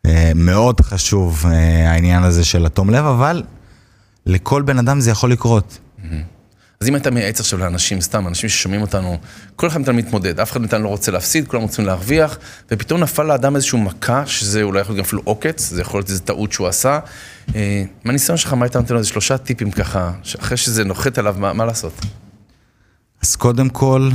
אה, 0.06 0.32
מאוד 0.36 0.82
חשוב 0.82 1.45
אה, 1.45 1.91
העניין 1.91 2.24
הזה 2.24 2.45
של 2.45 2.66
התום 2.66 2.89
לב, 2.89 3.06
אבל 3.06 3.43
לכל 4.26 4.62
בן 4.62 4.78
אדם 4.78 5.00
זה 5.00 5.12
יכול 5.12 5.32
לקרות. 5.32 5.80
אז 6.82 6.88
אם 6.88 6.95
אתה 6.95 7.11
מייעץ 7.11 7.39
עכשיו 7.39 7.59
לאנשים, 7.59 8.01
סתם, 8.01 8.28
אנשים 8.28 8.49
ששומעים 8.49 8.82
אותנו, 8.82 9.17
כל 9.55 9.67
אחד 9.67 9.78
מאיתנו 9.78 9.93
מתמודד, 9.93 10.39
אף 10.39 10.51
אחד 10.51 10.61
מאיתנו 10.61 10.84
לא 10.84 10.89
רוצה 10.89 11.11
להפסיד, 11.11 11.47
כולם 11.47 11.61
רוצים 11.61 11.86
להרוויח, 11.86 12.38
ופתאום 12.71 13.01
נפל 13.01 13.23
לאדם 13.23 13.55
איזשהו 13.55 13.78
מכה, 13.78 14.25
שזה 14.25 14.63
אולי 14.63 14.82
יכול 14.82 14.93
להיות 14.95 15.03
גם 15.03 15.07
אפילו 15.07 15.21
עוקץ, 15.25 15.69
זה 15.69 15.82
יכול 15.82 15.99
להיות 15.99 16.09
איזו 16.09 16.23
טעות 16.23 16.51
שהוא 16.51 16.67
עשה. 16.67 16.99
אה, 17.55 17.84
מהניסיון 18.03 18.38
שלך, 18.38 18.53
מה 18.53 18.65
היית 18.65 18.75
נותן 18.75 18.93
לו 18.93 18.99
איזה 18.99 19.09
שלושה 19.09 19.38
טיפים 19.38 19.71
ככה, 19.71 20.11
שאחרי 20.23 20.57
שזה 20.57 20.84
נוחת 20.84 21.17
עליו, 21.17 21.36
מה, 21.39 21.53
מה 21.53 21.65
לעשות? 21.65 21.93
אז 23.21 23.36
קודם 23.36 23.69
כל, 23.69 24.09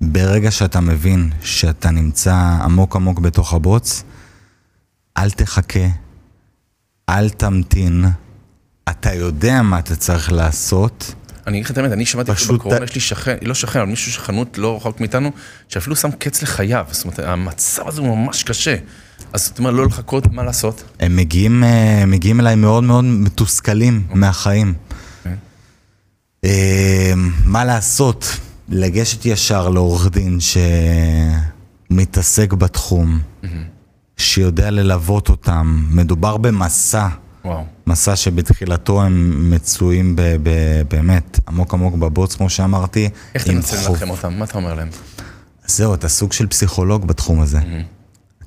ברגע 0.00 0.50
שאתה 0.50 0.80
מבין 0.80 1.30
שאתה 1.42 1.90
נמצא 1.90 2.34
עמוק 2.62 2.96
עמוק 2.96 3.18
בתוך 3.18 3.54
הבוץ, 3.54 4.02
אל 5.16 5.30
תחכה, 5.30 5.88
אל 7.08 7.30
תמתין, 7.30 8.04
אתה 8.88 9.14
יודע 9.14 9.62
מה 9.62 9.78
אתה 9.78 9.96
צריך 9.96 10.32
לעשות, 10.32 11.14
אני 11.48 11.56
אגיד 11.56 11.64
לך 11.64 11.70
את 11.70 11.78
האמת, 11.78 11.92
אני 11.92 12.06
שמעתי 12.06 12.32
פשוט 12.32 12.50
בקורונה, 12.50 12.84
יש 12.84 12.94
לי 12.94 13.00
שכן, 13.00 13.36
לא 13.42 13.54
שכן, 13.54 13.78
אבל 13.78 13.88
מישהו 13.88 14.12
שחנות 14.12 14.58
לא 14.58 14.76
רחוק 14.76 15.00
מאיתנו, 15.00 15.30
שאפילו 15.68 15.96
שם 15.96 16.10
קץ 16.10 16.42
לחייו, 16.42 16.86
זאת 16.90 17.04
אומרת, 17.04 17.18
המצב 17.18 17.88
הזה 17.88 18.00
הוא 18.00 18.18
ממש 18.18 18.42
קשה. 18.42 18.76
אז 19.32 19.46
זאת 19.46 19.58
אומרת, 19.58 19.74
לא 19.74 19.86
לחכות, 19.86 20.32
מה 20.32 20.42
לעשות? 20.42 20.82
הם 21.00 21.16
מגיעים, 21.16 21.64
אה, 21.64 22.04
מגיעים 22.06 22.40
אליי 22.40 22.54
מאוד 22.54 22.84
מאוד 22.84 23.04
מתוסכלים 23.04 24.06
מהחיים. 24.14 24.74
אה, 26.44 27.12
מה 27.44 27.64
לעשות? 27.64 28.36
לגשת 28.68 29.26
ישר 29.26 29.68
לעורך 29.68 30.10
דין 30.10 30.38
שמתעסק 31.90 32.52
בתחום, 32.52 33.18
שיודע 34.16 34.70
ללוות 34.70 35.28
אותם. 35.28 35.84
מדובר 35.90 36.36
במסע, 36.36 37.08
וואו. 37.48 37.64
מסע 37.86 38.16
שבתחילתו 38.16 39.02
הם 39.02 39.50
מצויים 39.50 40.16
ב- 40.16 40.22
ב- 40.42 40.82
באמת 40.90 41.40
עמוק 41.48 41.74
עמוק 41.74 41.94
בבוץ, 41.94 42.34
כמו 42.34 42.50
שאמרתי. 42.50 43.08
איך 43.34 43.48
מנסה 43.48 43.76
חוב- 43.86 43.96
לנחם 43.96 44.10
אותם? 44.10 44.34
מה 44.38 44.44
אתה 44.44 44.58
אומר 44.58 44.74
להם? 44.74 44.88
זהו, 45.66 45.94
אתה 45.94 46.08
סוג 46.08 46.32
של 46.32 46.46
פסיכולוג 46.46 47.06
בתחום 47.06 47.40
הזה. 47.40 47.58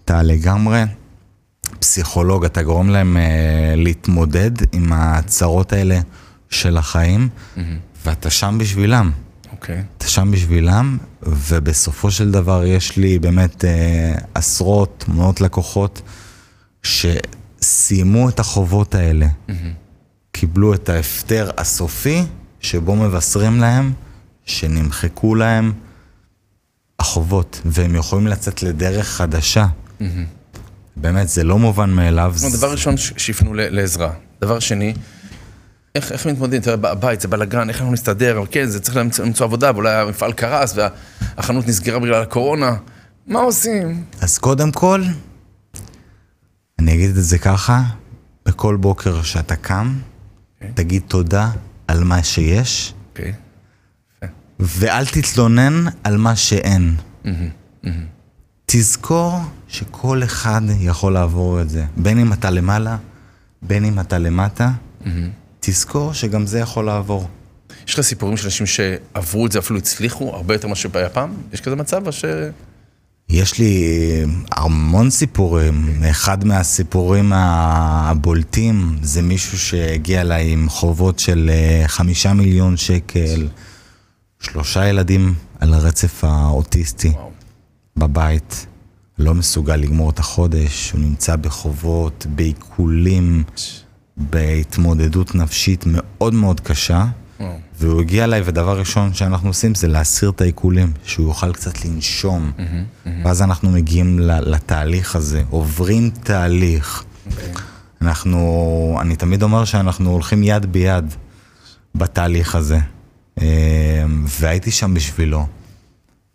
אתה 0.05 0.21
לגמרי 0.23 0.83
פסיכולוג, 1.79 2.45
אתה 2.45 2.63
גורם 2.63 2.89
להם 2.89 3.17
אה, 3.17 3.23
להתמודד 3.77 4.51
עם 4.71 4.93
הצרות 4.93 5.73
האלה 5.73 5.99
של 6.49 6.77
החיים, 6.77 7.29
ואתה 8.05 8.29
שם 8.29 8.57
בשבילם. 8.59 9.11
אוקיי. 9.51 9.83
אתה 9.97 10.07
שם 10.07 10.31
בשבילם, 10.31 10.97
ובסופו 11.23 12.11
של 12.11 12.31
דבר 12.31 12.65
יש 12.65 12.97
לי 12.97 13.19
באמת 13.19 13.65
אה, 13.65 14.13
עשרות, 14.33 15.05
מאות 15.07 15.41
לקוחות 15.41 16.01
שסיימו 17.63 18.29
את 18.29 18.39
החובות 18.39 18.95
האלה. 18.95 19.27
קיבלו 20.31 20.73
את 20.73 20.89
ההפטר 20.89 21.51
הסופי, 21.57 22.23
שבו 22.59 22.95
מבשרים 22.95 23.59
להם 23.59 23.93
שנמחקו 24.45 25.35
להם 25.35 25.73
החובות, 26.99 27.61
והם 27.65 27.95
יכולים 27.95 28.27
לצאת 28.27 28.63
לדרך 28.63 29.07
חדשה. 29.07 29.67
באמת, 30.95 31.29
זה 31.29 31.43
לא 31.43 31.59
מובן 31.59 31.89
מאליו. 31.89 32.33
זאת 32.35 32.45
אומרת, 32.45 32.57
דבר 32.57 32.71
ראשון, 32.71 32.97
שיפנו 32.97 33.53
לעזרה. 33.53 34.11
דבר 34.41 34.59
שני, 34.59 34.93
איך, 35.95 36.11
איך 36.11 36.27
מתמודדים? 36.27 36.61
אתה 36.61 36.71
יודע, 36.71 36.93
בבית 36.93 37.21
זה 37.21 37.27
בלאגן, 37.27 37.69
איך 37.69 37.77
אנחנו 37.77 37.93
נסתדר? 37.93 38.43
כן, 38.51 38.65
זה 38.65 38.79
צריך 38.79 38.97
למצוא, 38.97 39.25
למצוא 39.25 39.45
עבודה, 39.45 39.71
ואולי 39.73 39.93
המפעל 39.93 40.33
קרס 40.33 40.75
והחנות 41.37 41.67
נסגרה 41.67 41.99
בגלל 41.99 42.21
הקורונה. 42.21 42.75
מה 43.27 43.39
עושים? 43.39 44.03
אז 44.21 44.37
קודם 44.37 44.71
כל, 44.71 45.03
אני 46.81 46.93
אגיד 46.93 47.09
את 47.09 47.23
זה 47.23 47.37
ככה, 47.37 47.83
בכל 48.45 48.75
בוקר 48.75 49.23
שאתה 49.23 49.55
קם, 49.55 49.95
תגיד 50.73 51.01
תודה 51.07 51.51
על 51.87 52.03
מה 52.03 52.23
שיש, 52.23 52.93
אוקיי. 53.09 53.33
ואל 54.59 55.05
תתלונן 55.05 55.85
על 56.03 56.17
מה 56.17 56.35
שאין. 56.35 56.95
תזכור 58.65 59.39
שכל 59.67 60.23
אחד 60.23 60.61
יכול 60.79 61.13
לעבור 61.13 61.61
את 61.61 61.69
זה, 61.69 61.85
בין 61.97 62.19
אם 62.19 62.33
אתה 62.33 62.49
למעלה, 62.49 62.97
בין 63.61 63.85
אם 63.85 63.99
אתה 63.99 64.17
למטה, 64.17 64.71
תזכור 65.59 66.13
שגם 66.13 66.45
זה 66.45 66.59
יכול 66.59 66.85
לעבור. 66.85 67.29
יש 67.87 67.93
לך 67.93 68.01
סיפורים 68.01 68.37
של 68.37 68.45
אנשים 68.45 68.65
שעברו 68.65 69.45
את 69.45 69.51
זה, 69.51 69.59
אפילו 69.59 69.79
הצליחו, 69.79 70.35
הרבה 70.35 70.53
יותר 70.53 70.67
ממה 70.67 70.75
שהיה 70.75 71.09
פעם? 71.09 71.33
יש 71.53 71.61
כזה 71.61 71.75
מצב 71.75 72.07
או 72.07 72.11
ש... 72.11 72.25
יש 73.31 73.59
לי 73.59 73.83
המון 74.51 75.09
סיפורים. 75.09 76.03
אחד 76.09 76.45
מהסיפורים 76.45 77.31
הבולטים 77.35 78.97
זה 79.01 79.21
מישהו 79.21 79.59
שהגיע 79.59 80.21
אליי 80.21 80.51
עם 80.51 80.69
חובות 80.69 81.19
של 81.19 81.49
אה, 81.53 81.83
חמישה 81.87 82.33
מיליון 82.33 82.77
שקל, 82.77 83.47
שלושה 84.39 84.87
ילדים 84.87 85.33
על 85.59 85.73
הרצף 85.73 86.23
האוטיסטי 86.23 87.07
וואו. 87.07 87.31
בבית, 87.97 88.65
לא 89.19 89.33
מסוגל 89.33 89.75
לגמור 89.75 90.09
את 90.09 90.19
החודש, 90.19 90.91
הוא 90.91 91.01
נמצא 91.01 91.35
בחובות, 91.35 92.25
בעיקולים, 92.35 93.43
בהתמודדות 94.17 95.35
נפשית 95.35 95.83
מאוד 95.87 96.33
מאוד 96.33 96.59
קשה. 96.59 97.05
והוא 97.79 98.01
הגיע 98.01 98.23
אליי, 98.23 98.41
ודבר 98.45 98.79
ראשון 98.79 99.13
שאנחנו 99.13 99.49
עושים 99.49 99.75
זה 99.75 99.87
להסיר 99.87 100.29
את 100.29 100.41
העיקולים, 100.41 100.91
שהוא 101.03 101.27
יוכל 101.27 101.53
קצת 101.53 101.85
לנשום. 101.85 102.51
ואז 103.23 103.41
אנחנו 103.41 103.71
מגיעים 103.71 104.19
לתהליך 104.19 105.15
הזה, 105.15 105.43
עוברים 105.49 106.09
תהליך. 106.23 107.03
אנחנו, 108.01 108.97
אני 109.01 109.15
תמיד 109.15 109.43
אומר 109.43 109.65
שאנחנו 109.65 110.09
הולכים 110.09 110.43
יד 110.43 110.65
ביד 110.65 111.05
בתהליך 111.95 112.55
הזה. 112.55 112.79
אה, 113.41 114.03
והייתי 114.39 114.71
שם 114.71 114.93
בשבילו. 114.93 115.47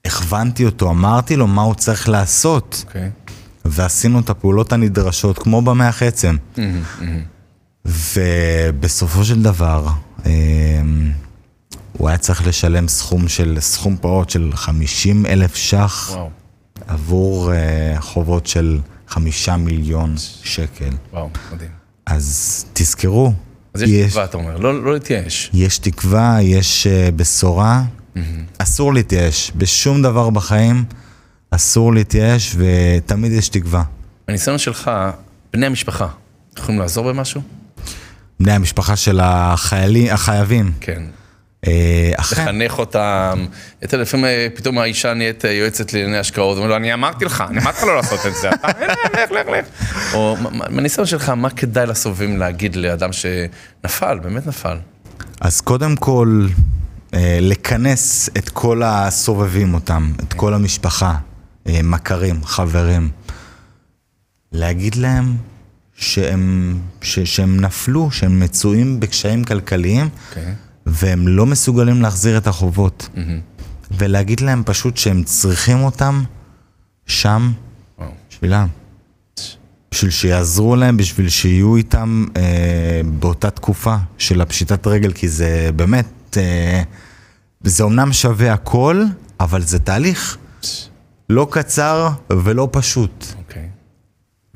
הכוונתי 0.05 0.65
אותו, 0.65 0.91
אמרתי 0.91 1.37
לו 1.37 1.47
מה 1.47 1.63
הוא 1.63 1.75
צריך 1.75 2.09
לעשות, 2.09 2.85
אוקיי. 2.87 3.11
ועשינו 3.65 4.21
את 4.21 4.31
הפעולות 4.31 4.73
הנדרשות, 4.73 5.39
כמו 5.39 5.63
במח 5.63 6.03
עצם. 6.03 6.37
ובסופו 7.87 9.25
של 9.25 9.43
דבר, 9.43 9.89
הוא 11.93 12.09
היה 12.09 12.19
צריך 12.19 12.47
לשלם 12.47 12.89
סכום 12.89 13.29
של, 13.29 13.57
סכום 13.61 13.97
פעוט 14.01 14.31
של 14.31 14.51
50 14.55 15.27
אלף 15.27 15.57
ש"ח 15.57 16.11
וואו, 16.13 16.31
עבור 16.87 17.53
אה, 17.53 17.97
חובות 18.01 18.47
של 18.47 18.79
חמישה 19.09 19.57
מיליון 19.57 20.15
שקל. 20.45 20.91
וואו, 21.13 21.29
מדהים. 21.53 21.71
אז 22.07 22.65
תזכרו, 22.73 23.33
אז 23.75 23.83
יש 23.83 24.11
תקווה, 24.11 24.25
אתה 24.25 24.37
אומר, 24.37 24.57
לא 24.57 24.85
לא 24.85 24.93
להתייאש. 24.93 25.51
יש 25.55 25.79
תקווה, 25.79 26.39
יש 26.43 26.87
אה, 26.87 27.11
בשורה, 27.17 27.83
אסור 28.59 28.95
להתייאש. 28.95 29.53
בשום 29.57 30.03
דבר 30.03 30.31
בחיים 30.31 30.85
אסור 31.51 31.95
להתייאש, 31.95 32.57
ותמיד 32.57 33.33
יש 33.33 33.49
תקווה. 33.49 33.83
הניסיון 34.29 34.59
שלך, 34.59 34.91
בני 35.53 35.67
המשפחה, 35.67 36.09
יכולים 36.59 36.81
לעזור 36.81 37.09
במשהו? 37.09 37.41
בני 38.41 38.53
המשפחה 38.53 38.97
של 38.97 39.21
החיילים, 39.23 40.13
החייבים. 40.15 40.73
כן. 40.81 41.03
אה, 41.67 42.13
לחנך 42.19 42.79
אותם. 42.79 43.47
אתה 43.85 43.97
לפעמים 43.97 44.25
אה, 44.27 44.47
פתאום 44.55 44.79
האישה 44.79 45.15
נהיית 45.15 45.45
אה, 45.45 45.51
יועצת 45.53 45.93
לענייני 45.93 46.19
השקעות, 46.19 46.53
אומרים 46.57 46.71
לו, 46.71 46.77
אני 46.77 46.95
אמרתי 46.95 47.25
לך, 47.25 47.45
אני 47.49 47.61
אמרתי 47.61 47.79
לך 47.79 47.85
לא 47.85 47.97
לעשות 47.97 48.21
את 48.27 48.33
זה, 48.43 48.51
אתה, 48.51 48.69
לך, 48.69 49.31
לך, 49.31 49.47
לך. 49.49 49.67
או 50.15 50.37
מה- 50.43 50.51
מה- 50.51 50.65
מהניסיון 50.71 51.07
שלך, 51.07 51.29
מה 51.29 51.51
כדאי 51.51 51.87
לסובבים 51.87 52.37
להגיד 52.39 52.77
לאדם 52.77 53.11
שנפל, 53.13 54.19
באמת 54.23 54.47
נפל? 54.47 54.77
אז 55.41 55.61
קודם 55.61 55.97
כל, 55.97 56.47
לכנס 57.41 58.31
את 58.39 58.49
כל 58.49 58.83
הסובבים 58.85 59.75
אותם, 59.75 60.13
את 60.29 60.33
כל 60.33 60.55
המשפחה, 60.55 61.15
מכרים, 61.67 62.45
חברים. 62.45 63.09
להגיד 64.53 64.95
להם 64.95 65.37
שהם, 65.97 66.79
ש, 67.03 67.19
שהם 67.19 67.61
נפלו, 67.61 68.11
שהם 68.11 68.41
מצויים 68.41 69.01
בקשיים 69.01 69.45
כלכליים, 69.45 70.09
אוקיי. 70.29 70.55
והם 70.87 71.29
לא 71.29 71.47
מסוגלים 71.47 72.03
להחזיר 72.03 72.39
את 72.39 72.47
החובות. 72.47 73.09
ולהגיד 73.91 74.41
להם 74.41 74.63
פשוט 74.67 74.97
שהם 74.97 75.23
צריכים 75.23 75.81
אותם 75.81 76.23
שם 77.07 77.53
וואו. 77.99 78.11
בשבילם. 78.31 78.67
בשביל 79.91 80.11
שיעזרו 80.11 80.77
להם, 80.77 80.97
בשביל 80.97 81.29
שיהיו 81.29 81.77
איתם 81.77 82.25
אה, 82.37 83.01
באותה 83.19 83.51
תקופה 83.51 83.97
של 84.19 84.41
הפשיטת 84.41 84.87
רגל, 84.87 85.13
כי 85.13 85.29
זה 85.29 85.71
באמת, 85.77 86.37
אה, 86.37 86.83
זה 87.65 87.85
אומנם 87.85 88.13
שווה 88.13 88.53
הכל, 88.53 89.05
אבל 89.41 89.63
זה 89.63 89.79
תהליך 89.79 90.37
לא 91.31 91.49
קצר 91.51 92.09
ולא 92.33 92.69
פשוט. 92.73 93.35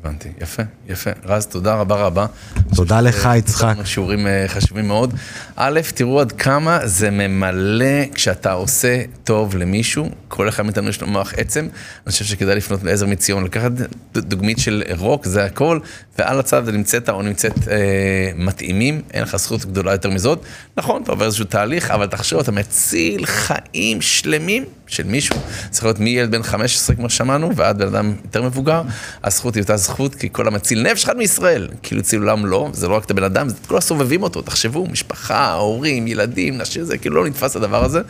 הבנתי, 0.05 0.29
יפה, 0.41 0.63
יפה. 0.89 1.11
רז, 1.25 1.47
תודה 1.47 1.75
רבה 1.75 1.97
רבה. 1.97 2.27
תודה 2.75 3.01
לך, 3.01 3.29
יצחק. 3.37 3.75
שיעורים 3.85 4.27
אה, 4.27 4.45
חשובים 4.49 4.89
מאוד. 4.89 5.15
א', 5.57 5.81
תראו 5.95 6.21
עד 6.21 6.33
כמה 6.33 6.87
זה 6.87 7.11
ממלא 7.11 8.05
כשאתה 8.15 8.53
עושה 8.53 9.03
טוב 9.25 9.57
למישהו, 9.57 10.11
כל 10.29 10.49
אחד 10.49 10.63
מאיתנו 10.63 10.89
יש 10.89 11.01
לו 11.01 11.07
מוח 11.07 11.33
עצם, 11.37 11.61
אני 12.07 12.13
חושב 12.13 12.25
שכדאי 12.25 12.55
לפנות 12.55 12.83
לעזר 12.83 13.07
מציון, 13.07 13.45
לקחת 13.45 13.71
דוגמית 14.13 14.59
של 14.59 14.83
רוק, 14.99 15.27
זה 15.27 15.45
הכל, 15.45 15.79
ועל 16.19 16.41
הצד 16.41 16.69
נמצאת 16.69 17.09
או 17.09 17.23
נמצאת 17.23 17.69
אה, 17.69 18.31
מתאימים, 18.37 19.03
אין 19.15 19.23
לך 19.23 19.37
זכות 19.37 19.65
גדולה 19.65 19.93
יותר 19.93 20.11
מזאת. 20.11 20.43
נכון, 20.77 21.03
אתה 21.03 21.11
עובר 21.13 21.27
איזשהו 21.27 21.45
תהליך, 21.45 21.91
אבל 21.91 22.07
תחשוב, 22.07 22.41
אתה 22.41 22.53
מציל 22.53 23.27
חיים 23.27 24.01
שלמים 24.01 24.65
של 24.91 25.03
מישהו. 25.03 25.37
צריך 25.71 25.85
להיות 25.85 25.99
מילד 25.99 26.31
בן 26.31 26.43
15, 26.43 26.97
כמו 26.97 27.11
ששמענו, 27.11 27.57
ועד 27.57 27.79
בן 27.79 27.87
אדם 27.87 28.15
יותר 28.25 28.43
מבוגר. 28.43 28.83
הזכות 29.25 29.55
היא 29.55 29.63
אותה 29.63 29.77
זכות, 29.77 30.15
כי 30.15 30.29
כל 30.33 30.49
המציל 30.49 30.83
נפש 30.83 31.05
אחד 31.05 31.17
מישראל, 31.17 31.69
כאילו 31.83 32.01
הציל 32.01 32.21
עולם 32.21 32.47
לא, 32.47 32.69
זה 32.73 32.89
לא 32.89 32.95
רק 32.95 33.05
את 33.05 33.11
הבן 33.11 33.25
אדם, 33.25 33.49
זה 33.49 33.55
את 33.61 33.67
כל 33.67 33.77
הסובבים 33.77 34.23
אותו, 34.23 34.43
תחשבו, 34.43 34.87
משפחה, 34.87 35.53
הורים, 35.53 36.07
ילדים, 36.07 36.59
נשים, 36.59 36.85
זה 36.85 36.99
כאילו 36.99 37.17
לא 37.17 37.27
נתפס 37.27 37.57
הדבר 37.57 37.85
הזה. 37.85 38.01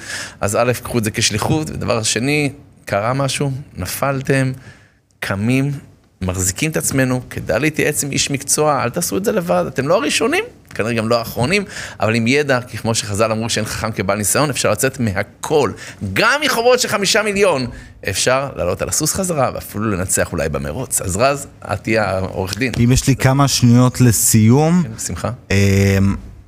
אז 0.40 0.56
א', 0.56 0.72
קחו 0.82 0.98
את 0.98 1.04
זה 1.04 1.10
כשליחות, 1.10 1.70
ודבר 1.70 2.02
שני, 2.02 2.52
קרה 2.84 3.12
משהו, 3.12 3.50
נפלתם, 3.76 4.52
קמים, 5.20 5.72
מחזיקים 6.22 6.70
את 6.70 6.76
עצמנו, 6.76 7.20
כדאי 7.30 7.60
להתייעץ 7.60 8.04
עם 8.04 8.10
איש 8.10 8.30
מקצוע, 8.30 8.82
אל 8.82 8.90
תעשו 8.90 9.16
את 9.16 9.24
זה 9.24 9.32
לבד, 9.32 9.64
אתם 9.68 9.88
לא 9.88 9.94
הראשונים, 9.94 10.44
כנראה 10.74 10.92
גם 10.92 11.08
לא 11.08 11.18
האחרונים, 11.18 11.64
אבל 12.00 12.14
עם 12.14 12.26
ידע, 12.26 12.60
כי 12.60 12.78
כמו 12.78 12.94
שחז"ל 12.94 13.32
אמרו 13.32 13.50
שאין 13.50 13.64
חכם 13.64 13.92
כבעל 13.92 14.18
ניסיון, 14.18 14.50
אפשר 14.50 14.70
לצאת 14.70 15.00
מהכל. 15.00 15.72
גם 16.12 16.40
מחובות 16.44 16.80
של 16.80 16.88
חמישה 16.88 17.22
מיליון, 17.22 17.66
אפשר 18.08 18.48
לעלות 18.56 18.82
על 18.82 18.88
הסוס 18.88 19.14
חזרה, 19.14 19.50
ואפילו 19.54 19.90
לנצח 19.90 20.32
אולי 20.32 20.48
במרוץ. 20.48 21.00
אז 21.00 21.16
רז, 21.16 21.46
את 21.72 21.82
תהיה 21.82 22.10
העורך 22.10 22.58
דין. 22.58 22.72
אם 22.84 22.92
יש 22.92 23.08
לי 23.08 23.16
כמה 23.16 23.48
שניות 23.48 24.00
לסיום, 24.00 24.82
כן, 24.82 24.94
בשמחה. 24.96 25.30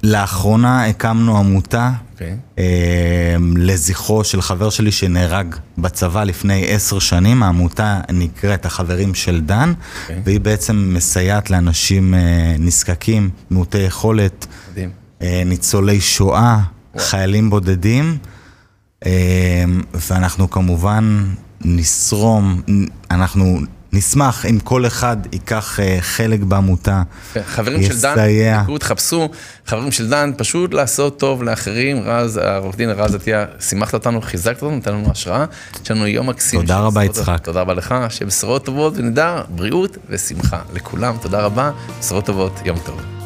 לאחרונה 0.02 0.86
הקמנו 0.86 1.38
עמותה 1.38 1.90
אוקיי. 2.12 2.36
אה, 2.58 3.36
לזכרו 3.56 4.24
של 4.24 4.42
חבר 4.42 4.70
שלי 4.70 4.92
שנהרג 4.92 5.54
בצבא 5.78 6.24
לפני 6.24 6.64
עשר 6.68 6.98
שנים, 6.98 7.42
העמותה 7.42 8.00
נקראת 8.12 8.66
החברים 8.66 9.14
של 9.14 9.40
דן, 9.40 9.72
אוקיי. 10.02 10.20
והיא 10.24 10.40
בעצם 10.40 10.94
מסייעת 10.94 11.50
לאנשים 11.50 12.14
אה, 12.14 12.54
נזקקים, 12.58 13.30
מעוטי 13.50 13.78
יכולת, 13.78 14.46
מדהים. 14.72 14.90
אה, 15.22 15.42
ניצולי 15.46 16.00
שואה, 16.00 16.60
חיילים 16.98 17.50
בודדים, 17.50 18.18
אה, 19.06 19.64
ואנחנו 20.10 20.50
כמובן 20.50 21.24
נסרום, 21.64 22.62
אנחנו 23.10 23.60
נשמח 23.92 24.46
אם 24.46 24.58
כל 24.58 24.86
אחד 24.86 25.16
ייקח 25.32 25.80
אה, 25.80 25.96
חלק 26.00 26.40
בעמותה, 26.40 27.02
כן, 27.32 27.40
חברים 27.46 27.82
של 27.82 28.00
דן, 28.00 28.12
יסייע. 28.12 28.62
תקראו, 28.62 28.78
תחפשו, 28.78 29.28
חברים 29.66 29.92
של 29.92 30.08
דן, 30.08 30.30
פשוט 30.36 30.74
לעשות 30.74 31.18
טוב 31.18 31.42
לאחרים. 31.42 32.02
רז, 32.04 32.36
העורך 32.36 32.76
דין 32.76 32.90
רז 32.90 33.14
עטיה, 33.14 33.44
שימחת 33.60 33.94
אותנו, 33.94 34.22
חיזקת 34.22 34.62
אותנו, 34.62 34.76
נתן 34.76 34.92
לנו 34.92 35.10
השראה. 35.10 35.44
יש 35.84 35.90
לנו 35.90 36.06
יום 36.06 36.28
מקסים. 36.28 36.60
תודה 36.60 36.78
רבה, 36.78 37.04
יצחק. 37.04 37.38
תודה 37.42 37.60
רבה 37.60 37.74
לך, 37.74 37.94
שיהיה 38.08 38.28
בשורות 38.28 38.64
טובות 38.64 38.92
ונדע, 38.96 39.42
בריאות 39.48 39.96
ושמחה 40.08 40.60
לכולם. 40.72 41.16
תודה 41.22 41.40
רבה, 41.40 41.70
בשורות 42.00 42.26
טובות, 42.26 42.60
יום 42.64 42.78
טוב. 42.86 43.21